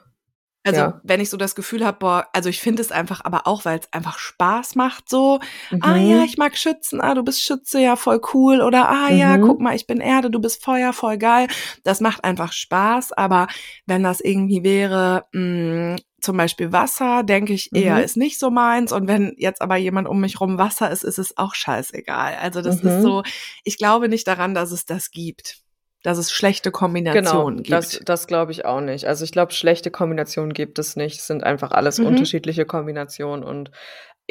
Also 0.68 0.80
ja. 0.80 1.00
wenn 1.02 1.20
ich 1.20 1.30
so 1.30 1.38
das 1.38 1.54
Gefühl 1.54 1.84
habe, 1.84 1.98
boah, 1.98 2.26
also 2.34 2.50
ich 2.50 2.60
finde 2.60 2.82
es 2.82 2.92
einfach, 2.92 3.24
aber 3.24 3.46
auch, 3.46 3.64
weil 3.64 3.78
es 3.78 3.90
einfach 3.90 4.18
Spaß 4.18 4.74
macht, 4.74 5.08
so, 5.08 5.40
mhm. 5.70 5.78
ah 5.82 5.96
ja, 5.96 6.18
mhm. 6.18 6.24
ich 6.24 6.36
mag 6.36 6.58
Schützen, 6.58 7.00
ah, 7.00 7.14
du 7.14 7.22
bist 7.22 7.42
Schütze, 7.42 7.80
ja, 7.80 7.96
voll 7.96 8.20
cool. 8.34 8.60
Oder 8.60 8.90
ah 8.90 9.08
mhm. 9.10 9.16
ja, 9.16 9.38
guck 9.38 9.60
mal, 9.60 9.74
ich 9.74 9.86
bin 9.86 10.00
Erde, 10.00 10.30
du 10.30 10.40
bist 10.40 10.62
Feuer, 10.62 10.92
voll 10.92 11.16
geil. 11.16 11.48
Das 11.84 12.00
macht 12.00 12.22
einfach 12.22 12.52
Spaß, 12.52 13.12
aber 13.12 13.46
wenn 13.86 14.02
das 14.02 14.20
irgendwie 14.20 14.62
wäre, 14.62 15.24
mh, 15.32 15.94
mm, 15.94 15.96
zum 16.20 16.36
Beispiel 16.36 16.72
Wasser, 16.72 17.22
denke 17.22 17.54
ich 17.54 17.74
eher, 17.74 17.96
mhm. 17.96 18.02
ist 18.02 18.16
nicht 18.16 18.38
so 18.38 18.50
meins. 18.50 18.92
Und 18.92 19.08
wenn 19.08 19.34
jetzt 19.38 19.62
aber 19.62 19.76
jemand 19.76 20.06
um 20.06 20.20
mich 20.20 20.40
rum 20.40 20.58
Wasser 20.58 20.90
ist, 20.90 21.04
ist 21.04 21.18
es 21.18 21.38
auch 21.38 21.54
scheißegal. 21.54 22.34
Also 22.42 22.60
das 22.60 22.76
ist 22.76 22.98
mhm. 22.98 23.02
so, 23.02 23.22
ich 23.64 23.78
glaube 23.78 24.08
nicht 24.08 24.26
daran, 24.26 24.52
dass 24.52 24.72
es 24.72 24.84
das 24.84 25.10
gibt 25.12 25.62
dass 26.02 26.18
es 26.18 26.30
schlechte 26.30 26.70
Kombinationen 26.70 27.62
genau, 27.62 27.62
gibt. 27.62 27.70
Das, 27.70 28.00
das 28.04 28.26
glaube 28.26 28.52
ich 28.52 28.64
auch 28.64 28.80
nicht. 28.80 29.06
Also 29.06 29.24
ich 29.24 29.32
glaube, 29.32 29.52
schlechte 29.52 29.90
Kombinationen 29.90 30.52
gibt 30.52 30.78
es 30.78 30.96
nicht. 30.96 31.18
Es 31.18 31.26
sind 31.26 31.42
einfach 31.42 31.72
alles 31.72 31.98
mhm. 31.98 32.06
unterschiedliche 32.06 32.64
Kombinationen 32.64 33.44
und 33.44 33.70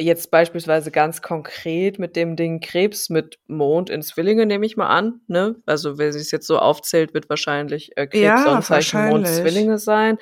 jetzt 0.00 0.30
beispielsweise 0.30 0.92
ganz 0.92 1.22
konkret 1.22 1.98
mit 1.98 2.14
dem 2.14 2.36
Ding 2.36 2.60
Krebs 2.60 3.10
mit 3.10 3.38
Mond 3.48 3.90
in 3.90 4.00
Zwillinge 4.00 4.46
nehme 4.46 4.64
ich 4.64 4.76
mal 4.76 4.86
an, 4.86 5.20
ne? 5.26 5.56
Also 5.66 5.98
wenn 5.98 6.12
sie 6.12 6.20
es 6.20 6.30
jetzt 6.30 6.46
so 6.46 6.58
aufzählt, 6.58 7.14
wird 7.14 7.28
wahrscheinlich 7.28 7.96
äh, 7.96 8.06
Krebs 8.06 8.22
ja, 8.22 8.44
Sonnenzeichen 8.44 9.08
Mond 9.08 9.26
Zwillinge 9.26 9.78
sein. 9.78 10.18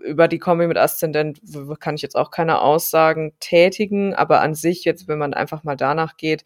Über 0.00 0.28
die 0.28 0.38
Kombi 0.38 0.66
mit 0.66 0.78
Aszendent 0.78 1.40
kann 1.78 1.94
ich 1.94 2.02
jetzt 2.02 2.16
auch 2.16 2.30
keine 2.30 2.62
Aussagen 2.62 3.34
tätigen, 3.38 4.14
aber 4.14 4.40
an 4.40 4.54
sich 4.54 4.84
jetzt, 4.84 5.08
wenn 5.08 5.18
man 5.18 5.34
einfach 5.34 5.62
mal 5.62 5.76
danach 5.76 6.16
geht, 6.16 6.44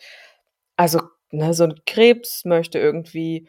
also 0.77 1.01
ne, 1.31 1.55
so 1.55 1.65
ein 1.65 1.75
Krebs 1.87 2.45
möchte 2.45 2.81
irgendwie 2.81 3.49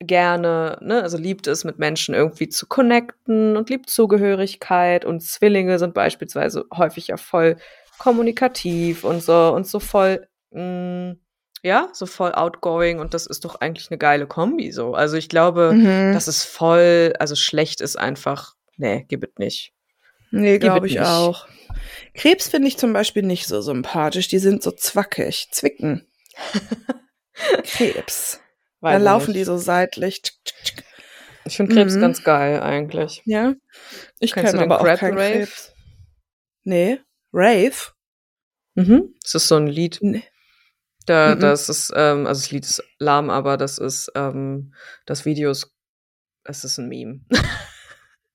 gerne, 0.00 0.78
ne, 0.80 1.02
also 1.02 1.18
liebt 1.18 1.46
es, 1.46 1.64
mit 1.64 1.78
Menschen 1.78 2.14
irgendwie 2.14 2.48
zu 2.48 2.66
connecten 2.66 3.56
und 3.56 3.68
liebt 3.70 3.90
Zugehörigkeit 3.90 5.04
und 5.04 5.22
Zwillinge 5.22 5.78
sind 5.78 5.94
beispielsweise 5.94 6.64
häufig 6.74 7.08
ja 7.08 7.16
voll 7.16 7.56
kommunikativ 7.98 9.04
und 9.04 9.22
so 9.22 9.52
und 9.54 9.66
so 9.66 9.80
voll, 9.80 10.28
mh, 10.50 10.62
mm, 10.62 11.20
ja, 11.64 11.88
so 11.92 12.06
voll 12.06 12.32
outgoing 12.32 13.00
und 13.00 13.14
das 13.14 13.26
ist 13.26 13.44
doch 13.44 13.60
eigentlich 13.60 13.90
eine 13.90 13.98
geile 13.98 14.28
Kombi 14.28 14.70
so. 14.70 14.94
Also 14.94 15.16
ich 15.16 15.28
glaube, 15.28 15.72
mhm. 15.72 16.12
dass 16.12 16.28
es 16.28 16.44
voll, 16.44 17.14
also 17.18 17.34
schlecht 17.34 17.80
ist 17.80 17.98
einfach, 17.98 18.54
nee, 18.76 19.04
gib 19.08 19.24
es 19.24 19.30
nicht. 19.38 19.72
Nee, 20.30 20.58
glaube 20.58 20.86
ich 20.86 20.94
nicht. 20.94 21.04
auch. 21.04 21.48
Krebs 22.14 22.48
finde 22.48 22.68
ich 22.68 22.76
zum 22.76 22.92
Beispiel 22.92 23.22
nicht 23.22 23.46
so 23.46 23.60
sympathisch. 23.60 24.28
Die 24.28 24.38
sind 24.38 24.62
so 24.62 24.70
zwackig, 24.70 25.48
zwicken. 25.50 26.06
Krebs. 27.64 28.40
Weiß 28.80 28.94
Dann 28.94 29.02
laufen 29.02 29.32
nicht. 29.32 29.40
die 29.40 29.44
so 29.44 29.56
seitlich. 29.56 30.22
Ich 31.44 31.56
finde 31.56 31.74
Krebs 31.74 31.94
mhm. 31.94 32.00
ganz 32.00 32.22
geil 32.22 32.60
eigentlich. 32.60 33.22
Ja. 33.24 33.54
Ich 34.20 34.32
kenne 34.32 34.60
aber 34.60 34.80
auch 34.80 34.98
keinen 34.98 35.18
Rave? 35.18 35.38
Krebs. 35.38 35.72
Nee. 36.64 37.00
Rave? 37.32 37.92
Mhm. 38.74 39.14
Das 39.22 39.34
ist 39.34 39.48
so 39.48 39.56
ein 39.56 39.66
Lied. 39.66 39.98
Nee. 40.02 40.24
Da, 41.06 41.34
mhm. 41.34 41.40
das 41.40 41.68
ist, 41.68 41.92
ähm, 41.96 42.26
also 42.26 42.42
das 42.42 42.50
Lied 42.50 42.64
ist 42.64 42.84
lahm, 42.98 43.30
aber 43.30 43.56
das 43.56 43.78
ist, 43.78 44.12
ähm, 44.14 44.74
das 45.06 45.24
Video 45.24 45.50
ist, 45.50 45.72
es 46.44 46.64
ist 46.64 46.78
ein 46.78 46.88
Meme. 46.88 47.20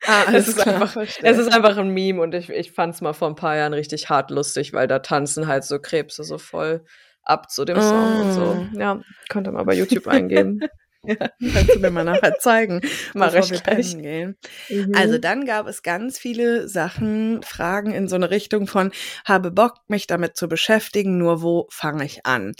Ah, 0.05 0.25
es, 0.33 0.47
ist 0.47 0.57
klar, 0.57 0.81
einfach, 0.81 0.95
es 0.97 1.37
ist 1.37 1.53
einfach 1.53 1.77
ein 1.77 1.89
Meme 1.89 2.19
und 2.19 2.33
ich, 2.33 2.49
ich 2.49 2.71
fand 2.71 2.95
es 2.95 3.01
mal 3.01 3.13
vor 3.13 3.29
ein 3.29 3.35
paar 3.35 3.55
Jahren 3.55 3.73
richtig 3.73 4.09
hart 4.09 4.31
lustig, 4.31 4.73
weil 4.73 4.87
da 4.87 4.99
tanzen 4.99 5.47
halt 5.47 5.63
so 5.63 5.79
Krebse 5.79 6.23
so 6.23 6.39
voll 6.39 6.83
ab 7.23 7.49
zu 7.49 7.65
dem 7.65 7.79
Song 7.79 8.21
und 8.21 8.33
so. 8.33 8.41
Ah. 8.41 8.77
Ja, 8.77 8.99
könnt 9.29 9.47
ihr 9.47 9.51
mal 9.51 9.63
bei 9.63 9.75
YouTube 9.75 10.07
eingeben. 10.07 10.61
Ja, 11.05 11.15
kannst 11.53 11.75
du 11.75 11.79
mir 11.79 11.91
mal 11.91 12.05
nachher 12.05 12.35
zeigen. 12.39 12.81
Mach 13.13 13.33
ich 13.33 13.51
gleich. 13.63 13.97
Gehen. 13.97 14.37
Mhm. 14.69 14.93
Also 14.95 15.17
dann 15.17 15.45
gab 15.45 15.67
es 15.67 15.83
ganz 15.83 16.17
viele 16.17 16.67
Sachen, 16.69 17.43
Fragen 17.43 17.91
in 17.93 18.07
so 18.07 18.15
eine 18.15 18.29
Richtung 18.29 18.67
von, 18.67 18.91
habe 19.25 19.51
Bock, 19.51 19.75
mich 19.87 20.07
damit 20.07 20.37
zu 20.37 20.47
beschäftigen, 20.47 21.17
nur 21.17 21.41
wo 21.41 21.67
fange 21.69 22.05
ich 22.05 22.25
an? 22.25 22.53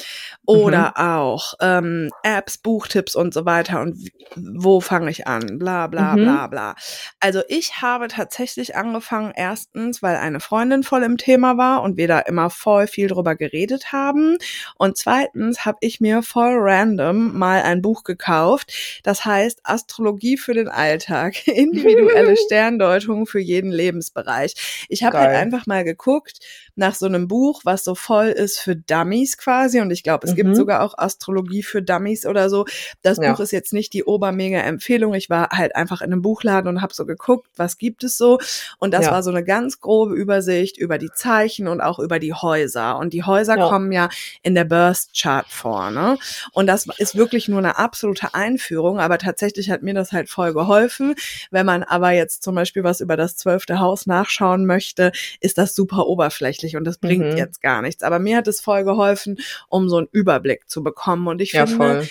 Oder 0.46 0.94
mhm. 0.98 1.04
auch 1.04 1.54
ähm, 1.62 2.10
Apps, 2.24 2.58
Buchtipps 2.58 3.16
und 3.16 3.34
so 3.34 3.46
weiter 3.46 3.82
und 3.82 4.10
wo 4.36 4.82
fange 4.82 5.10
ich 5.10 5.26
an? 5.26 5.58
Bla 5.58 5.88
bla 5.88 6.16
mhm. 6.16 6.24
bla 6.24 6.48
bla. 6.48 6.76
Also 7.22 7.42
ich 7.48 7.82
habe 7.82 8.10
tatsächlich 8.10 8.76
angefangen, 8.76 9.32
erstens, 9.36 10.04
weil 10.04 10.18
eine 10.18 10.42
Freundin 10.42 10.84
voll 10.84 11.04
im 11.04 11.18
Thema 11.18 11.58
war 11.58 11.82
und 11.82 11.96
wir 11.96 12.10
da 12.10 12.20
immer 12.20 12.50
voll 12.50 12.88
viel 12.88 13.08
drüber 13.08 13.36
geredet 13.36 13.94
haben. 13.94 14.38
Und 14.78 14.98
zweitens 14.98 15.66
habe 15.66 15.78
ich 15.82 16.02
mir 16.02 16.24
voll 16.24 16.56
random 16.58 17.38
mal 17.38 17.62
ein 17.62 17.82
Buch 17.82 18.04
gekauft, 18.04 18.33
gekauft. 18.34 18.74
Das 19.04 19.26
heißt 19.26 19.62
Astrologie 19.64 20.38
für 20.38 20.54
den 20.54 20.68
Alltag, 20.68 21.48
individuelle 21.48 22.36
Sterndeutung 22.46 23.26
für 23.26 23.40
jeden 23.40 23.72
Lebensbereich. 23.72 24.86
Ich 24.90 25.04
habe 25.04 25.18
halt 25.20 25.32
einfach 25.32 25.66
mal 25.66 25.84
geguckt 25.84 26.40
nach 26.76 26.96
so 26.96 27.06
einem 27.06 27.28
Buch, 27.28 27.62
was 27.64 27.84
so 27.84 27.96
voll 27.96 28.28
ist 28.28 28.60
für 28.60 28.76
Dummies 28.76 29.38
quasi. 29.38 29.80
Und 29.80 29.92
ich 29.92 30.04
glaube, 30.04 30.26
es 30.26 30.34
mhm. 30.34 30.38
gibt 30.38 30.56
sogar 30.56 30.82
auch 30.82 30.98
Astrologie 30.98 31.64
für 31.64 31.82
Dummies 31.82 32.26
oder 32.26 32.50
so. 32.50 32.66
Das 33.02 33.18
ja. 33.18 33.32
Buch 33.32 33.40
ist 33.40 33.52
jetzt 33.52 33.74
nicht 33.74 33.94
die 33.94 34.04
obermega 34.04 34.60
Empfehlung. 34.60 35.14
Ich 35.14 35.30
war 35.30 35.50
halt 35.50 35.76
einfach 35.76 36.02
in 36.02 36.12
einem 36.12 36.22
Buchladen 36.22 36.70
und 36.70 36.82
habe 36.82 36.94
so 36.94 37.06
geguckt, 37.06 37.50
was 37.56 37.78
gibt 37.78 38.04
es 38.04 38.18
so. 38.18 38.40
Und 38.80 38.94
das 38.94 39.06
ja. 39.06 39.12
war 39.12 39.24
so 39.24 39.30
eine 39.30 39.44
ganz 39.44 39.82
grobe 39.82 40.16
Übersicht 40.16 40.78
über 40.78 40.98
die 40.98 41.12
Zeichen 41.12 41.68
und 41.68 41.82
auch 41.82 42.00
über 42.00 42.20
die 42.20 42.34
Häuser. 42.34 42.98
Und 42.98 43.14
die 43.14 43.24
Häuser 43.24 43.58
ja. 43.58 43.70
kommen 43.70 43.92
ja 43.92 44.10
in 44.42 44.56
der 44.56 44.66
Burst 44.66 45.12
Chart 45.16 45.48
vor. 45.48 45.92
Ne? 45.92 46.18
Und 46.54 46.68
das 46.68 46.88
ist 46.98 47.16
wirklich 47.16 47.48
nur 47.48 47.60
eine 47.60 47.78
absolute 47.78 48.34
Einführung, 48.34 49.00
aber 49.00 49.18
tatsächlich 49.18 49.70
hat 49.70 49.84
mir 49.84 49.94
das 49.94 50.12
halt 50.12 50.30
voll 50.30 50.54
geholfen. 50.54 51.16
Wenn 51.52 51.66
man 51.66 51.84
aber 51.84 52.12
jetzt 52.12 52.44
zum 52.44 52.56
Beispiel 52.56 52.84
was 52.84 53.00
über 53.00 53.18
das 53.18 53.36
zwölfte 53.36 53.80
Haus 53.80 54.06
nachschauen 54.06 54.66
möchte, 54.66 55.12
ist 55.40 55.58
das 55.58 55.76
super 55.76 56.08
oberflächlich 56.08 56.63
und 56.76 56.86
das 56.86 56.98
bringt 56.98 57.32
mhm. 57.32 57.38
jetzt 57.38 57.62
gar 57.62 57.82
nichts. 57.82 58.04
Aber 58.04 58.20
mir 58.20 58.38
hat 58.38 58.48
es 58.48 58.62
voll 58.62 58.84
geholfen, 58.84 59.38
um 59.70 59.90
so 59.90 59.98
einen 59.98 60.08
Überblick 60.12 60.70
zu 60.70 60.84
bekommen. 60.84 61.28
Und 61.28 61.42
ich 61.42 61.54
ja, 61.54 61.66
finde, 61.66 62.04
voll. 62.04 62.08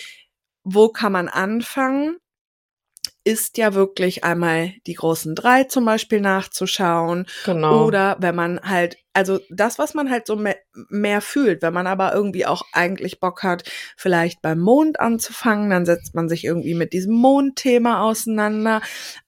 wo 0.64 0.88
kann 0.88 1.12
man 1.12 1.28
anfangen? 1.28 2.18
Ist 3.24 3.56
ja 3.56 3.74
wirklich 3.74 4.24
einmal 4.24 4.72
die 4.86 4.94
großen 4.94 5.34
drei 5.34 5.64
zum 5.64 5.84
Beispiel 5.84 6.20
nachzuschauen. 6.20 7.26
Genau. 7.44 7.86
Oder 7.86 8.16
wenn 8.18 8.34
man 8.34 8.60
halt, 8.62 8.96
also 9.12 9.38
das, 9.48 9.78
was 9.78 9.94
man 9.94 10.10
halt 10.10 10.26
so 10.26 10.34
mehr, 10.34 10.56
mehr, 10.88 11.20
fühlt, 11.20 11.62
wenn 11.62 11.72
man 11.72 11.86
aber 11.86 12.14
irgendwie 12.14 12.46
auch 12.46 12.62
eigentlich 12.72 13.20
Bock 13.20 13.42
hat, 13.42 13.62
vielleicht 13.96 14.42
beim 14.42 14.58
Mond 14.58 14.98
anzufangen, 14.98 15.70
dann 15.70 15.86
setzt 15.86 16.14
man 16.14 16.28
sich 16.28 16.44
irgendwie 16.44 16.74
mit 16.74 16.92
diesem 16.92 17.14
Mondthema 17.14 18.02
auseinander. 18.02 18.80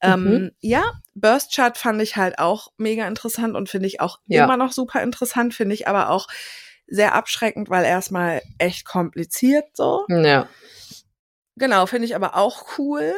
Mhm. 0.03 0.11
Ähm, 0.27 0.51
ja, 0.61 0.83
Burst 1.15 1.55
Chart 1.55 1.79
fand 1.79 2.03
ich 2.03 2.17
halt 2.17 2.39
auch 2.39 2.69
mega 2.77 3.07
interessant 3.07 3.55
und 3.55 3.69
finde 3.69 3.87
ich 3.87 4.01
auch 4.01 4.19
ja. 4.27 4.45
immer 4.45 4.57
noch 4.57 4.73
super 4.73 5.03
interessant, 5.03 5.55
finde 5.55 5.75
ich 5.75 5.87
aber 5.87 6.11
auch 6.11 6.27
sehr 6.87 7.15
abschreckend, 7.15 7.71
weil 7.71 7.85
erstmal 7.85 8.43
echt 8.59 8.85
kompliziert 8.85 9.67
so. 9.75 10.05
Ja. 10.09 10.49
Genau, 11.57 11.87
finde 11.87 12.07
ich 12.07 12.17
aber 12.17 12.37
auch 12.37 12.79
cool. 12.79 13.15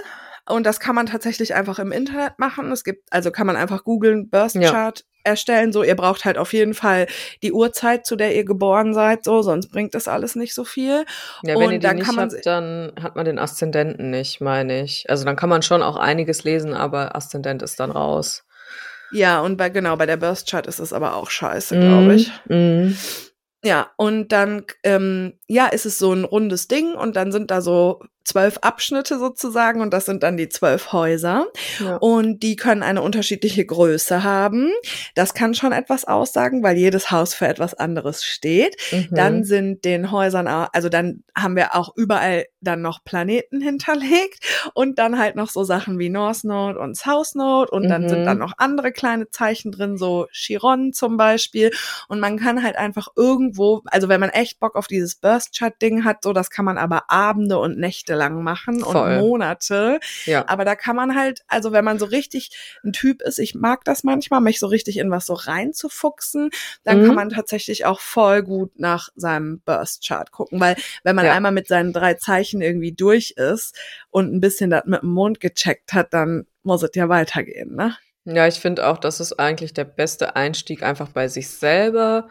Und 0.48 0.64
das 0.64 0.80
kann 0.80 0.94
man 0.94 1.06
tatsächlich 1.06 1.54
einfach 1.54 1.78
im 1.78 1.92
Internet 1.92 2.38
machen. 2.38 2.70
Es 2.70 2.84
gibt, 2.84 3.12
also 3.12 3.30
kann 3.30 3.46
man 3.46 3.56
einfach 3.56 3.84
googeln, 3.84 4.30
Burst 4.30 4.60
Chart 4.60 5.00
ja. 5.00 5.04
erstellen. 5.24 5.72
So, 5.72 5.82
ihr 5.82 5.96
braucht 5.96 6.24
halt 6.24 6.38
auf 6.38 6.52
jeden 6.52 6.74
Fall 6.74 7.08
die 7.42 7.52
Uhrzeit, 7.52 8.06
zu 8.06 8.14
der 8.14 8.34
ihr 8.34 8.44
geboren 8.44 8.94
seid, 8.94 9.24
so, 9.24 9.42
sonst 9.42 9.68
bringt 9.68 9.94
das 9.94 10.06
alles 10.06 10.36
nicht 10.36 10.54
so 10.54 10.64
viel. 10.64 11.04
Ja, 11.42 11.54
wenn 11.56 11.66
und 11.66 11.72
ihr 11.72 11.78
die 11.80 11.94
nicht 11.94 12.16
habt, 12.16 12.46
dann 12.46 12.92
hat 13.02 13.16
man 13.16 13.24
den 13.24 13.40
Aszendenten 13.40 14.10
nicht, 14.10 14.40
meine 14.40 14.82
ich. 14.82 15.10
Also 15.10 15.24
dann 15.24 15.36
kann 15.36 15.48
man 15.48 15.62
schon 15.62 15.82
auch 15.82 15.96
einiges 15.96 16.44
lesen, 16.44 16.74
aber 16.74 17.16
Aszendent 17.16 17.62
ist 17.62 17.80
dann 17.80 17.90
raus. 17.90 18.44
Ja, 19.12 19.40
und 19.40 19.56
bei, 19.56 19.68
genau, 19.68 19.96
bei 19.96 20.06
der 20.06 20.16
Burst 20.16 20.48
Chart 20.48 20.66
ist 20.66 20.78
es 20.78 20.92
aber 20.92 21.16
auch 21.16 21.30
scheiße, 21.30 21.78
glaube 21.78 22.14
ich. 22.14 22.32
Mm. 22.48 22.92
Ja, 23.64 23.90
und 23.96 24.30
dann, 24.30 24.64
ähm, 24.84 25.38
ja, 25.48 25.66
ist 25.66 25.86
es 25.86 25.98
so 25.98 26.12
ein 26.12 26.24
rundes 26.24 26.68
Ding 26.68 26.94
und 26.94 27.16
dann 27.16 27.32
sind 27.32 27.50
da 27.50 27.60
so 27.60 28.00
zwölf 28.26 28.58
Abschnitte 28.58 29.18
sozusagen 29.18 29.80
und 29.80 29.92
das 29.92 30.04
sind 30.04 30.22
dann 30.22 30.36
die 30.36 30.48
zwölf 30.48 30.92
Häuser 30.92 31.46
ja. 31.78 31.96
und 31.96 32.42
die 32.42 32.56
können 32.56 32.82
eine 32.82 33.02
unterschiedliche 33.02 33.64
Größe 33.64 34.24
haben. 34.24 34.72
Das 35.14 35.32
kann 35.32 35.54
schon 35.54 35.72
etwas 35.72 36.04
aussagen, 36.04 36.62
weil 36.62 36.76
jedes 36.76 37.10
Haus 37.10 37.34
für 37.34 37.46
etwas 37.46 37.74
anderes 37.74 38.24
steht. 38.24 38.76
Mhm. 38.90 39.08
Dann 39.12 39.44
sind 39.44 39.84
den 39.84 40.10
Häusern, 40.10 40.48
also 40.48 40.88
dann 40.88 41.22
haben 41.36 41.56
wir 41.56 41.74
auch 41.76 41.96
überall 41.96 42.46
dann 42.66 42.82
noch 42.82 43.04
Planeten 43.04 43.60
hinterlegt 43.60 44.44
und 44.74 44.98
dann 44.98 45.18
halt 45.18 45.36
noch 45.36 45.48
so 45.48 45.64
Sachen 45.64 45.98
wie 45.98 46.08
North 46.08 46.44
Node 46.44 46.78
und 46.78 46.96
South 46.96 47.34
Node 47.34 47.70
und 47.70 47.88
dann 47.88 48.04
mhm. 48.04 48.08
sind 48.08 48.24
dann 48.24 48.38
noch 48.38 48.52
andere 48.58 48.92
kleine 48.92 49.30
Zeichen 49.30 49.72
drin, 49.72 49.96
so 49.96 50.26
Chiron 50.32 50.92
zum 50.92 51.16
Beispiel 51.16 51.70
und 52.08 52.20
man 52.20 52.38
kann 52.38 52.62
halt 52.62 52.76
einfach 52.76 53.08
irgendwo, 53.16 53.82
also 53.86 54.08
wenn 54.08 54.20
man 54.20 54.30
echt 54.30 54.60
Bock 54.60 54.76
auf 54.76 54.86
dieses 54.86 55.16
Burst 55.16 55.56
Chart 55.56 55.80
Ding 55.80 56.04
hat, 56.04 56.22
so 56.22 56.32
das 56.32 56.50
kann 56.50 56.64
man 56.64 56.78
aber 56.78 57.10
Abende 57.10 57.58
und 57.58 57.78
Nächte 57.78 58.14
lang 58.14 58.42
machen 58.42 58.80
Voll. 58.80 59.18
und 59.18 59.20
Monate. 59.20 60.00
Ja. 60.24 60.44
Aber 60.48 60.64
da 60.64 60.74
kann 60.74 60.96
man 60.96 61.14
halt, 61.14 61.42
also 61.48 61.72
wenn 61.72 61.84
man 61.84 61.98
so 61.98 62.06
richtig 62.06 62.50
ein 62.84 62.92
Typ 62.92 63.22
ist, 63.22 63.38
ich 63.38 63.54
mag 63.54 63.84
das 63.84 64.04
manchmal, 64.04 64.40
mich 64.40 64.58
so 64.58 64.66
richtig 64.66 64.98
in 64.98 65.10
was 65.10 65.26
so 65.26 65.34
reinzufuchsen, 65.34 66.50
dann 66.84 67.02
mhm. 67.02 67.06
kann 67.06 67.14
man 67.14 67.28
tatsächlich 67.30 67.84
auch 67.84 68.00
voll 68.00 68.42
gut 68.42 68.78
nach 68.78 69.08
seinem 69.16 69.60
Burst 69.64 70.06
Chart 70.06 70.30
gucken, 70.30 70.60
weil 70.60 70.76
wenn 71.02 71.16
man 71.16 71.26
ja. 71.26 71.32
einmal 71.32 71.52
mit 71.52 71.68
seinen 71.68 71.92
drei 71.92 72.14
Zeichen 72.14 72.55
irgendwie 72.60 72.92
durch 72.92 73.32
ist 73.36 73.76
und 74.10 74.34
ein 74.34 74.40
bisschen 74.40 74.70
das 74.70 74.84
mit 74.86 75.02
dem 75.02 75.10
Mond 75.10 75.40
gecheckt 75.40 75.92
hat, 75.92 76.12
dann 76.12 76.46
muss 76.62 76.82
es 76.82 76.90
ja 76.94 77.08
weitergehen, 77.08 77.74
ne? 77.74 77.96
Ja, 78.24 78.48
ich 78.48 78.58
finde 78.58 78.86
auch, 78.86 78.98
das 78.98 79.20
ist 79.20 79.34
eigentlich 79.34 79.72
der 79.72 79.84
beste 79.84 80.34
Einstieg, 80.34 80.82
einfach 80.82 81.10
bei 81.10 81.28
sich 81.28 81.48
selber 81.48 82.28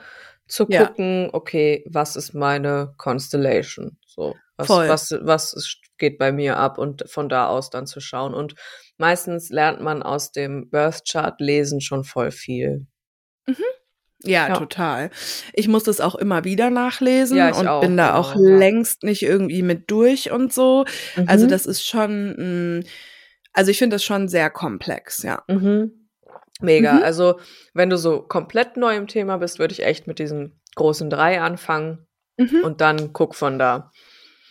zu 0.47 0.65
gucken, 0.65 1.23
ja. 1.23 1.33
okay, 1.33 1.85
was 1.87 2.17
ist 2.17 2.33
meine 2.33 2.93
Constellation? 2.97 3.97
So, 4.05 4.35
was, 4.57 4.67
Voll. 4.67 4.89
was, 4.89 5.15
was 5.21 5.79
geht 5.97 6.17
bei 6.17 6.31
mir 6.31 6.57
ab 6.57 6.77
und 6.77 7.09
von 7.09 7.29
da 7.29 7.47
aus 7.47 7.69
dann 7.69 7.87
zu 7.87 7.99
schauen. 7.99 8.33
Und 8.33 8.55
meistens 8.97 9.49
lernt 9.49 9.81
man 9.81 10.03
aus 10.03 10.31
dem 10.31 10.69
Birth 10.69 11.03
Chart 11.09 11.39
lesen 11.39 11.81
schon 11.81 12.03
voll 12.03 12.31
viel. 12.31 12.87
Ja, 14.25 14.47
ja, 14.49 14.55
total. 14.55 15.09
Ich 15.53 15.67
muss 15.67 15.83
das 15.83 16.01
auch 16.01 16.15
immer 16.15 16.43
wieder 16.43 16.69
nachlesen 16.69 17.37
ja, 17.37 17.53
und 17.53 17.67
auch, 17.67 17.81
bin 17.81 17.97
da 17.97 18.15
auch 18.15 18.33
genau, 18.33 18.57
längst 18.57 19.03
nicht 19.03 19.23
irgendwie 19.23 19.61
mit 19.61 19.89
durch 19.91 20.31
und 20.31 20.53
so. 20.53 20.85
Also 21.15 21.21
mhm. 21.21 21.29
Also 21.29 21.47
das 21.47 21.65
ist 21.65 21.85
schon, 21.85 22.79
mh, 22.79 22.83
also 23.53 23.71
ich 23.71 23.77
finde 23.77 23.95
das 23.95 24.03
schon 24.03 24.27
sehr 24.27 24.49
komplex, 24.49 25.23
ja. 25.23 25.43
Mhm. 25.47 26.09
Mega. 26.61 26.93
Mhm. 26.93 27.03
Also 27.03 27.39
wenn 27.73 27.89
du 27.89 27.97
so 27.97 28.21
komplett 28.21 28.77
neu 28.77 28.95
im 28.95 29.07
Thema 29.07 29.37
bist, 29.37 29.59
würde 29.59 29.73
ich 29.73 29.83
echt 29.83 30.07
mit 30.07 30.19
diesen 30.19 30.59
großen 30.75 31.09
drei 31.09 31.41
anfangen 31.41 32.07
mhm. 32.37 32.61
und 32.63 32.81
dann 32.81 33.13
guck 33.13 33.35
von 33.35 33.59
da. 33.59 33.91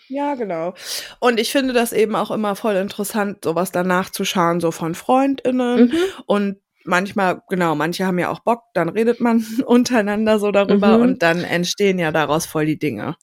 Ja, 0.09 0.35
genau. 0.35 0.75
Und 1.19 1.41
ich 1.41 1.51
finde 1.51 1.73
das 1.73 1.93
eben 1.93 2.15
auch 2.15 2.31
immer 2.31 2.57
voll 2.57 2.77
interessant, 2.77 3.45
sowas 3.45 3.73
danach 3.73 4.11
zu 4.11 4.25
schauen, 4.25 4.61
so 4.61 4.71
von 4.71 4.95
FreundInnen. 4.95 5.87
Mhm. 5.87 5.93
Und 6.27 6.57
manchmal, 6.85 7.43
genau, 7.49 7.75
manche 7.75 8.07
haben 8.07 8.19
ja 8.19 8.31
auch 8.31 8.41
Bock, 8.41 8.63
dann 8.75 8.89
redet 8.89 9.21
man 9.21 9.45
untereinander 9.67 10.39
so 10.39 10.51
darüber 10.51 10.99
mhm. 10.99 11.03
und 11.03 11.23
dann 11.23 11.45
entstehen 11.45 11.99
ja 11.99 12.13
daraus 12.13 12.47
voll 12.47 12.67
die 12.67 12.79
Dinge. 12.79 13.17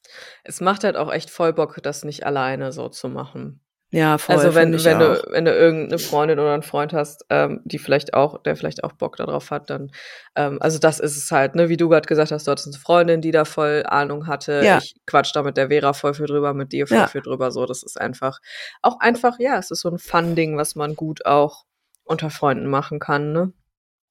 Es 0.43 0.61
macht 0.61 0.83
halt 0.83 0.97
auch 0.97 1.11
echt 1.11 1.29
voll 1.29 1.53
Bock, 1.53 1.79
das 1.83 2.03
nicht 2.03 2.25
alleine 2.25 2.71
so 2.71 2.89
zu 2.89 3.09
machen. 3.09 3.61
Ja, 3.93 4.17
voll. 4.17 4.37
Also 4.37 4.55
wenn, 4.55 4.71
wenn 4.85 4.99
du, 4.99 5.21
wenn 5.31 5.43
du 5.43 5.51
irgendeine 5.51 5.99
Freundin 5.99 6.39
oder 6.39 6.53
einen 6.53 6.63
Freund 6.63 6.93
hast, 6.93 7.25
ähm, 7.29 7.59
die 7.65 7.77
vielleicht 7.77 8.13
auch, 8.13 8.41
der 8.41 8.55
vielleicht 8.55 8.85
auch 8.85 8.93
Bock 8.93 9.17
darauf 9.17 9.51
hat, 9.51 9.69
dann, 9.69 9.91
ähm, 10.37 10.59
also 10.61 10.79
das 10.79 11.01
ist 11.01 11.17
es 11.17 11.29
halt, 11.29 11.55
ne, 11.55 11.67
wie 11.67 11.75
du 11.75 11.89
gerade 11.89 12.07
gesagt 12.07 12.31
hast, 12.31 12.47
dort 12.47 12.61
ist 12.61 12.67
eine 12.67 12.77
Freundin, 12.77 13.19
die 13.19 13.31
da 13.31 13.43
voll 13.43 13.83
Ahnung 13.85 14.27
hatte. 14.27 14.61
Ja. 14.63 14.77
Ich 14.77 14.95
quatsch 15.05 15.35
da 15.35 15.43
mit 15.43 15.57
der 15.57 15.67
Vera 15.67 15.91
voll 15.91 16.13
viel 16.13 16.25
drüber, 16.25 16.53
mit 16.53 16.71
dir 16.71 16.87
voll 16.87 16.99
ja. 16.99 17.07
viel 17.07 17.21
drüber, 17.21 17.51
so, 17.51 17.65
das 17.65 17.83
ist 17.83 17.99
einfach, 17.99 18.39
auch 18.81 19.01
einfach, 19.01 19.39
ja, 19.39 19.57
es 19.57 19.71
ist 19.71 19.81
so 19.81 19.89
ein 19.89 19.99
Fun-Ding, 19.99 20.55
was 20.55 20.75
man 20.75 20.95
gut 20.95 21.25
auch 21.25 21.65
unter 22.11 22.29
Freunden 22.29 22.67
machen 22.67 22.99
kann, 22.99 23.31
ne? 23.31 23.53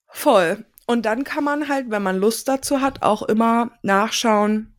Voll. 0.09 0.65
Und 0.87 1.07
dann 1.07 1.23
kann 1.23 1.45
man 1.45 1.69
halt, 1.69 1.91
wenn 1.91 2.03
man 2.03 2.19
Lust 2.19 2.49
dazu 2.49 2.81
hat, 2.81 3.03
auch 3.03 3.23
immer 3.23 3.71
nachschauen, 3.83 4.75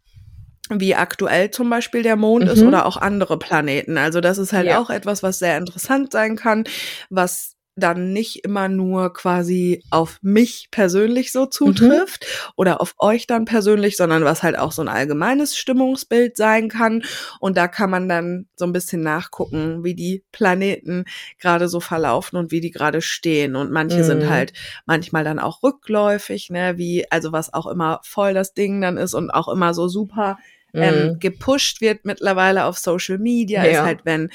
wie 0.69 0.95
aktuell 0.95 1.51
zum 1.51 1.69
Beispiel 1.69 2.03
der 2.03 2.17
Mond 2.17 2.45
mhm. 2.45 2.51
ist 2.51 2.61
oder 2.61 2.85
auch 2.85 2.97
andere 2.97 3.39
Planeten. 3.39 3.97
Also 3.97 4.19
das 4.19 4.37
ist 4.37 4.53
halt 4.53 4.67
ja. 4.67 4.79
auch 4.79 4.89
etwas, 4.89 5.23
was 5.23 5.39
sehr 5.39 5.57
interessant 5.57 6.11
sein 6.11 6.35
kann, 6.35 6.65
was 7.09 7.55
dann 7.81 8.13
nicht 8.13 8.45
immer 8.45 8.69
nur 8.69 9.13
quasi 9.13 9.83
auf 9.89 10.19
mich 10.21 10.69
persönlich 10.71 11.31
so 11.31 11.45
zutrifft 11.45 12.23
mhm. 12.23 12.51
oder 12.55 12.81
auf 12.81 12.95
euch 12.97 13.27
dann 13.27 13.45
persönlich, 13.45 13.97
sondern 13.97 14.23
was 14.23 14.43
halt 14.43 14.57
auch 14.57 14.71
so 14.71 14.81
ein 14.81 14.87
allgemeines 14.87 15.57
Stimmungsbild 15.57 16.37
sein 16.37 16.69
kann. 16.69 17.03
Und 17.39 17.57
da 17.57 17.67
kann 17.67 17.89
man 17.89 18.07
dann 18.07 18.47
so 18.55 18.65
ein 18.65 18.73
bisschen 18.73 19.01
nachgucken, 19.01 19.83
wie 19.83 19.95
die 19.95 20.23
Planeten 20.31 21.05
gerade 21.39 21.67
so 21.67 21.79
verlaufen 21.79 22.37
und 22.37 22.51
wie 22.51 22.61
die 22.61 22.71
gerade 22.71 23.01
stehen. 23.01 23.55
Und 23.55 23.71
manche 23.71 23.99
mhm. 23.99 24.03
sind 24.03 24.29
halt 24.29 24.53
manchmal 24.85 25.23
dann 25.23 25.39
auch 25.39 25.63
rückläufig, 25.63 26.49
ne, 26.49 26.77
wie, 26.77 27.09
also 27.11 27.31
was 27.31 27.53
auch 27.53 27.67
immer 27.67 27.99
voll 28.03 28.33
das 28.33 28.53
Ding 28.53 28.81
dann 28.81 28.97
ist 28.97 29.13
und 29.13 29.31
auch 29.31 29.47
immer 29.47 29.73
so 29.73 29.87
super 29.87 30.37
ähm, 30.73 31.07
mhm. 31.07 31.19
gepusht 31.19 31.81
wird 31.81 32.05
mittlerweile 32.05 32.65
auf 32.65 32.77
Social 32.77 33.17
Media, 33.17 33.63
ja. 33.63 33.71
ist 33.71 33.81
halt, 33.81 33.99
wenn 34.05 34.29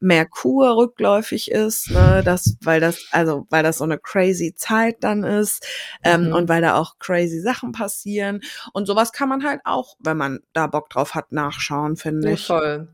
Merkur 0.00 0.76
rückläufig 0.76 1.50
ist, 1.50 1.90
ne, 1.90 2.22
das, 2.24 2.56
weil 2.62 2.80
das, 2.80 3.06
also 3.10 3.46
weil 3.50 3.62
das 3.62 3.78
so 3.78 3.84
eine 3.84 3.98
crazy 3.98 4.54
Zeit 4.54 4.96
dann 5.00 5.24
ist 5.24 5.66
ähm, 6.02 6.28
mhm. 6.28 6.32
und 6.34 6.48
weil 6.48 6.62
da 6.62 6.76
auch 6.76 6.98
crazy 6.98 7.40
Sachen 7.40 7.72
passieren. 7.72 8.40
Und 8.72 8.86
sowas 8.86 9.12
kann 9.12 9.28
man 9.28 9.44
halt 9.44 9.60
auch, 9.64 9.96
wenn 10.00 10.16
man 10.16 10.40
da 10.52 10.66
Bock 10.66 10.90
drauf 10.90 11.14
hat, 11.14 11.32
nachschauen, 11.32 11.96
finde 11.96 12.28
ja, 12.28 12.34
ich. 12.34 12.46
Voll. 12.46 12.88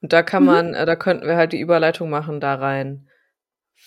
Und 0.00 0.12
da 0.12 0.22
kann 0.22 0.42
mhm. 0.42 0.48
man, 0.48 0.74
äh, 0.74 0.86
da 0.86 0.96
könnten 0.96 1.26
wir 1.26 1.36
halt 1.36 1.52
die 1.52 1.60
Überleitung 1.60 2.10
machen 2.10 2.40
da 2.40 2.54
rein, 2.56 3.08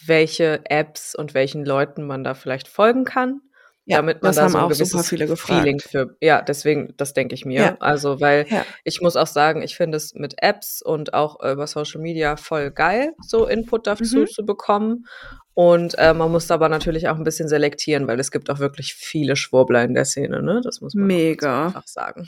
welche 0.06 0.62
Apps 0.66 1.16
und 1.16 1.34
welchen 1.34 1.66
Leuten 1.66 2.06
man 2.06 2.24
da 2.24 2.34
vielleicht 2.34 2.68
folgen 2.68 3.06
kann 3.06 3.42
ja, 3.88 3.98
damit 3.98 4.22
man 4.22 4.30
das 4.30 4.36
da 4.36 4.42
haben 4.44 4.52
so 4.52 4.58
ein 4.58 4.66
auch 4.66 4.72
super 4.74 5.04
viele 5.04 5.28
gefragt. 5.28 5.62
Feeling 5.62 5.80
für. 5.80 6.18
Ja, 6.20 6.42
deswegen, 6.42 6.94
das 6.98 7.14
denke 7.14 7.34
ich 7.36 7.46
mir. 7.46 7.62
Ja. 7.62 7.78
Also, 7.80 8.20
weil 8.20 8.46
ja. 8.50 8.66
ich 8.84 9.00
muss 9.00 9.16
auch 9.16 9.28
sagen, 9.28 9.62
ich 9.62 9.78
finde 9.78 9.96
es 9.96 10.14
mit 10.14 10.36
Apps 10.44 10.82
und 10.82 11.14
auch 11.14 11.40
äh, 11.42 11.54
über 11.54 11.68
Social 11.68 12.02
Media 12.02 12.36
voll 12.36 12.70
geil, 12.72 13.14
so 13.26 13.48
Input 13.48 13.88
dazu 13.88 14.20
mhm. 14.20 14.28
zu 14.28 14.46
bekommen. 14.46 15.06
Und 15.54 15.98
äh, 15.98 16.14
man 16.14 16.32
muss 16.32 16.52
aber 16.52 16.68
natürlich 16.68 17.08
auch 17.08 17.16
ein 17.16 17.24
bisschen 17.24 17.48
selektieren, 17.48 18.08
weil 18.08 18.20
es 18.20 18.30
gibt 18.30 18.50
auch 18.50 18.60
wirklich 18.60 18.94
viele 18.94 19.38
Schwurbler 19.38 19.84
in 19.86 19.94
der 19.94 20.06
Szene, 20.06 20.44
ne? 20.44 20.60
Das 20.62 20.82
muss 20.82 20.94
man 20.94 21.08
Mega. 21.08 21.68
einfach 21.68 21.88
sagen. 21.88 22.28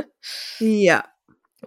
ja, 0.60 1.04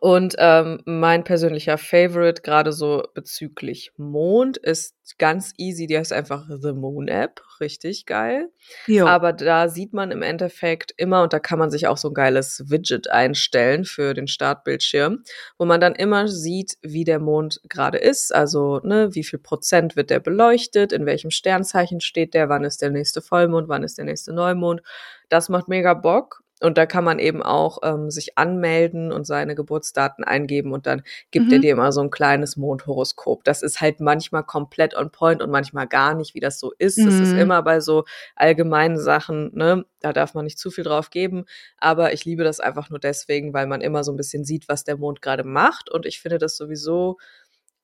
und 0.01 0.35
ähm, 0.39 0.81
mein 0.85 1.23
persönlicher 1.23 1.77
Favorite, 1.77 2.41
gerade 2.41 2.73
so 2.73 3.03
bezüglich 3.13 3.93
Mond, 3.97 4.57
ist 4.57 4.95
ganz 5.17 5.53
easy. 5.57 5.87
Die 5.87 5.97
heißt 5.97 6.11
einfach 6.11 6.45
The 6.49 6.73
Moon 6.73 7.07
App. 7.07 7.41
Richtig 7.59 8.05
geil. 8.05 8.49
Jo. 8.87 9.05
Aber 9.05 9.31
da 9.31 9.69
sieht 9.69 9.93
man 9.93 10.11
im 10.11 10.21
Endeffekt 10.21 10.93
immer, 10.97 11.23
und 11.23 11.31
da 11.31 11.39
kann 11.39 11.59
man 11.59 11.71
sich 11.71 11.87
auch 11.87 11.97
so 11.97 12.09
ein 12.09 12.13
geiles 12.13 12.63
Widget 12.67 13.09
einstellen 13.09 13.85
für 13.85 14.13
den 14.13 14.27
Startbildschirm, 14.27 15.23
wo 15.57 15.65
man 15.65 15.79
dann 15.79 15.95
immer 15.95 16.27
sieht, 16.27 16.77
wie 16.81 17.05
der 17.05 17.19
Mond 17.19 17.61
gerade 17.69 17.97
ist. 17.97 18.35
Also, 18.35 18.81
ne, 18.83 19.15
wie 19.15 19.23
viel 19.23 19.39
Prozent 19.39 19.95
wird 19.95 20.09
der 20.09 20.19
beleuchtet, 20.19 20.91
in 20.91 21.05
welchem 21.05 21.31
Sternzeichen 21.31 22.01
steht 22.01 22.33
der, 22.33 22.49
wann 22.49 22.65
ist 22.65 22.81
der 22.81 22.89
nächste 22.89 23.21
Vollmond, 23.21 23.69
wann 23.69 23.83
ist 23.83 23.97
der 23.97 24.05
nächste 24.05 24.33
Neumond. 24.33 24.81
Das 25.29 25.49
macht 25.49 25.67
mega 25.67 25.93
Bock. 25.93 26.43
Und 26.61 26.77
da 26.77 26.85
kann 26.85 27.03
man 27.03 27.19
eben 27.19 27.43
auch 27.43 27.79
ähm, 27.83 28.09
sich 28.09 28.37
anmelden 28.37 29.11
und 29.11 29.27
seine 29.27 29.55
Geburtsdaten 29.55 30.23
eingeben 30.23 30.71
und 30.71 30.87
dann 30.87 31.03
gibt 31.29 31.47
mhm. 31.47 31.53
er 31.53 31.59
dir 31.59 31.71
immer 31.73 31.91
so 31.91 31.99
ein 31.99 32.11
kleines 32.11 32.55
Mondhoroskop. 32.55 33.43
Das 33.43 33.61
ist 33.61 33.81
halt 33.81 33.99
manchmal 33.99 34.43
komplett 34.43 34.95
on 34.95 35.11
point 35.11 35.41
und 35.41 35.51
manchmal 35.51 35.85
gar 35.85 36.15
nicht, 36.15 36.33
wie 36.33 36.39
das 36.39 36.57
so 36.57 36.71
ist. 36.77 36.97
Es 36.97 37.15
mhm. 37.15 37.23
ist 37.23 37.33
immer 37.33 37.61
bei 37.61 37.81
so 37.81 38.05
allgemeinen 38.37 38.97
Sachen, 38.97 39.51
ne, 39.53 39.85
da 39.99 40.13
darf 40.13 40.33
man 40.33 40.45
nicht 40.45 40.57
zu 40.57 40.71
viel 40.71 40.85
drauf 40.85 41.09
geben. 41.09 41.45
Aber 41.77 42.13
ich 42.13 42.23
liebe 42.23 42.45
das 42.45 42.61
einfach 42.61 42.89
nur 42.89 42.99
deswegen, 42.99 43.53
weil 43.53 43.67
man 43.67 43.81
immer 43.81 44.05
so 44.05 44.13
ein 44.13 44.17
bisschen 44.17 44.45
sieht, 44.45 44.69
was 44.69 44.85
der 44.85 44.97
Mond 44.97 45.21
gerade 45.21 45.43
macht. 45.43 45.89
Und 45.91 46.05
ich 46.05 46.21
finde 46.21 46.37
das 46.37 46.55
sowieso 46.55 47.17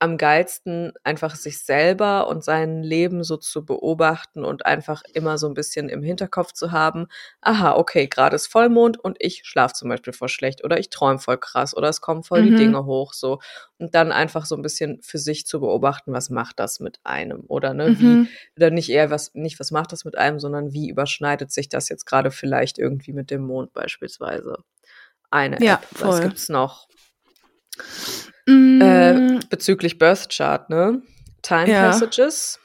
am 0.02 0.18
geilsten, 0.18 0.93
einfach 1.04 1.36
sich 1.36 1.60
selber 1.60 2.28
und 2.28 2.43
sein 2.43 2.82
Leben 2.82 3.24
so 3.24 3.38
zu 3.38 3.64
beobachten 3.64 4.43
und 4.43 4.66
einfach 4.66 5.04
immer 5.14 5.38
so 5.38 5.47
ein 5.47 5.54
bisschen 5.54 5.89
im 5.89 6.02
Hinterkopf 6.02 6.54
zu 6.54 6.72
haben, 6.72 7.06
aha, 7.39 7.76
okay, 7.76 8.08
gerade 8.08 8.36
ist 8.36 8.47
Vollmond 8.47 8.99
und 8.99 9.18
ich 9.20 9.41
schlafe 9.43 9.76
zum 9.76 9.89
Beispiel 9.89 10.12
voll 10.12 10.28
schlecht 10.28 10.64
oder 10.64 10.80
ich 10.80 10.89
träume 10.89 11.20
voll 11.20 11.38
krass 11.38 11.78
oder 11.78 11.88
es 11.88 12.02
kommen 12.02 12.24
voll 12.24 12.41
mhm. 12.41 12.45
die 12.47 12.56
Dinge 12.56 12.86
hoch, 12.86 13.14
so. 13.14 13.41
Und 13.78 13.93
dann 13.93 14.12
einfach 14.12 14.47
so 14.47 14.56
ein 14.56 14.64
bisschen 14.64 14.99
für 15.04 15.20
sich 15.20 15.45
zu 15.45 15.60
beobachten, 15.60 16.14
was 16.14 16.32
macht 16.32 16.60
das 16.60 16.80
mit 16.80 16.99
einem? 17.04 17.43
Oder 17.47 17.76
ne, 17.76 17.89
mhm. 17.89 17.99
wie, 17.99 18.30
oder 18.58 18.72
nicht 18.72 18.89
eher 18.89 19.12
was, 19.12 19.36
nicht 19.36 19.60
was 19.60 19.70
macht 19.70 19.91
das 19.91 20.04
mit 20.04 20.18
einem, 20.18 20.39
sondern 20.39 20.74
wie 20.74 20.89
überschneidet 20.89 21.52
sich 21.52 21.70
das 21.70 21.89
jetzt 21.89 22.08
gerade 22.08 22.32
vielleicht 22.32 22.80
irgendwie 22.80 23.14
mit 23.14 23.30
dem 23.30 23.43
Mond 23.43 23.72
beispielsweise? 23.74 24.58
Eine 25.30 25.64
ja, 25.64 25.76
App. 25.76 25.86
Voll. 25.93 26.08
Was 26.08 26.22
gibt's 26.22 26.49
noch? 26.49 26.88
Mm. 28.48 28.82
Äh, 28.82 29.39
bezüglich 29.50 29.98
Birth 29.98 30.30
Chart, 30.30 30.70
ne? 30.70 31.02
Time 31.42 31.70
ja. 31.70 31.88
Passages. 31.92 32.58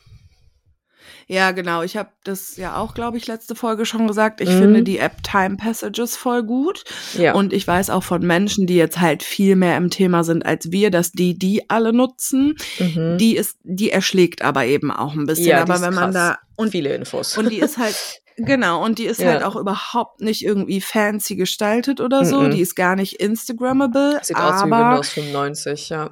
Ja, 1.29 1.51
genau. 1.51 1.83
Ich 1.83 1.97
habe 1.97 2.11
das 2.23 2.57
ja 2.57 2.77
auch, 2.77 2.95
glaube 2.95 3.17
ich, 3.17 3.27
letzte 3.27 3.57
Folge 3.57 3.85
schon 3.85 4.07
gesagt. 4.07 4.41
Ich 4.41 4.49
Mhm. 4.49 4.59
finde 4.61 4.83
die 4.85 4.99
App 4.99 5.25
Time 5.25 5.57
Passages 5.57 6.17
voll 6.17 6.45
gut. 6.45 6.85
Ja. 7.15 7.35
Und 7.35 7.53
ich 7.53 7.67
weiß 7.67 7.91
auch 7.91 8.05
von 8.05 8.25
Menschen, 8.25 8.69
die 8.69 8.77
jetzt 8.77 9.01
halt 9.01 9.25
viel 9.25 9.57
mehr 9.57 9.77
im 9.77 9.91
Thema 9.91 10.23
sind 10.23 10.47
als 10.47 10.71
wir, 10.71 10.93
dass 10.93 11.11
die 11.11 11.37
die 11.37 11.69
alle 11.69 11.93
nutzen. 11.93 12.55
Mhm. 12.79 13.19
Die 13.19 13.35
ist, 13.37 13.57
die 13.65 13.91
erschlägt 13.91 14.43
aber 14.43 14.67
eben 14.67 14.93
auch 14.93 15.15
ein 15.15 15.27
bisschen. 15.27 15.47
Ja, 15.47 15.63
aber 15.63 15.75
ist 15.75 15.83
wenn 15.83 15.95
man 15.95 16.13
krass. 16.13 16.37
da 16.37 16.39
und 16.55 16.71
viele 16.71 16.95
Infos. 16.95 17.37
und 17.37 17.51
die 17.51 17.59
ist 17.59 17.77
halt 17.77 17.97
genau 18.37 18.85
und 18.85 18.99
die 18.99 19.07
ist 19.07 19.21
Ja. 19.21 19.31
halt 19.33 19.43
auch 19.43 19.57
überhaupt 19.57 20.21
nicht 20.21 20.45
irgendwie 20.45 20.81
fancy 20.81 21.37
gestaltet 21.37 22.01
oder 22.01 22.25
so. 22.25 22.41
Mhm. 22.43 22.51
Die 22.53 22.61
ist 22.61 22.75
gar 22.77 22.97
nicht 22.97 23.15
Instagrammable. 23.21 24.21
Sieht 24.23 24.37
aus 24.37 24.65
wie 24.65 24.73
aber 24.73 24.91
Windows 24.91 25.09
95, 25.11 25.89
ja. 25.89 26.11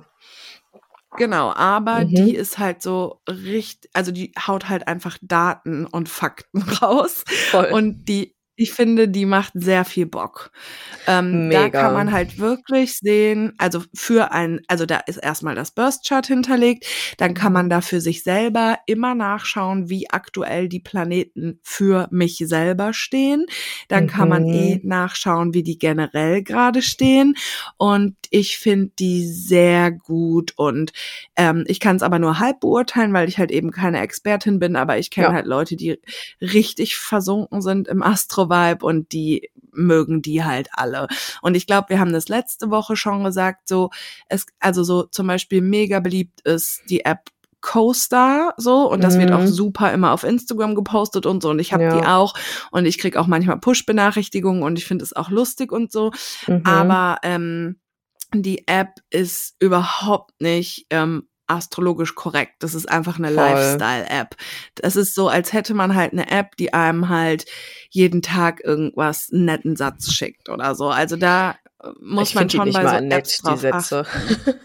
Genau, 1.16 1.52
aber 1.54 2.00
Mhm. 2.00 2.08
die 2.14 2.34
ist 2.34 2.58
halt 2.58 2.82
so 2.82 3.20
richtig, 3.28 3.88
also 3.94 4.10
die 4.10 4.32
haut 4.46 4.68
halt 4.68 4.88
einfach 4.88 5.16
Daten 5.22 5.86
und 5.86 6.08
Fakten 6.08 6.62
raus. 6.82 7.22
Voll. 7.50 7.66
Und 7.66 8.06
die, 8.06 8.34
ich 8.56 8.72
finde, 8.72 9.08
die 9.08 9.26
macht 9.26 9.52
sehr 9.54 9.84
viel 9.84 10.06
Bock. 10.06 10.50
Ähm, 11.06 11.44
da 11.50 11.68
Mega. 11.68 11.80
kann 11.82 11.92
man 11.92 12.12
halt 12.12 12.38
wirklich 12.38 12.98
sehen, 12.98 13.52
also 13.58 13.82
für 13.94 14.32
ein, 14.32 14.60
also 14.68 14.86
da 14.86 14.98
ist 15.06 15.16
erstmal 15.18 15.54
das 15.54 15.72
Burst 15.72 16.06
Chart 16.08 16.26
hinterlegt, 16.26 16.86
dann 17.18 17.34
kann 17.34 17.52
man 17.52 17.68
da 17.68 17.80
für 17.80 18.00
sich 18.00 18.22
selber 18.22 18.78
immer 18.86 19.14
nachschauen, 19.14 19.90
wie 19.90 20.10
aktuell 20.10 20.68
die 20.68 20.80
Planeten 20.80 21.58
für 21.62 22.08
mich 22.10 22.38
selber 22.46 22.92
stehen. 22.92 23.46
Dann 23.88 24.06
kann 24.06 24.28
man 24.28 24.44
Mhm. 24.44 24.50
eh 24.50 24.80
nachschauen, 24.82 25.54
wie 25.54 25.62
die 25.62 25.78
generell 25.78 26.42
gerade 26.42 26.82
stehen. 26.82 27.34
Und 27.76 28.16
ich 28.30 28.58
finde 28.58 28.92
die 28.98 29.26
sehr 29.26 29.92
gut 29.92 30.52
und 30.56 30.92
ähm, 31.36 31.64
ich 31.66 31.80
kann 31.80 31.96
es 31.96 32.02
aber 32.02 32.18
nur 32.18 32.38
halb 32.38 32.60
beurteilen, 32.60 33.12
weil 33.12 33.28
ich 33.28 33.38
halt 33.38 33.50
eben 33.50 33.70
keine 33.70 34.00
Expertin 34.00 34.58
bin, 34.58 34.76
aber 34.76 34.98
ich 34.98 35.10
kenne 35.10 35.28
Ja. 35.28 35.32
halt 35.34 35.46
Leute, 35.46 35.76
die 35.76 35.98
richtig 36.40 36.96
versunken 36.96 37.62
sind 37.62 37.88
im 37.88 38.02
Astro-Vibe 38.50 38.84
und 38.84 39.12
die 39.12 39.50
mögen 39.72 40.22
die 40.22 40.44
halt 40.44 40.68
alle. 40.72 41.08
Und 41.42 41.56
ich 41.56 41.66
glaube, 41.66 41.88
wir 41.88 41.98
haben 41.98 42.12
das 42.12 42.28
letzte 42.28 42.70
Woche 42.70 42.96
schon 42.96 43.24
gesagt, 43.24 43.68
so, 43.68 43.90
es, 44.28 44.46
also 44.60 44.84
so 44.84 45.04
zum 45.04 45.26
Beispiel 45.26 45.60
mega 45.62 46.00
beliebt 46.00 46.40
ist 46.42 46.82
die 46.88 47.04
App 47.04 47.30
CoStar 47.60 48.52
so 48.58 48.90
und 48.90 49.02
das 49.02 49.18
wird 49.18 49.32
auch 49.32 49.40
Mhm. 49.40 49.46
super 49.46 49.90
immer 49.92 50.12
auf 50.12 50.22
Instagram 50.22 50.74
gepostet 50.74 51.24
und 51.24 51.42
so 51.42 51.48
und 51.48 51.58
ich 51.58 51.72
habe 51.72 51.88
die 51.90 52.00
Ja. 52.02 52.18
auch 52.18 52.34
und 52.70 52.84
ich 52.84 52.98
krieg 52.98 53.16
auch 53.16 53.26
manchmal 53.26 53.58
Push-Benachrichtigungen 53.58 54.62
und 54.62 54.78
ich 54.78 54.84
finde 54.84 55.02
es 55.02 55.14
auch 55.14 55.30
lustig 55.30 55.72
und 55.72 55.90
so, 55.90 56.12
Mhm. 56.46 56.60
aber 56.66 57.16
ähm, 57.22 57.80
die 58.34 58.68
App 58.68 58.90
ist 59.10 59.54
überhaupt 59.60 60.40
nicht 60.42 60.86
ähm, 60.90 61.26
astrologisch 61.46 62.14
korrekt. 62.14 62.54
Das 62.60 62.74
ist 62.74 62.88
einfach 62.88 63.18
eine. 63.18 63.30
Lifestyle-App. 63.30 64.36
Das 64.76 64.96
ist 64.96 65.14
so, 65.14 65.28
als 65.28 65.52
hätte 65.52 65.74
man 65.74 65.94
halt 65.94 66.12
eine 66.12 66.30
App, 66.30 66.56
die 66.56 66.72
einem 66.74 67.08
halt 67.08 67.44
jeden 67.90 68.22
Tag 68.22 68.62
irgendwas 68.64 69.28
einen 69.32 69.44
netten 69.44 69.76
Satz 69.76 70.12
schickt 70.12 70.48
oder 70.48 70.74
so. 70.74 70.88
Also 70.88 71.16
da 71.16 71.56
äh, 71.82 71.88
muss 72.00 72.30
ich 72.30 72.34
man 72.34 72.42
find 72.42 72.52
die 72.52 72.56
schon 72.56 72.64
nicht 72.66 72.74
bei 72.76 72.82
mal 72.84 72.98
so 72.98 73.04
nett, 73.04 73.18
Apps 73.18 73.36
die 73.38 73.42
drauf 73.42 73.60
Sätze. 73.60 74.00
achten. 74.06 74.54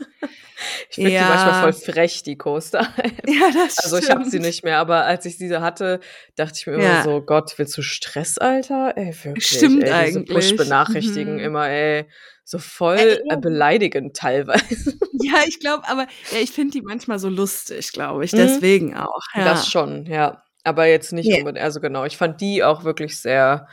ich 0.89 0.95
finde 0.95 1.11
Ja. 1.11 1.23
die 1.23 1.29
manchmal 1.29 1.61
voll 1.73 1.93
frech, 1.93 2.23
die 2.23 2.37
Coaster. 2.37 2.87
Ja, 3.27 3.49
das 3.53 3.77
Also 3.79 3.97
ich 3.97 4.09
habe 4.09 4.23
sie 4.23 4.29
stimmt. 4.31 4.45
nicht 4.45 4.63
mehr, 4.63 4.79
aber 4.79 5.05
als 5.05 5.25
ich 5.25 5.37
diese 5.37 5.61
hatte, 5.61 5.99
dachte 6.35 6.53
ich 6.55 6.65
mir 6.67 6.73
immer 6.73 6.83
Ja. 6.83 7.03
so, 7.03 7.21
Gott, 7.21 7.53
willst 7.57 7.77
du 7.77 7.81
Stress, 7.81 8.37
Alter? 8.37 8.93
Ey, 8.95 9.13
wirklich. 9.23 9.47
Stimmt 9.47 9.83
ey, 9.83 10.05
diese 10.07 10.19
eigentlich. 10.19 10.27
Push-Benachrichtigen 10.35 11.33
Mhm. 11.35 11.39
immer, 11.39 11.69
ey, 11.69 12.05
so 12.49 12.57
voll 12.57 12.97
Ey, 12.97 13.21
ja. 13.27 13.35
äh, 13.35 13.37
beleidigend 13.39 14.15
teilweise. 14.17 14.97
Ja, 15.21 15.41
ich 15.45 15.59
glaube, 15.59 15.87
aber 15.87 16.07
ja, 16.31 16.39
ich 16.41 16.49
finde 16.51 16.71
die 16.71 16.81
manchmal 16.81 17.19
so 17.19 17.27
lustig, 17.27 17.91
glaube 17.91 18.23
ich. 18.23 18.31
Mhm. 18.31 18.37
Deswegen 18.37 18.95
auch. 18.97 19.21
Ja. 19.35 19.43
Das 19.43 19.69
schon, 19.69 20.05
ja. 20.05 20.41
Aber 20.63 20.87
jetzt 20.87 21.11
nicht 21.11 21.27
Ja. 21.27 21.39
unbedingt, 21.39 21.61
also 21.63 21.81
genau, 21.81 22.05
ich 22.05 22.15
fand 22.17 22.39
die 22.39 22.63
auch 22.63 22.85
wirklich 22.85 23.19
sehr, 23.19 23.67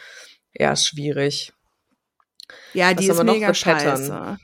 ja, 0.53 0.75
schwierig. 0.75 1.53
ja, 2.75 2.91
Was 2.91 2.97
die 2.97 3.11
haben 3.11 3.29
ist 3.29 3.33
mega 3.35 3.55
scheiße. 3.55 4.37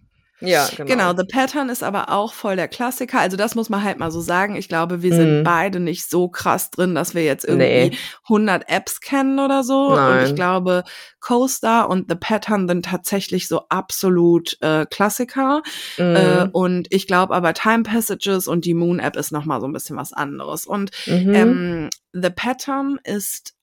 Ja, 0.46 0.68
genau. 0.76 0.88
Genau, 0.90 1.14
The 1.16 1.24
Pattern 1.24 1.68
ist 1.68 1.82
aber 1.82 2.10
auch 2.10 2.32
voll 2.32 2.56
der 2.56 2.68
Klassiker. 2.68 3.20
Also 3.20 3.36
das 3.36 3.54
muss 3.54 3.68
man 3.70 3.82
halt 3.82 3.98
mal 3.98 4.10
so 4.10 4.20
sagen. 4.20 4.56
Ich 4.56 4.68
glaube, 4.68 5.02
wir 5.02 5.14
sind 5.14 5.38
Mhm. 5.40 5.44
beide 5.44 5.80
nicht 5.80 6.08
so 6.10 6.28
krass 6.28 6.70
drin, 6.70 6.94
dass 6.94 7.14
wir 7.14 7.24
jetzt 7.24 7.44
irgendwie 7.44 7.90
Nee. 7.90 7.96
100 8.28 8.68
Apps 8.68 9.00
kennen 9.00 9.38
oder 9.38 9.62
so. 9.64 9.86
Und 9.88 9.92
ich 10.22 10.28
Nein. 10.28 10.34
glaube, 10.36 10.84
CoStar 11.20 11.88
und 11.88 12.08
The 12.08 12.16
Pattern 12.16 12.66
sind 12.68 12.84
tatsächlich 12.84 13.48
so 13.48 13.62
absolut 13.68 14.56
äh, 14.60 14.86
Klassiker. 14.86 15.62
Äh, 15.98 16.44
Mhm. 16.44 16.50
und 16.52 16.86
ich 16.90 17.06
glaube 17.06 17.34
aber 17.34 17.54
Time 17.54 17.82
Passages 17.84 18.48
und 18.48 18.64
die 18.64 18.74
Moon 18.74 18.98
App 18.98 19.16
ist 19.16 19.32
noch 19.32 19.44
mal 19.44 19.60
so 19.60 19.66
ein 19.66 19.72
bisschen 19.72 19.96
was 19.96 20.12
anderes. 20.12 20.66
Und 20.66 20.90
Mhm. 21.06 21.34
ähm, 21.34 21.90
The 22.12 22.30
Pattern 22.30 22.98
ist 23.04 23.54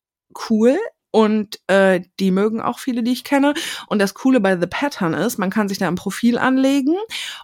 cool. 0.49 0.77
Und 1.11 1.59
äh, 1.67 2.01
die 2.19 2.31
mögen 2.31 2.61
auch 2.61 2.79
viele, 2.79 3.01
die 3.03 3.11
ich 3.11 3.23
kenne. 3.23 3.53
Und 3.87 3.99
das 3.99 4.13
Coole 4.13 4.39
bei 4.39 4.57
The 4.59 4.67
Pattern 4.67 5.13
ist, 5.13 5.37
man 5.39 5.49
kann 5.49 5.67
sich 5.67 5.77
da 5.79 5.87
ein 5.87 5.95
Profil 5.95 6.37
anlegen 6.37 6.95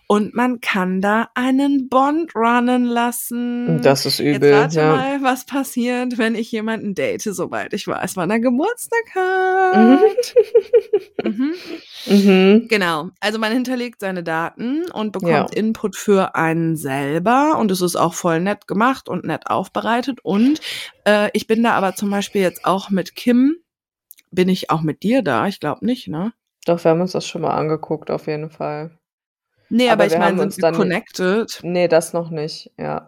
und 0.07 0.35
man 0.35 0.61
kann 0.61 1.01
da 1.01 1.29
einen 1.33 1.89
Bond 1.89 2.35
runnen 2.35 2.85
lassen. 2.85 3.81
das 3.81 4.05
ist 4.05 4.19
Jetzt 4.19 4.37
übel, 4.37 4.53
rate 4.53 4.79
ja. 4.79 4.95
mal, 4.95 5.23
was 5.23 5.45
passiert, 5.45 6.17
wenn 6.17 6.35
ich 6.35 6.51
jemanden 6.51 6.93
date, 6.95 7.21
sobald 7.23 7.73
ich 7.73 7.87
weiß, 7.87 8.15
wann 8.17 8.29
er 8.29 8.39
Geburtstag 8.39 9.03
Mhm. 9.15 9.99
hat. 9.99 10.35
mhm. 11.23 11.53
Mhm. 12.07 12.67
Genau. 12.67 13.09
Also 13.19 13.39
man 13.39 13.51
hinterlegt 13.51 13.99
seine 13.99 14.23
Daten 14.23 14.83
und 14.91 15.11
bekommt 15.11 15.31
Ja. 15.31 15.47
Input 15.53 15.95
für 15.95 16.35
einen 16.35 16.75
selber 16.75 17.57
und 17.57 17.71
es 17.71 17.81
ist 17.81 17.95
auch 17.95 18.13
voll 18.13 18.39
nett 18.41 18.67
gemacht 18.67 19.09
und 19.09 19.25
nett 19.25 19.47
aufbereitet. 19.47 20.19
Und 20.23 20.61
äh, 21.05 21.29
ich 21.33 21.47
bin 21.47 21.63
da 21.63 21.71
aber 21.71 21.95
zum 21.95 22.09
Beispiel 22.09 22.41
jetzt 22.41 22.65
auch 22.65 22.89
mit 22.89 23.15
Kim. 23.15 23.54
Bin 24.35 24.49
ich 24.49 24.69
auch 24.69 24.81
mit 24.81 25.01
dir 25.03 25.23
da? 25.23 25.47
Ich 25.47 25.59
glaube 25.61 25.85
nicht, 25.85 26.09
ne? 26.09 26.33
Doch, 26.65 26.83
wir 26.83 26.91
haben 26.91 27.01
uns 27.01 27.13
das 27.13 27.25
schon 27.25 27.41
mal 27.41 27.55
angeguckt, 27.55 28.11
auf 28.11 28.27
jeden 28.27 28.49
Fall. 28.49 28.97
Nee, 29.69 29.89
Aber 29.89 30.03
aber, 30.03 30.13
ich 30.13 30.17
meine, 30.17 30.51
sind 30.51 30.61
wir 30.61 30.71
connected? 30.71 31.59
Nee, 31.63 31.87
das 31.87 32.13
noch 32.13 32.29
nicht, 32.29 32.71
ja. 32.77 33.07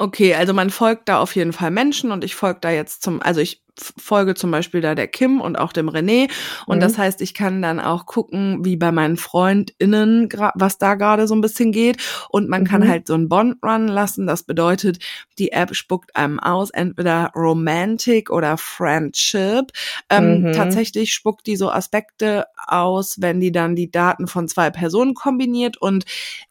Okay, 0.00 0.34
also 0.34 0.54
man 0.54 0.70
folgt 0.70 1.10
da 1.10 1.18
auf 1.18 1.36
jeden 1.36 1.52
Fall 1.52 1.70
Menschen 1.70 2.10
und 2.10 2.24
ich 2.24 2.34
folge 2.34 2.60
da 2.62 2.70
jetzt 2.70 3.02
zum, 3.02 3.20
also 3.20 3.42
ich 3.42 3.62
folge 3.98 4.34
zum 4.34 4.50
Beispiel 4.50 4.82
da 4.82 4.94
der 4.94 5.08
Kim 5.08 5.40
und 5.40 5.56
auch 5.56 5.72
dem 5.72 5.88
René 5.88 6.30
und 6.66 6.76
Mhm. 6.76 6.80
das 6.80 6.98
heißt, 6.98 7.22
ich 7.22 7.32
kann 7.32 7.62
dann 7.62 7.80
auch 7.80 8.04
gucken, 8.04 8.62
wie 8.64 8.76
bei 8.76 8.92
meinen 8.92 9.16
FreundInnen, 9.16 10.28
was 10.54 10.76
da 10.78 10.94
gerade 10.96 11.26
so 11.26 11.34
ein 11.34 11.40
bisschen 11.40 11.72
geht 11.72 11.96
und 12.30 12.48
man 12.50 12.64
kann 12.64 12.82
Mhm. 12.82 12.88
halt 12.88 13.06
so 13.06 13.14
einen 13.14 13.28
Bond 13.30 13.56
run 13.64 13.88
lassen. 13.88 14.26
Das 14.26 14.42
bedeutet, 14.42 14.98
die 15.38 15.52
App 15.52 15.74
spuckt 15.74 16.14
einem 16.16 16.40
aus, 16.40 16.70
entweder 16.70 17.30
Romantic 17.34 18.28
oder 18.30 18.58
Friendship. 18.58 19.70
Ähm, 20.10 20.48
Mhm. 20.48 20.52
Tatsächlich 20.52 21.12
spuckt 21.14 21.46
die 21.46 21.56
so 21.56 21.70
Aspekte 21.70 22.44
aus, 22.66 23.16
wenn 23.20 23.40
die 23.40 23.52
dann 23.52 23.76
die 23.76 23.90
Daten 23.90 24.26
von 24.26 24.46
zwei 24.48 24.68
Personen 24.70 25.14
kombiniert 25.14 25.78
und 25.78 26.04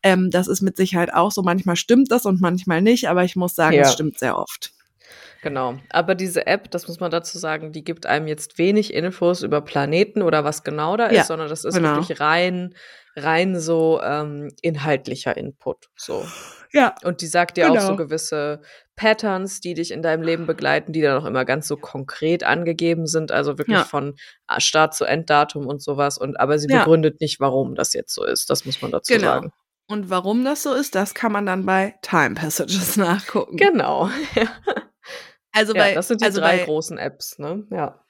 ähm, 0.04 0.32
das 0.32 0.48
ist 0.48 0.62
mit 0.62 0.78
Sicherheit 0.78 1.14
auch 1.14 1.32
so. 1.32 1.44
Manchmal 1.44 1.76
stimmt 1.76 2.12
das 2.12 2.26
und 2.26 2.42
manchmal 2.42 2.82
nicht, 2.82 3.08
aber 3.10 3.24
ich 3.24 3.36
muss 3.40 3.56
sagen, 3.56 3.76
Ja. 3.76 3.82
es 3.84 3.94
stimmt 3.94 4.20
sehr 4.20 4.38
oft. 4.38 4.72
Genau. 5.42 5.76
Aber 5.90 6.16
diese 6.16 6.46
App, 6.48 6.70
das 6.70 6.88
muss 6.90 7.00
man 7.00 7.12
dazu 7.12 7.38
sagen, 7.40 7.72
die 7.72 7.84
gibt 7.84 8.06
einem 8.06 8.28
jetzt 8.28 8.58
wenig 8.58 8.94
Infos 8.94 9.42
über 9.42 9.62
Planeten 9.62 10.22
oder 10.22 10.44
was 10.44 10.64
genau 10.66 10.98
da 10.98 11.06
ist, 11.08 11.16
Ja, 11.16 11.24
sondern 11.24 11.48
das 11.48 11.64
ist 11.64 11.76
genau. 11.76 11.96
wirklich 11.96 12.20
rein, 12.20 12.76
rein 13.16 13.58
so 13.58 14.02
ähm, 14.04 14.50
inhaltlicher 14.62 15.38
Input. 15.38 15.88
So. 15.96 16.26
Ja. 16.74 16.94
Und 17.04 17.22
die 17.22 17.28
sagt 17.28 17.56
dir 17.56 17.72
auch 17.72 17.80
so 17.80 17.88
Genau. 17.88 17.96
gewisse 17.96 18.62
Patterns, 18.98 19.62
die 19.62 19.76
dich 19.76 19.92
in 19.92 20.02
deinem 20.04 20.24
Leben 20.24 20.46
begleiten, 20.46 20.92
die 20.92 21.02
dann 21.02 21.18
auch 21.22 21.26
immer 21.26 21.46
ganz 21.46 21.70
so 21.70 21.78
konkret 21.78 22.44
angegeben 22.44 23.08
sind, 23.08 23.32
also 23.32 23.58
wirklich 23.58 23.78
Ja. 23.78 23.86
von 23.86 24.16
äh, 24.50 24.60
Start 24.60 24.94
zu 24.94 25.06
Enddatum 25.06 25.68
und 25.68 25.82
sowas. 25.82 26.18
Und 26.18 26.38
aber 26.38 26.60
sie 26.60 26.68
Ja. 26.70 26.80
begründet 26.80 27.22
nicht, 27.22 27.40
warum 27.40 27.76
das 27.76 27.94
jetzt 27.94 28.14
so 28.14 28.26
ist. 28.26 28.50
Das 28.50 28.66
muss 28.66 28.82
man 28.82 28.92
dazu 28.92 29.14
Genau. 29.14 29.26
sagen. 29.28 29.52
Und 29.90 30.10
warum 30.10 30.46
das 30.46 30.64
so 30.64 30.74
ist, 30.74 30.96
das 30.96 31.14
kann 31.16 31.32
man 31.32 31.46
dann 31.46 31.66
bei 31.66 31.96
Time 32.02 32.36
Passages 32.36 32.96
nachgucken. 32.98 33.58
Genau. 33.58 34.10
Also 35.52 35.74
ja, 35.74 35.82
bei, 35.82 35.94
das 35.96 36.08
sind 36.08 36.22
die 36.22 36.26
also 36.26 36.42
drei 36.42 36.58
bei, 36.60 36.66
großen 36.66 37.00
Apps, 37.00 37.40
ne? 37.40 37.66
Ja. 37.72 38.06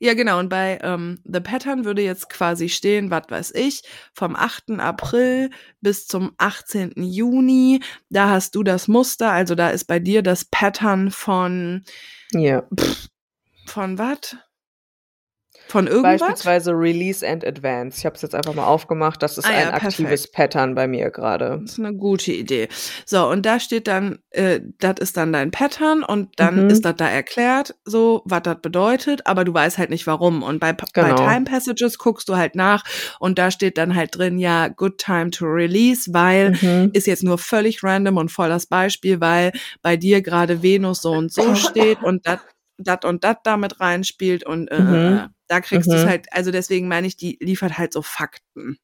Ja, 0.00 0.14
genau. 0.14 0.40
Und 0.40 0.48
bei 0.48 0.80
ähm, 0.82 1.20
The 1.24 1.38
Pattern 1.38 1.84
würde 1.84 2.02
jetzt 2.02 2.28
quasi 2.28 2.68
stehen, 2.68 3.08
was 3.12 3.22
weiß 3.28 3.52
ich, 3.54 3.82
vom 4.14 4.34
8. 4.34 4.80
April 4.80 5.50
bis 5.80 6.08
zum 6.08 6.32
18. 6.38 6.94
Juni. 6.96 7.80
Da 8.10 8.30
hast 8.30 8.56
du 8.56 8.64
das 8.64 8.88
Muster, 8.88 9.30
also 9.30 9.54
da 9.54 9.70
ist 9.70 9.84
bei 9.84 10.00
dir 10.00 10.22
das 10.22 10.44
Pattern 10.44 11.12
von, 11.12 11.84
Ja. 12.32 12.64
von 13.66 13.96
was? 13.96 14.36
Von 15.72 15.86
irgendwas? 15.86 16.20
Beispielsweise 16.20 16.72
Release 16.72 17.26
and 17.26 17.46
Advance. 17.46 17.96
Ich 17.98 18.04
habe 18.04 18.14
es 18.14 18.20
jetzt 18.20 18.34
einfach 18.34 18.52
mal 18.52 18.66
aufgemacht. 18.66 19.22
Das 19.22 19.38
ist 19.38 19.46
ah, 19.46 19.52
ja, 19.52 19.68
ein 19.68 19.70
aktives 19.70 20.30
perfekt. 20.30 20.34
Pattern 20.34 20.74
bei 20.74 20.86
mir 20.86 21.10
gerade. 21.10 21.60
Das 21.62 21.72
ist 21.72 21.78
eine 21.78 21.94
gute 21.94 22.30
Idee. 22.30 22.68
So, 23.06 23.26
und 23.26 23.46
da 23.46 23.58
steht 23.58 23.88
dann, 23.88 24.18
äh, 24.32 24.60
das 24.80 24.96
ist 24.98 25.16
dann 25.16 25.32
dein 25.32 25.50
Pattern 25.50 26.02
und 26.02 26.28
dann 26.36 26.64
mhm. 26.64 26.70
ist 26.70 26.84
das 26.84 26.96
da 26.96 27.08
erklärt, 27.08 27.74
so, 27.86 28.20
was 28.26 28.42
das 28.42 28.60
bedeutet, 28.60 29.26
aber 29.26 29.46
du 29.46 29.54
weißt 29.54 29.78
halt 29.78 29.88
nicht 29.88 30.06
warum. 30.06 30.42
Und 30.42 30.58
bei, 30.58 30.74
genau. 30.74 31.08
bei 31.08 31.14
Time 31.14 31.44
Passages 31.44 31.96
guckst 31.96 32.28
du 32.28 32.36
halt 32.36 32.54
nach 32.54 32.84
und 33.18 33.38
da 33.38 33.50
steht 33.50 33.78
dann 33.78 33.96
halt 33.96 34.14
drin, 34.14 34.38
ja, 34.38 34.68
good 34.68 34.98
time 34.98 35.30
to 35.30 35.46
release, 35.46 36.12
weil 36.12 36.50
mhm. 36.50 36.90
ist 36.92 37.06
jetzt 37.06 37.22
nur 37.22 37.38
völlig 37.38 37.82
random 37.82 38.18
und 38.18 38.30
voll 38.30 38.50
das 38.50 38.66
Beispiel, 38.66 39.22
weil 39.22 39.52
bei 39.80 39.96
dir 39.96 40.20
gerade 40.20 40.62
Venus 40.62 41.00
so 41.00 41.12
und 41.12 41.32
so 41.32 41.54
steht 41.54 42.02
und 42.02 42.26
das 42.26 42.40
dat 42.84 43.04
und 43.04 43.24
dat 43.24 43.38
damit 43.44 43.80
reinspielt 43.80 44.44
und 44.44 44.68
äh, 44.68 44.80
mhm. 44.80 44.94
Äh, 44.94 45.28
da 45.48 45.60
kriegst 45.60 45.88
mhm. 45.88 45.92
du 45.92 45.98
es 45.98 46.06
halt, 46.06 46.26
also 46.32 46.50
deswegen 46.50 46.88
meine 46.88 47.06
ich, 47.06 47.16
die 47.16 47.38
liefert 47.40 47.78
halt 47.78 47.92
so 47.92 48.02
Fakten. 48.02 48.78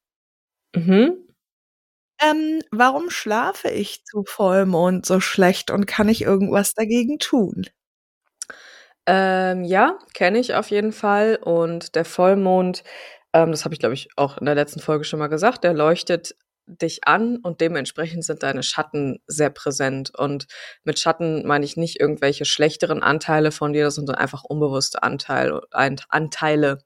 Mhm. 0.74 1.28
Ähm, 2.20 2.60
warum 2.70 3.10
schlafe 3.10 3.68
ich 3.68 4.04
zu 4.04 4.24
Vollmond 4.26 5.06
so 5.06 5.20
schlecht 5.20 5.70
und 5.70 5.86
kann 5.86 6.08
ich 6.08 6.22
irgendwas 6.22 6.74
dagegen 6.74 7.18
tun? 7.18 7.66
Ähm, 9.06 9.64
ja, 9.64 9.98
kenne 10.14 10.38
ich 10.38 10.54
auf 10.54 10.70
jeden 10.70 10.92
Fall. 10.92 11.36
Und 11.36 11.94
der 11.94 12.04
Vollmond, 12.04 12.82
ähm, 13.32 13.52
das 13.52 13.64
habe 13.64 13.74
ich, 13.74 13.80
glaube 13.80 13.94
ich, 13.94 14.10
auch 14.16 14.38
in 14.38 14.46
der 14.46 14.54
letzten 14.54 14.80
Folge 14.80 15.04
schon 15.04 15.18
mal 15.18 15.28
gesagt, 15.28 15.64
der 15.64 15.74
leuchtet 15.74 16.34
dich 16.68 17.06
an 17.06 17.38
und 17.38 17.60
dementsprechend 17.60 18.24
sind 18.24 18.42
deine 18.42 18.62
Schatten 18.62 19.20
sehr 19.26 19.50
präsent. 19.50 20.12
Und 20.16 20.46
mit 20.84 20.98
Schatten 20.98 21.46
meine 21.46 21.64
ich 21.64 21.76
nicht 21.76 22.00
irgendwelche 22.00 22.44
schlechteren 22.44 23.02
Anteile 23.02 23.50
von 23.50 23.72
dir, 23.72 23.90
sondern 23.90 24.16
einfach 24.16 24.44
unbewusste 24.44 25.02
Anteil, 25.02 25.60
Anteile. 25.70 26.78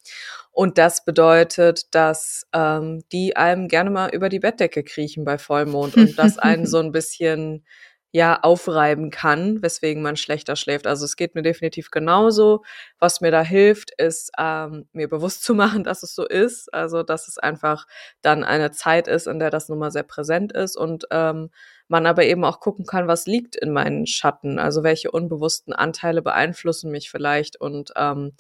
Und 0.51 0.78
das 0.78 1.05
bedeutet, 1.05 1.95
dass 1.95 2.47
ähm, 2.53 3.03
die 3.11 3.37
einem 3.37 3.68
gerne 3.68 3.91
mal 3.91 4.11
über 4.11 4.28
die 4.28 4.41
Bettdecke 4.41 4.85
kriechen 4.85 5.24
bei 5.24 5.39
Vollmond 5.39 5.97
und 5.97 6.18
das 6.18 6.39
einen 6.39 6.66
so 6.66 6.78
ein 6.80 6.93
bisschen 6.93 7.64
ja 8.13 8.39
aufreiben 8.43 9.11
kann, 9.11 9.63
weswegen 9.63 10.03
man 10.03 10.17
schlechter 10.17 10.55
schläft. 10.55 10.87
Also 10.87 11.07
es 11.07 11.17
geht 11.17 11.35
mir 11.35 11.43
definitiv 11.43 11.91
genauso. 11.91 12.63
Was 12.99 13.23
mir 13.23 13.31
da 13.31 13.43
hilft, 13.43 13.91
ist 13.99 14.31
ähm, 14.39 14.87
mir 14.93 15.09
bewusst 15.09 15.43
zu 15.43 15.55
machen, 15.57 15.83
dass 15.83 16.03
es 16.03 16.15
so 16.15 16.27
ist. 16.27 16.73
Also 16.73 17.03
dass 17.03 17.27
es 17.27 17.39
einfach 17.39 17.87
dann 18.21 18.45
eine 18.45 18.71
Zeit 18.71 19.09
ist, 19.09 19.27
in 19.27 19.39
der 19.39 19.51
das 19.51 19.69
nun 19.69 19.79
mal 19.79 19.91
sehr 19.91 20.03
präsent 20.03 20.53
ist 20.53 20.77
und 20.77 21.07
ähm, 21.11 21.51
man 21.89 22.07
aber 22.07 22.25
eben 22.25 22.45
auch 22.45 22.61
gucken 22.61 22.87
kann, 22.87 23.09
was 23.09 23.27
liegt 23.27 23.57
in 23.57 23.73
meinen 23.73 24.07
Schatten. 24.07 24.59
Also 24.59 24.83
welche 24.83 25.11
unbewussten 25.11 25.73
Anteile 25.73 26.23
beeinflussen 26.23 26.91
mich 26.91 27.11
vielleicht 27.11 27.61
und 27.61 27.93
ähm, 27.97 28.33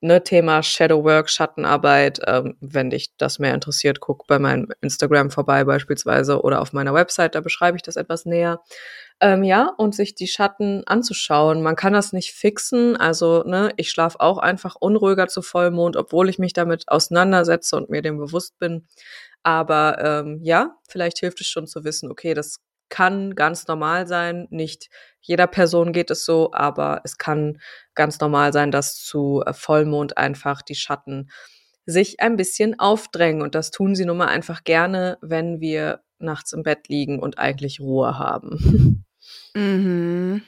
ne, 0.00 0.22
Thema 0.22 0.62
Shadowwork, 0.62 1.28
Schattenarbeit, 1.28 2.20
ähm, 2.26 2.56
wenn 2.60 2.90
dich 2.90 3.16
das 3.18 3.38
mehr 3.38 3.54
interessiert, 3.54 4.00
guck 4.00 4.26
bei 4.26 4.38
meinem 4.38 4.68
Instagram 4.80 5.30
vorbei 5.30 5.64
beispielsweise 5.64 6.40
oder 6.42 6.60
auf 6.60 6.72
meiner 6.72 6.94
Website, 6.94 7.34
da 7.34 7.40
beschreibe 7.40 7.76
ich 7.76 7.82
das 7.82 7.96
etwas 7.96 8.24
näher. 8.24 8.60
Ähm, 9.20 9.42
ja, 9.44 9.72
und 9.78 9.94
sich 9.94 10.14
die 10.14 10.28
Schatten 10.28 10.84
anzuschauen. 10.86 11.62
Man 11.62 11.74
kann 11.76 11.94
das 11.94 12.12
nicht 12.12 12.32
fixen. 12.32 12.96
Also, 12.96 13.42
ne, 13.44 13.70
ich 13.76 13.90
schlafe 13.90 14.20
auch 14.20 14.38
einfach 14.38 14.76
unruhiger 14.78 15.26
zu 15.28 15.40
Vollmond, 15.42 15.96
obwohl 15.96 16.28
ich 16.28 16.38
mich 16.38 16.52
damit 16.52 16.84
auseinandersetze 16.88 17.76
und 17.76 17.88
mir 17.88 18.02
dem 18.02 18.18
bewusst 18.18 18.58
bin. 18.58 18.86
Aber 19.42 19.98
ähm, 20.04 20.40
ja, 20.42 20.76
vielleicht 20.88 21.18
hilft 21.18 21.40
es 21.40 21.46
schon 21.46 21.66
zu 21.66 21.84
wissen, 21.84 22.10
okay, 22.10 22.34
das 22.34 22.58
kann 22.88 23.34
ganz 23.34 23.66
normal 23.66 24.06
sein. 24.06 24.46
Nicht 24.50 24.88
jeder 25.20 25.46
Person 25.46 25.92
geht 25.92 26.10
es 26.10 26.24
so, 26.24 26.52
aber 26.52 27.00
es 27.04 27.18
kann 27.18 27.60
ganz 27.94 28.20
normal 28.20 28.52
sein, 28.52 28.70
dass 28.70 28.96
zu 28.96 29.42
äh, 29.44 29.52
Vollmond 29.52 30.16
einfach 30.16 30.62
die 30.62 30.74
Schatten 30.76 31.30
sich 31.84 32.20
ein 32.20 32.36
bisschen 32.36 32.78
aufdrängen. 32.78 33.42
Und 33.42 33.54
das 33.54 33.70
tun 33.70 33.94
sie 33.94 34.04
nun 34.04 34.16
mal 34.16 34.28
einfach 34.28 34.64
gerne, 34.64 35.18
wenn 35.20 35.60
wir 35.60 36.00
nachts 36.18 36.52
im 36.52 36.62
Bett 36.62 36.88
liegen 36.88 37.20
und 37.20 37.38
eigentlich 37.38 37.80
Ruhe 37.80 38.18
haben. 38.18 39.04
Mhm. 39.54 40.42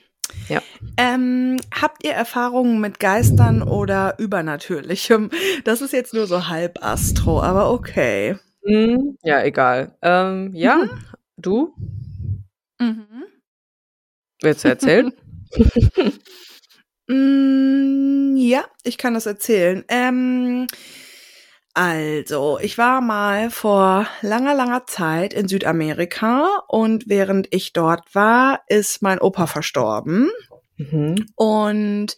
Ja. 0.49 0.61
Ähm, 0.99 1.57
habt 1.75 2.05
ihr 2.05 2.13
Erfahrungen 2.13 2.81
mit 2.81 3.01
Geistern 3.01 3.63
oder 3.63 4.19
Übernatürlichem? 4.19 5.31
Das 5.65 5.81
ist 5.81 5.93
jetzt 5.93 6.15
nur 6.15 6.27
so 6.27 6.49
halb 6.49 6.85
Astro, 6.85 7.43
aber 7.43 7.73
okay. 7.73 8.37
Mhm. 8.63 9.17
Ja, 9.23 9.43
egal. 9.43 9.97
Ähm, 10.03 10.51
ja, 10.55 10.77
mhm. 10.77 10.91
du? 11.39 11.75
Mhm. 12.81 13.25
Willst 14.43 14.65
du 14.65 14.69
erzählen? 14.69 15.13
mm, 17.09 18.37
ja, 18.37 18.65
ich 18.85 18.99
kann 18.99 19.15
das 19.15 19.27
erzählen. 19.27 19.85
Ähm, 19.89 20.67
also, 21.75 22.59
ich 22.61 22.77
war 22.77 23.01
mal 23.01 23.51
vor 23.51 24.09
langer, 24.23 24.55
langer 24.55 24.87
Zeit 24.87 25.33
in 25.33 25.49
Südamerika 25.49 26.63
und 26.67 27.09
während 27.09 27.47
ich 27.53 27.73
dort 27.73 28.15
war, 28.15 28.63
ist 28.67 29.01
mein 29.03 29.21
Opa 29.21 29.47
verstorben. 29.47 30.31
Mhm. 30.77 31.27
Und 31.37 32.17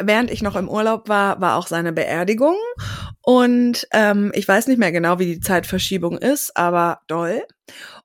während 0.00 0.30
ich 0.30 0.42
noch 0.42 0.56
im 0.56 0.68
Urlaub 0.68 1.08
war, 1.08 1.40
war 1.40 1.56
auch 1.56 1.66
seine 1.66 1.92
Beerdigung. 1.92 2.56
Und 3.22 3.86
ähm, 3.92 4.32
ich 4.34 4.46
weiß 4.46 4.66
nicht 4.66 4.78
mehr 4.78 4.92
genau, 4.92 5.18
wie 5.18 5.26
die 5.26 5.40
Zeitverschiebung 5.40 6.18
ist, 6.18 6.56
aber 6.56 7.00
doll. 7.06 7.42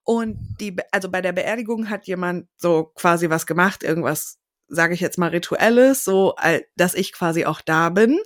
Und 0.03 0.37
die, 0.59 0.75
also 0.91 1.09
bei 1.09 1.21
der 1.21 1.31
Beerdigung 1.31 1.89
hat 1.89 2.07
jemand 2.07 2.47
so 2.57 2.91
quasi 2.95 3.29
was 3.29 3.45
gemacht, 3.45 3.83
irgendwas, 3.83 4.37
sage 4.67 4.93
ich 4.93 4.99
jetzt 4.99 5.17
mal, 5.17 5.29
rituelles, 5.29 6.03
so 6.03 6.35
dass 6.75 6.93
ich 6.93 7.13
quasi 7.13 7.45
auch 7.45 7.61
da 7.61 7.89
bin. 7.89 8.19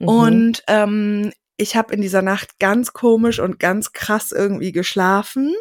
Mhm. 0.00 0.08
Und 0.08 0.62
ähm, 0.68 1.32
ich 1.56 1.76
habe 1.76 1.92
in 1.92 2.00
dieser 2.00 2.22
Nacht 2.22 2.58
ganz 2.60 2.92
komisch 2.92 3.40
und 3.40 3.58
ganz 3.58 3.92
krass 3.92 4.32
irgendwie 4.32 4.72
geschlafen. 4.72 5.54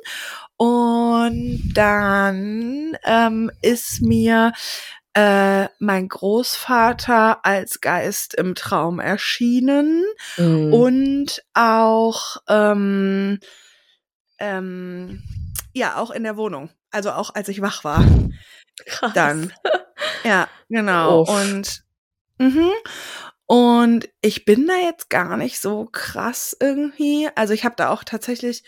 Und 0.56 1.72
dann 1.74 2.98
ähm, 3.04 3.52
ist 3.62 4.02
mir 4.02 4.54
äh, 5.14 5.68
mein 5.80 6.08
Großvater 6.08 7.44
als 7.44 7.82
Geist 7.82 8.36
im 8.36 8.54
Traum 8.54 9.00
erschienen 9.00 10.06
mhm. 10.38 10.72
und 10.72 11.44
auch 11.56 12.38
ähm, 12.48 13.40
ähm, 14.38 15.24
ja 15.78 15.98
auch 15.98 16.12
in 16.12 16.24
der 16.24 16.38
Wohnung, 16.38 16.70
also 16.92 17.12
auch 17.12 17.34
als 17.36 17.48
ich 17.50 17.62
wach 17.62 17.84
war. 17.84 18.04
Krass. 18.86 19.14
Dann 19.14 19.54
ja 20.24 20.48
genau 20.70 21.22
Uff. 21.22 21.30
und 21.30 21.84
mhm. 22.38 22.72
Und 23.50 24.10
ich 24.22 24.44
bin 24.44 24.68
da 24.68 24.76
jetzt 24.76 25.10
gar 25.10 25.38
nicht 25.38 25.62
so 25.62 25.88
krass 25.90 26.56
irgendwie. 26.60 27.30
Also 27.36 27.54
ich 27.54 27.64
habe 27.64 27.76
da 27.78 27.90
auch 27.90 28.04
tatsächlich 28.04 28.64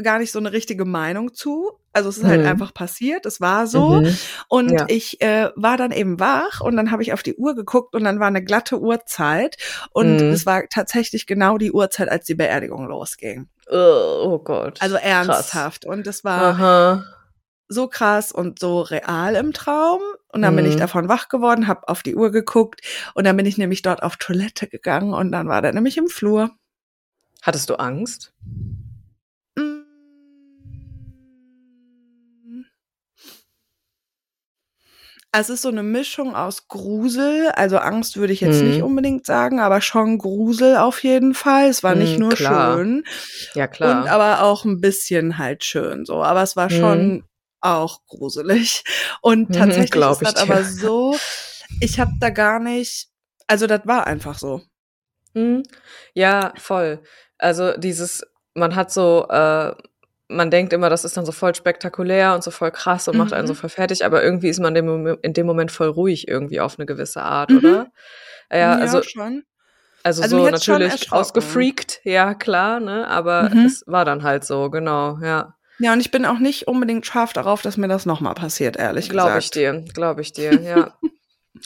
gar 0.00 0.20
nicht 0.20 0.30
so 0.30 0.38
eine 0.38 0.52
richtige 0.52 0.84
Meinung 0.84 1.34
zu. 1.34 1.72
Also 1.92 2.08
es 2.08 2.18
ist 2.18 2.24
halt 2.24 2.38
mhm. 2.38 2.44
halt 2.44 2.52
einfach 2.52 2.72
passiert, 2.72 3.26
es 3.26 3.40
war 3.40 3.66
so. 3.66 4.00
Mhm. 4.00 4.16
Und 4.48 4.70
ja. 4.70 4.84
ich 4.86 5.20
äh, 5.20 5.50
war 5.56 5.76
dann 5.76 5.90
eben 5.90 6.20
wach 6.20 6.60
und 6.60 6.76
dann 6.76 6.92
habe 6.92 7.02
ich 7.02 7.12
auf 7.12 7.24
die 7.24 7.34
Uhr 7.34 7.56
geguckt 7.56 7.96
und 7.96 8.04
dann 8.04 8.20
war 8.20 8.28
eine 8.28 8.44
glatte 8.44 8.80
Uhrzeit. 8.80 9.56
Und 9.90 10.18
mhm. 10.18 10.30
es 10.30 10.46
war 10.46 10.62
tatsächlich 10.68 11.26
genau 11.26 11.58
die 11.58 11.72
Uhrzeit, 11.72 12.08
als 12.08 12.24
die 12.24 12.36
Beerdigung 12.36 12.86
losging. 12.86 13.48
Oh, 13.68 14.22
oh 14.24 14.38
Gott. 14.38 14.80
Also 14.80 14.94
ernsthaft. 14.94 15.82
Krass. 15.82 15.92
Und 15.92 16.06
es 16.06 16.22
war 16.22 16.42
Aha. 16.42 17.04
So 17.70 17.86
krass 17.86 18.32
und 18.32 18.58
so 18.58 18.82
real 18.82 19.36
im 19.36 19.52
Traum. 19.52 20.02
Und 20.28 20.42
dann 20.42 20.52
mhm. 20.52 20.56
bin 20.56 20.66
ich 20.66 20.74
mhm. 20.74 20.80
davon 20.80 21.08
wach 21.08 21.28
geworden, 21.28 21.66
habe 21.66 21.88
auf 21.88 22.02
die 22.02 22.14
Uhr 22.14 22.30
geguckt 22.30 22.82
und 23.14 23.24
dann 23.24 23.36
bin 23.36 23.46
ich 23.46 23.58
nämlich 23.58 23.82
dort 23.82 24.02
auf 24.02 24.16
Toilette 24.16 24.66
gegangen 24.66 25.14
und 25.14 25.32
dann 25.32 25.48
war 25.48 25.62
der 25.62 25.72
nämlich 25.72 25.96
im 25.96 26.08
Flur. 26.08 26.50
Hattest 27.42 27.70
du 27.70 27.76
Angst? 27.76 28.32
Mm. 29.56 29.80
Es 35.32 35.48
ist 35.48 35.62
so 35.62 35.68
eine 35.68 35.82
Mischung 35.82 36.34
aus 36.34 36.68
Grusel, 36.68 37.50
also 37.54 37.78
Angst 37.78 38.16
würde 38.16 38.32
ich 38.32 38.40
jetzt 38.40 38.62
mhm. 38.62 38.68
nicht 38.68 38.82
unbedingt 38.82 39.26
sagen, 39.26 39.58
aber 39.60 39.80
schon 39.80 40.18
Grusel 40.18 40.76
auf 40.76 41.02
jeden 41.02 41.34
Fall. 41.34 41.68
Es 41.68 41.82
war 41.82 41.94
nicht 41.94 42.14
mhm, 42.14 42.20
nur 42.20 42.30
klar. 42.30 42.76
schön. 42.76 43.04
Ja, 43.54 43.66
klar. 43.68 44.02
Und 44.02 44.08
aber 44.08 44.42
auch 44.42 44.64
ein 44.64 44.80
bisschen 44.80 45.38
halt 45.38 45.64
schön 45.64 46.04
so. 46.04 46.22
Aber 46.22 46.42
es 46.42 46.56
war 46.56 46.68
schon 46.68 47.14
mhm 47.14 47.24
auch 47.60 48.00
gruselig. 48.06 48.84
Und 49.20 49.48
mhm, 49.50 49.54
tatsächlich 49.54 50.04
ist 50.04 50.22
das 50.22 50.36
aber 50.36 50.64
so, 50.64 51.16
ich 51.80 52.00
habe 52.00 52.12
da 52.20 52.30
gar 52.30 52.60
nicht, 52.60 53.08
also 53.46 53.66
das 53.66 53.82
war 53.84 54.06
einfach 54.06 54.38
so. 54.38 54.62
Mhm. 55.34 55.62
Ja, 56.14 56.52
voll. 56.56 57.02
Also 57.38 57.76
dieses, 57.76 58.22
man 58.54 58.74
hat 58.74 58.92
so, 58.92 59.26
äh, 59.28 59.74
man 60.28 60.50
denkt 60.50 60.72
immer, 60.72 60.88
das 60.88 61.04
ist 61.04 61.16
dann 61.16 61.26
so 61.26 61.32
voll 61.32 61.54
spektakulär 61.54 62.34
und 62.34 62.44
so 62.44 62.50
voll 62.50 62.70
krass 62.70 63.08
und 63.08 63.14
mhm. 63.14 63.20
macht 63.20 63.32
einen 63.32 63.46
so 63.46 63.54
mhm. 63.54 63.58
voll 63.58 63.70
fertig, 63.70 64.04
aber 64.04 64.22
irgendwie 64.22 64.48
ist 64.48 64.60
man 64.60 64.74
in 64.76 65.32
dem 65.32 65.46
Moment 65.46 65.72
voll 65.72 65.88
ruhig 65.88 66.28
irgendwie 66.28 66.60
auf 66.60 66.78
eine 66.78 66.86
gewisse 66.86 67.22
Art, 67.22 67.50
mhm. 67.50 67.58
oder? 67.58 67.92
Ja, 68.50 68.58
ja, 68.58 68.74
also 68.76 69.02
schon. 69.02 69.44
Also, 70.02 70.22
also 70.22 70.38
so 70.38 70.48
natürlich 70.48 71.12
ausgefreakt, 71.12 72.00
ja 72.04 72.34
klar, 72.34 72.80
ne? 72.80 73.06
Aber 73.08 73.50
mhm. 73.50 73.66
es 73.66 73.84
war 73.86 74.04
dann 74.04 74.22
halt 74.22 74.44
so, 74.44 74.70
genau, 74.70 75.18
ja. 75.22 75.54
Ja, 75.80 75.92
und 75.94 76.00
ich 76.00 76.10
bin 76.10 76.26
auch 76.26 76.38
nicht 76.38 76.68
unbedingt 76.68 77.06
scharf 77.06 77.32
darauf, 77.32 77.62
dass 77.62 77.76
mir 77.76 77.88
das 77.88 78.04
nochmal 78.06 78.34
passiert, 78.34 78.76
ehrlich 78.76 79.08
glaub 79.08 79.32
gesagt. 79.34 79.52
Glaube 79.54 79.80
ich 79.80 79.84
dir, 79.86 79.92
glaube 79.94 80.20
ich 80.20 80.32
dir, 80.32 80.60
ja. 80.62 80.94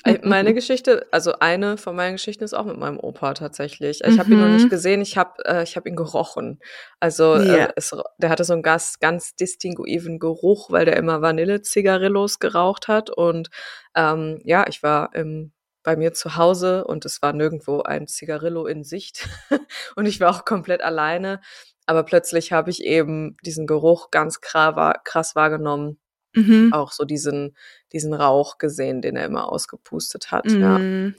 Meine 0.25 0.55
Geschichte, 0.55 1.07
also 1.12 1.35
eine 1.41 1.77
von 1.77 1.95
meinen 1.95 2.15
Geschichten 2.15 2.43
ist 2.45 2.55
auch 2.55 2.65
mit 2.65 2.79
meinem 2.79 2.99
Opa 2.99 3.35
tatsächlich. 3.35 4.03
Ich 4.03 4.19
habe 4.19 4.33
ihn 4.33 4.41
noch 4.41 4.49
nicht 4.49 4.67
Mhm. 4.67 4.71
gesehen, 4.71 5.01
ich 5.03 5.17
habe 5.19 5.45
äh, 5.45 5.62
ich 5.62 5.77
habe 5.77 5.89
ihn 5.89 5.97
gerochen. 5.97 6.61
Also 7.01 7.35
Ja. 7.37 7.67
äh, 7.67 7.69
es, 7.77 7.95
der 8.19 8.31
hatte 8.31 8.45
so 8.45 8.55
einen 8.55 8.62
ganz, 8.62 8.99
ganz 8.99 9.35
distinguiven 9.37 10.19
Geruch, 10.19 10.71
weil 10.71 10.85
der 10.85 10.97
immer 10.97 11.21
Vanille-Zigarillos 11.23 12.39
geraucht 12.39 12.89
hat. 12.89 13.11
Und 13.11 13.51
ähm, 13.95 14.41
ja, 14.45 14.65
ich 14.69 14.83
war 14.83 15.15
im, 15.15 15.53
bei 15.83 15.97
mir 15.97 16.12
zu 16.15 16.37
Hause 16.37 16.85
und 16.87 17.05
es 17.05 17.21
war 17.21 17.33
nirgendwo 17.33 17.83
ein 17.83 18.07
Zigarillo 18.07 18.67
in 18.67 18.85
Sicht. 18.85 19.29
und 19.97 20.07
ich 20.07 20.19
war 20.21 20.31
auch 20.35 20.45
komplett 20.45 20.83
alleine. 20.83 21.41
Aber 21.87 22.03
plötzlich 22.03 22.53
habe 22.53 22.70
ich 22.70 22.82
eben 22.82 23.37
diesen 23.45 23.66
Geruch 23.66 24.11
ganz 24.11 24.41
krass, 24.41 25.35
wahrgenommen 25.35 25.99
Mhm. 26.37 26.72
auch 26.72 26.91
so 26.91 27.05
diesen, 27.05 27.57
diesen 27.93 28.12
Rauch 28.12 28.59
gesehen, 28.59 29.01
den 29.03 29.14
er 29.16 29.24
immer 29.26 29.53
ausgepustet 29.53 30.32
hat. 30.32 30.51
Ja. 30.51 30.78
Mhm. 30.78 31.14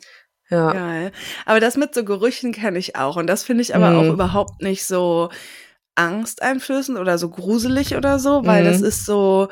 ja. 0.49 0.73
Geil. 0.73 1.11
Aber 1.45 1.59
das 1.61 1.77
mit 1.77 1.93
so 1.95 2.03
Gerüchen 2.03 2.51
kenne 2.51 2.77
ich 2.79 2.95
auch. 2.97 3.15
Und 3.15 3.27
das 3.27 3.43
finde 3.43 3.61
ich 3.61 3.75
aber 3.75 3.95
auch 3.97 4.03
Mhm. 4.03 4.11
überhaupt 4.13 4.61
nicht 4.61 4.85
so 4.85 5.29
angsteinflößend 5.95 6.97
oder 6.97 7.17
so 7.17 7.29
gruselig 7.29 7.95
oder 7.95 8.19
so, 8.19 8.45
weil 8.45 8.63
das 8.65 8.81
Mhm. 8.81 8.85
ist 8.87 9.05
so, 9.05 9.47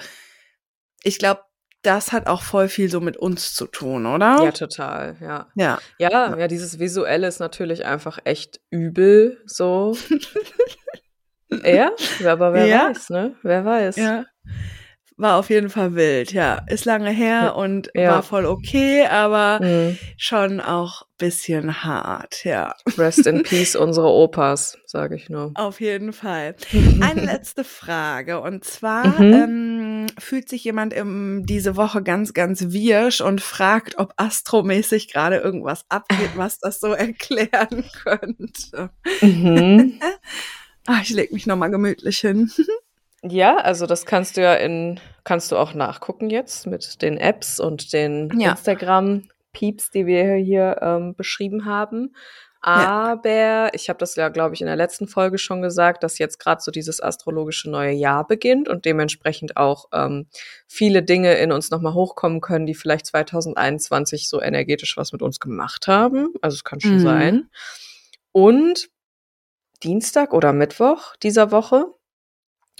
ich 1.03 1.17
glaube, 1.19 1.41
das 1.83 2.11
hat 2.11 2.27
auch 2.27 2.41
voll 2.41 2.67
viel 2.69 2.89
so 2.89 2.99
mit 3.01 3.17
uns 3.17 3.53
zu 3.53 3.65
tun, 3.67 4.05
oder? 4.05 4.41
Ja, 4.43 4.51
total, 4.51 5.15
ja. 5.21 5.47
Ja. 5.55 5.79
Ja, 5.97 6.37
ja, 6.37 6.47
dieses 6.47 6.79
Visuelle 6.79 7.27
ist 7.27 7.39
natürlich 7.39 7.85
einfach 7.85 8.19
echt 8.25 8.59
übel, 8.69 9.41
so. 9.45 9.95
Ja, 11.65 11.91
aber 12.31 12.53
wer 12.53 12.65
Ja. 12.67 12.87
weiß, 12.89 13.09
ne? 13.09 13.35
Wer 13.43 13.65
weiß. 13.65 13.97
Ja. 13.97 14.25
War 15.15 15.37
auf 15.37 15.51
jeden 15.51 15.69
Fall 15.69 15.93
wild, 15.93 16.33
ja. 16.33 16.55
Ist 16.67 16.85
lange 16.85 17.11
her 17.11 17.55
und 17.55 17.91
Ja. 17.93 18.13
war 18.13 18.23
voll 18.23 18.47
okay, 18.47 19.05
aber 19.05 19.59
Mhm. 19.63 19.97
schon 20.17 20.59
auch 20.59 21.03
bisschen 21.19 21.83
hart, 21.83 22.43
ja. 22.45 22.73
Rest 22.97 23.27
in 23.27 23.43
Peace, 23.43 23.75
unsere 23.75 24.07
Opas, 24.07 24.75
sage 24.87 25.15
ich 25.15 25.29
nur. 25.29 25.51
Auf 25.53 25.79
jeden 25.81 26.13
Fall. 26.13 26.55
Eine 26.99 27.21
letzte 27.25 27.63
Frage 27.63 28.41
und 28.41 28.63
zwar 28.65 29.05
Mhm. 29.21 29.33
ähm, 29.33 30.05
fühlt 30.17 30.49
sich 30.49 30.63
jemand 30.63 30.93
im, 30.93 31.45
diese 31.45 31.75
Woche 31.77 32.01
ganz, 32.01 32.33
ganz 32.33 32.71
wirsch 32.73 33.21
und 33.21 33.39
fragt, 33.39 33.99
ob 33.99 34.13
astromäßig 34.17 35.13
gerade 35.13 35.37
irgendwas 35.37 35.85
abgeht, 35.89 36.31
was 36.33 36.57
das 36.57 36.79
so 36.79 36.91
erklären 36.91 37.85
könnte. 38.03 38.89
Mhm. 39.21 39.99
Ah, 40.87 40.99
ich 41.01 41.09
leg 41.11 41.31
mich 41.31 41.47
nochmal 41.47 41.71
gemütlich 41.71 42.19
hin. 42.19 42.51
Ja, 43.25 43.55
also 43.55 43.85
das 43.85 44.05
kannst 44.05 44.35
du 44.35 44.41
ja 44.41 44.53
in, 44.55 44.99
kannst 45.23 45.49
du 45.53 45.55
auch 45.55 45.73
nachgucken 45.73 46.29
jetzt 46.29 46.67
mit 46.67 47.01
den 47.01 47.17
Apps 47.17 47.57
und 47.57 47.93
den 47.93 48.29
Ja. 48.37 48.51
Instagram-Peeps, 48.51 49.91
die 49.91 50.05
wir 50.05 50.33
hier 50.35 50.79
ähm, 50.81 51.15
beschrieben 51.15 51.63
haben. 51.63 52.13
Aber 52.59 53.69
ich 53.73 53.87
habe 53.87 53.97
das 53.99 54.15
ja, 54.17 54.27
glaube 54.27 54.55
ich, 54.55 54.61
in 54.61 54.67
der 54.67 54.75
letzten 54.75 55.07
Folge 55.07 55.37
schon 55.37 55.61
gesagt, 55.61 56.03
dass 56.03 56.17
jetzt 56.17 56.37
gerade 56.37 56.61
so 56.61 56.69
dieses 56.69 57.01
astrologische 57.01 57.69
neue 57.69 57.93
Jahr 57.93 58.27
beginnt 58.27 58.67
und 58.67 58.83
dementsprechend 58.83 59.55
auch 59.55 59.85
ähm, 59.93 60.27
viele 60.67 61.01
Dinge 61.01 61.35
in 61.35 61.53
uns 61.53 61.71
nochmal 61.71 61.93
hochkommen 61.93 62.41
können, 62.41 62.65
die 62.65 62.73
vielleicht 62.75 63.05
2021 63.05 64.27
so 64.27 64.41
energetisch 64.41 64.97
was 64.97 65.13
mit 65.13 65.21
uns 65.21 65.39
gemacht 65.39 65.87
haben. 65.87 66.27
Also 66.41 66.55
es 66.55 66.65
kann 66.65 66.81
schon 66.81 66.95
Mhm. 66.95 66.99
sein. 66.99 67.49
Und 68.33 68.89
Dienstag 69.83 70.33
oder 70.33 70.53
Mittwoch 70.53 71.15
dieser 71.17 71.51
Woche 71.51 71.85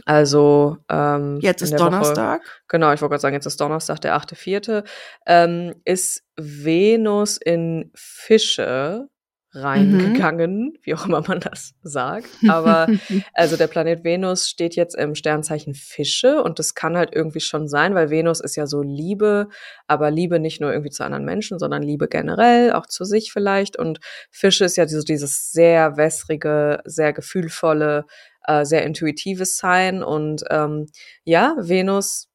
also 0.05 0.77
ähm, 0.89 1.37
Jetzt 1.39 1.61
ist 1.61 1.71
der 1.73 1.79
Woche- 1.79 1.89
Donnerstag. 1.91 2.63
genau, 2.67 2.91
ich 2.93 3.01
wollte 3.01 3.11
gerade 3.11 3.21
sagen, 3.21 3.35
jetzt 3.35 3.45
ist 3.45 3.61
Donnerstag, 3.61 3.99
der 4.01 4.15
8.4., 4.15 4.83
ähm, 5.27 5.75
ist 5.85 6.23
Venus 6.35 7.37
in 7.37 7.91
Fische 7.93 9.07
reingegangen, 9.53 10.77
wie 10.81 10.95
auch 10.95 11.05
immer 11.05 11.23
man 11.27 11.39
das 11.39 11.75
sagt. 11.83 12.29
Aber 12.47 12.87
also 13.33 13.55
der 13.55 13.67
Planet 13.67 14.03
Venus 14.03 14.49
steht 14.49 14.75
jetzt 14.75 14.95
im 14.95 15.15
Sternzeichen 15.15 15.73
Fische 15.75 16.41
und 16.41 16.59
das 16.59 16.73
kann 16.73 16.97
halt 16.97 17.13
irgendwie 17.13 17.39
schon 17.39 17.67
sein, 17.67 17.93
weil 17.95 18.09
Venus 18.09 18.39
ist 18.39 18.55
ja 18.55 18.65
so 18.65 18.81
Liebe, 18.81 19.49
aber 19.87 20.11
Liebe 20.11 20.39
nicht 20.39 20.59
nur 20.59 20.71
irgendwie 20.71 20.89
zu 20.89 21.03
anderen 21.03 21.25
Menschen, 21.25 21.59
sondern 21.59 21.83
Liebe 21.83 22.07
generell, 22.07 22.73
auch 22.73 22.87
zu 22.87 23.05
sich 23.05 23.31
vielleicht. 23.31 23.77
Und 23.77 23.99
Fische 24.31 24.65
ist 24.65 24.77
ja 24.77 24.87
so 24.87 25.01
dieses 25.01 25.51
sehr 25.51 25.97
wässrige, 25.97 26.81
sehr 26.85 27.13
gefühlvolle, 27.13 28.05
äh, 28.45 28.65
sehr 28.65 28.83
intuitives 28.83 29.57
Sein. 29.57 30.03
Und 30.03 30.43
ähm, 30.49 30.87
ja, 31.23 31.55
Venus 31.59 32.29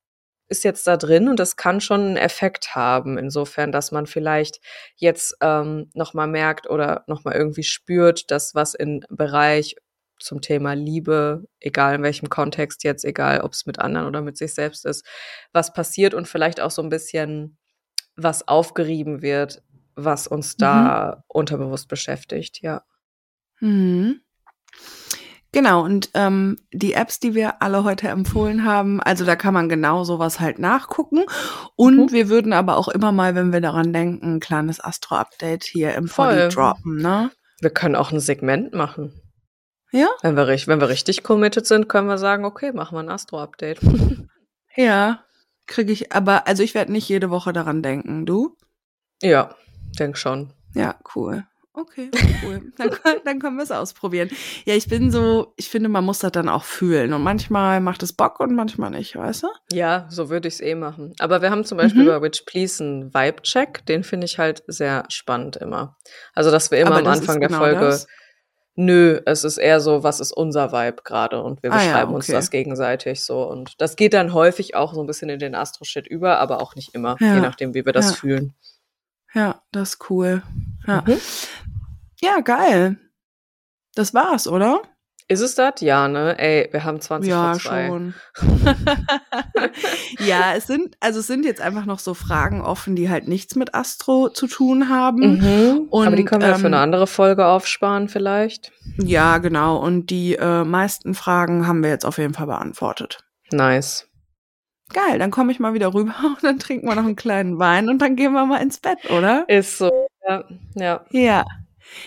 ist 0.49 0.65
jetzt 0.65 0.87
da 0.87 0.97
drin 0.97 1.29
und 1.29 1.39
das 1.39 1.57
kann 1.57 1.81
schon 1.81 2.01
einen 2.01 2.17
Effekt 2.17 2.75
haben, 2.75 3.19
insofern, 3.19 3.73
dass 3.73 3.93
man 3.93 4.07
vielleicht 4.07 4.61
jetzt 4.97 5.37
ähm, 5.41 5.91
nochmal 5.95 6.27
merkt 6.27 6.69
oder 6.69 7.05
nochmal 7.07 7.35
irgendwie 7.35 7.63
spürt, 7.63 8.31
dass 8.31 8.55
was 8.55 8.75
im 8.75 9.01
Bereich 9.11 9.77
zum 10.19 10.41
Thema 10.41 10.73
Liebe, 10.73 11.45
egal 11.61 11.95
in 11.95 12.03
welchem 12.03 12.29
Kontext 12.29 12.83
jetzt, 12.85 13.05
egal 13.05 13.43
ob 13.43 13.53
es 13.53 13.67
mit 13.67 13.79
anderen 13.79 14.07
oder 14.07 14.21
mit 14.21 14.37
sich 14.37 14.55
selbst 14.55 14.85
ist, 14.85 15.07
was 15.53 15.73
passiert 15.73 16.15
und 16.15 16.27
vielleicht 16.27 16.61
auch 16.61 16.71
so 16.71 16.83
ein 16.83 16.89
bisschen 16.89 17.57
was 18.17 18.49
aufgerieben 18.49 19.23
wird, 19.23 19.63
was 19.95 20.27
uns 20.27 20.57
da 20.57 21.25
unterbewusst 21.29 21.89
beschäftigt, 21.89 22.63
ja. 22.63 22.83
Mhm. 23.61 24.21
Genau, 25.53 25.83
und 25.83 26.11
ähm, 26.15 26.59
die 26.73 26.93
Apps, 26.93 27.21
die 27.21 27.35
wir 27.35 27.63
alle 27.63 27.83
heute 27.83 28.09
empfohlen 28.09 28.65
haben, 28.65 29.01
also 29.01 29.25
da 29.25 29.35
kann 29.35 29.55
man 29.55 29.69
genau 29.71 30.05
sowas 30.05 30.41
halt 30.41 30.59
nachgucken. 30.59 31.25
Und 31.75 31.97
Mhm. 31.97 32.13
wir 32.13 32.29
würden 32.29 32.53
aber 32.53 32.77
auch 32.77 32.89
immer 32.89 33.13
mal, 33.13 33.35
wenn 33.35 33.53
wir 33.53 33.63
daran 33.63 33.93
denken, 33.95 34.35
ein 34.37 34.41
kleines 34.41 34.79
Astro-Update 34.83 35.65
hier 35.65 35.95
im 35.95 36.07
Voll. 36.09 36.49
Droppen, 36.51 36.97
ne? 36.97 37.31
Wir 37.61 37.71
können 37.71 37.97
auch 37.97 38.13
ein 38.13 38.21
Segment 38.21 38.75
machen. 38.75 39.23
Ja? 39.91 40.09
Wenn 40.21 40.37
wir, 40.37 40.47
wenn 40.47 40.81
wir 40.81 40.89
richtig 40.91 41.23
committed 41.23 41.67
sind, 41.67 41.89
können 41.89 42.09
wir 42.09 42.19
sagen, 42.19 42.45
okay, 42.45 42.73
machen 42.73 42.95
wir 42.97 43.01
ein 43.01 43.09
Astro-Update. 43.11 43.81
Ja, 44.77 45.25
kriege 45.67 45.91
ich, 45.93 46.13
aber 46.13 46.47
also 46.47 46.63
ich 46.63 46.75
werde 46.75 46.93
nicht 46.93 47.09
jede 47.09 47.31
Woche 47.31 47.53
daran 47.53 47.83
denken, 47.83 48.27
du? 48.27 48.57
ja, 49.23 49.57
denk 49.99 50.17
schon. 50.17 50.53
Ja, 50.75 50.95
cool. 51.17 51.45
Okay, 51.81 52.11
cool. 52.45 52.73
dann, 52.77 52.91
können- 52.91 53.21
dann 53.25 53.39
können 53.39 53.57
wir 53.57 53.63
es 53.63 53.71
ausprobieren. 53.71 54.29
Ja, 54.65 54.75
ich 54.75 54.89
bin 54.89 55.11
so, 55.13 55.53
ich 55.57 55.69
finde, 55.69 55.89
man 55.89 56.05
muss 56.05 56.19
das 56.19 56.33
dann 56.33 56.49
auch 56.49 56.65
fühlen. 56.65 57.13
Und 57.13 57.23
manchmal 57.23 57.81
macht 57.81 58.03
es 58.03 58.13
Bock 58.13 58.41
und 58.41 58.55
manchmal 58.55 58.91
nicht, 58.91 59.15
weißt 59.15 59.45
du? 59.45 59.49
Ja, 59.73 60.07
so 60.11 60.29
würde 60.29 60.49
ich 60.49 60.55
es 60.55 60.61
eh 60.61 60.75
machen. 60.75 61.15
Aber 61.21 61.41
wir 61.43 61.51
haben 61.51 61.65
zum 61.65 61.79
Beispiel 61.79 62.03
Mhm. 62.03 62.07
bei 62.09 62.23
Witch 62.23 62.43
Please 62.47 62.83
einen 62.83 63.15
Vibe-Check, 63.15 63.87
den 63.87 64.03
finde 64.03 64.25
ich 64.25 64.39
halt 64.39 64.65
sehr 64.67 65.05
spannend 65.09 65.57
immer. 65.57 65.97
Also, 66.35 66.51
dass 66.51 66.71
wir 66.71 66.79
immer 66.79 66.91
Aber 66.97 67.01
am 67.01 67.07
Anfang 67.07 67.39
der 67.39 67.49
genau 67.49 67.61
Folge, 67.61 67.81
das? 67.81 68.07
nö, 68.75 69.21
es 69.27 69.45
ist 69.45 69.59
eher 69.59 69.81
so, 69.81 70.03
was 70.03 70.21
ist 70.21 70.33
unser 70.33 70.73
Vibe 70.73 71.03
gerade 71.05 71.43
und 71.43 71.63
wir 71.63 71.73
Ah 71.73 71.79
ja, 71.81 71.85
beschreiben 71.85 72.15
uns 72.15 72.25
okay. 72.27 72.33
das 72.33 72.51
gegenseitig 72.51 73.23
so. 73.25 73.43
Und 73.49 73.81
das 73.81 73.95
geht 73.97 74.15
dann 74.15 74.33
häufig 74.33 74.75
auch 74.75 74.95
so 74.95 75.01
ein 75.01 75.07
bisschen 75.07 75.29
in 75.29 75.39
den 75.39 75.55
Astro-Shit 75.55 76.07
über, 76.07 76.39
aber 76.39 76.61
auch 76.61 76.75
nicht 76.75 76.95
immer, 76.95 77.17
Ja. 77.21 77.35
je 77.37 77.41
nachdem, 77.41 77.75
wie 77.75 77.85
wir 77.87 77.93
das 77.93 78.11
Ja. 78.11 78.17
fühlen. 78.17 78.55
Ja, 79.35 79.61
das 79.73 79.91
ist 79.91 80.11
cool. 80.11 80.43
Ja. 80.87 81.03
Mhm. 81.07 81.19
Ja, 82.21 82.41
geil. 82.41 82.97
Das 83.95 84.15
war's, 84.15 84.47
oder? 84.47 84.83
Ist 85.31 85.41
es 85.41 85.55
das? 85.55 85.75
Ja, 85.81 86.09
ne? 86.09 86.39
Ey, 86.39 86.69
wir 86.73 86.85
haben 86.85 87.03
20 87.03 87.29
ja, 87.29 87.53
vor 87.53 87.61
zwei. 87.61 87.87
schon. 87.87 88.15
ja, 90.27 90.55
es 90.55 90.67
sind, 90.67 90.97
also 91.01 91.21
es 91.21 91.27
sind 91.27 91.45
jetzt 91.45 91.61
einfach 91.61 91.85
noch 91.85 91.99
so 91.99 92.15
Fragen 92.15 92.63
offen, 92.63 92.97
die 92.97 93.11
halt 93.11 93.29
nichts 93.29 93.55
mit 93.55 93.75
Astro 93.75 94.31
zu 94.31 94.47
tun 94.47 94.89
haben. 94.89 95.37
Mhm. 95.37 95.89
aber 95.91 96.17
die 96.17 96.23
Und, 96.23 96.25
können 96.25 96.41
wir 96.41 96.55
für 96.55 96.61
ähm, 96.61 96.73
eine 96.73 96.79
andere 96.79 97.07
Folge 97.07 97.45
aufsparen 97.45 98.09
vielleicht. 98.09 98.73
Ja, 98.97 99.37
genau. 99.37 99.77
Und 99.77 100.07
die 100.07 100.37
äh, 100.37 100.65
meisten 100.65 101.13
Fragen 101.13 101.67
haben 101.67 101.83
wir 101.83 101.91
jetzt 101.91 102.07
auf 102.07 102.17
jeden 102.17 102.33
Fall 102.33 102.47
beantwortet. 102.47 103.19
Nice. 103.53 104.09
Geil, 104.95 105.19
dann 105.19 105.31
komme 105.31 105.53
ich 105.53 105.61
mal 105.61 105.75
wieder 105.75 105.93
rüber 105.93 106.15
und 106.25 106.43
dann 106.43 106.59
trinken 106.59 106.89
wir 106.89 106.95
noch 106.95 107.05
einen 107.05 107.17
kleinen 107.17 107.59
Wein 107.59 107.91
und 107.91 108.01
dann 108.01 108.17
gehen 108.17 108.33
wir 108.33 108.47
mal 108.47 108.63
ins 108.63 108.79
Bett, 108.79 109.11
oder? 109.11 109.47
Ist 109.47 109.77
so. 109.77 110.09
Ja, 110.27 110.45
ja. 110.75 111.05
Ja. 111.11 111.45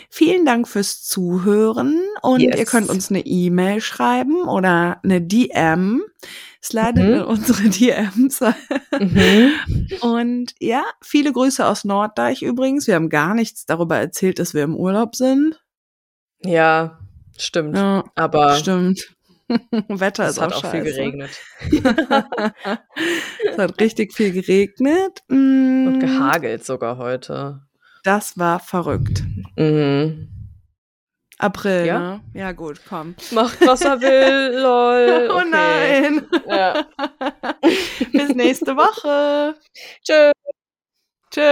Vielen 0.09 0.45
Dank 0.45 0.67
fürs 0.67 1.03
Zuhören 1.03 1.99
und 2.21 2.41
Yes. 2.41 2.57
ihr 2.57 2.65
könnt 2.65 2.89
uns 2.89 3.09
eine 3.09 3.25
E-Mail 3.25 3.81
schreiben 3.81 4.43
oder 4.43 4.99
eine 5.03 5.21
DM. 5.21 6.01
Slidet 6.63 6.97
Mhm. 6.97 7.13
in 7.13 7.21
unsere 7.23 7.63
DMs. 7.69 8.39
Mhm. 8.99 9.51
Und 10.01 10.53
ja, 10.59 10.83
viele 11.01 11.31
Grüße 11.33 11.65
aus 11.65 11.83
Norddeich 11.85 12.43
übrigens. 12.43 12.85
Wir 12.87 12.95
haben 12.95 13.09
gar 13.09 13.33
nichts 13.33 13.65
darüber 13.65 13.97
erzählt, 13.97 14.37
dass 14.37 14.53
wir 14.53 14.63
im 14.63 14.75
Urlaub 14.75 15.15
sind. 15.15 15.59
Ja, 16.43 16.99
stimmt. 17.37 17.75
Ja, 17.77 18.03
Aber 18.15 18.55
stimmt. 18.57 19.15
Wetter 19.87 20.25
es 20.25 20.33
ist 20.37 20.41
hat 20.41 20.53
auch, 20.53 20.63
auch 20.63 20.71
viel 20.71 20.83
geregnet. 20.83 21.31
es 23.51 23.57
hat 23.57 23.79
richtig 23.81 24.13
viel 24.13 24.31
geregnet. 24.31 25.23
Mm, 25.27 25.87
Und 25.87 25.99
gehagelt 25.99 26.65
sogar 26.65 26.97
heute. 26.97 27.61
Das 28.03 28.37
war 28.37 28.59
verrückt. 28.59 29.23
Mhm. 29.57 30.27
April, 31.37 31.85
Ja? 31.87 31.99
ne? 31.99 32.21
Ja, 32.33 32.51
gut, 32.51 32.79
komm. 32.87 33.15
Macht, 33.31 33.59
was 33.61 33.81
er 33.81 33.99
will, 34.01 34.59
lol. 34.61 35.29
Oh 35.31 35.39
Okay. 35.39 35.49
nein. 35.49 36.27
Ja. 36.47 36.85
Bis 38.11 38.35
nächste 38.35 38.75
Woche. 38.75 39.55
Tschö. 40.03 40.31
Tschüss. 41.31 41.43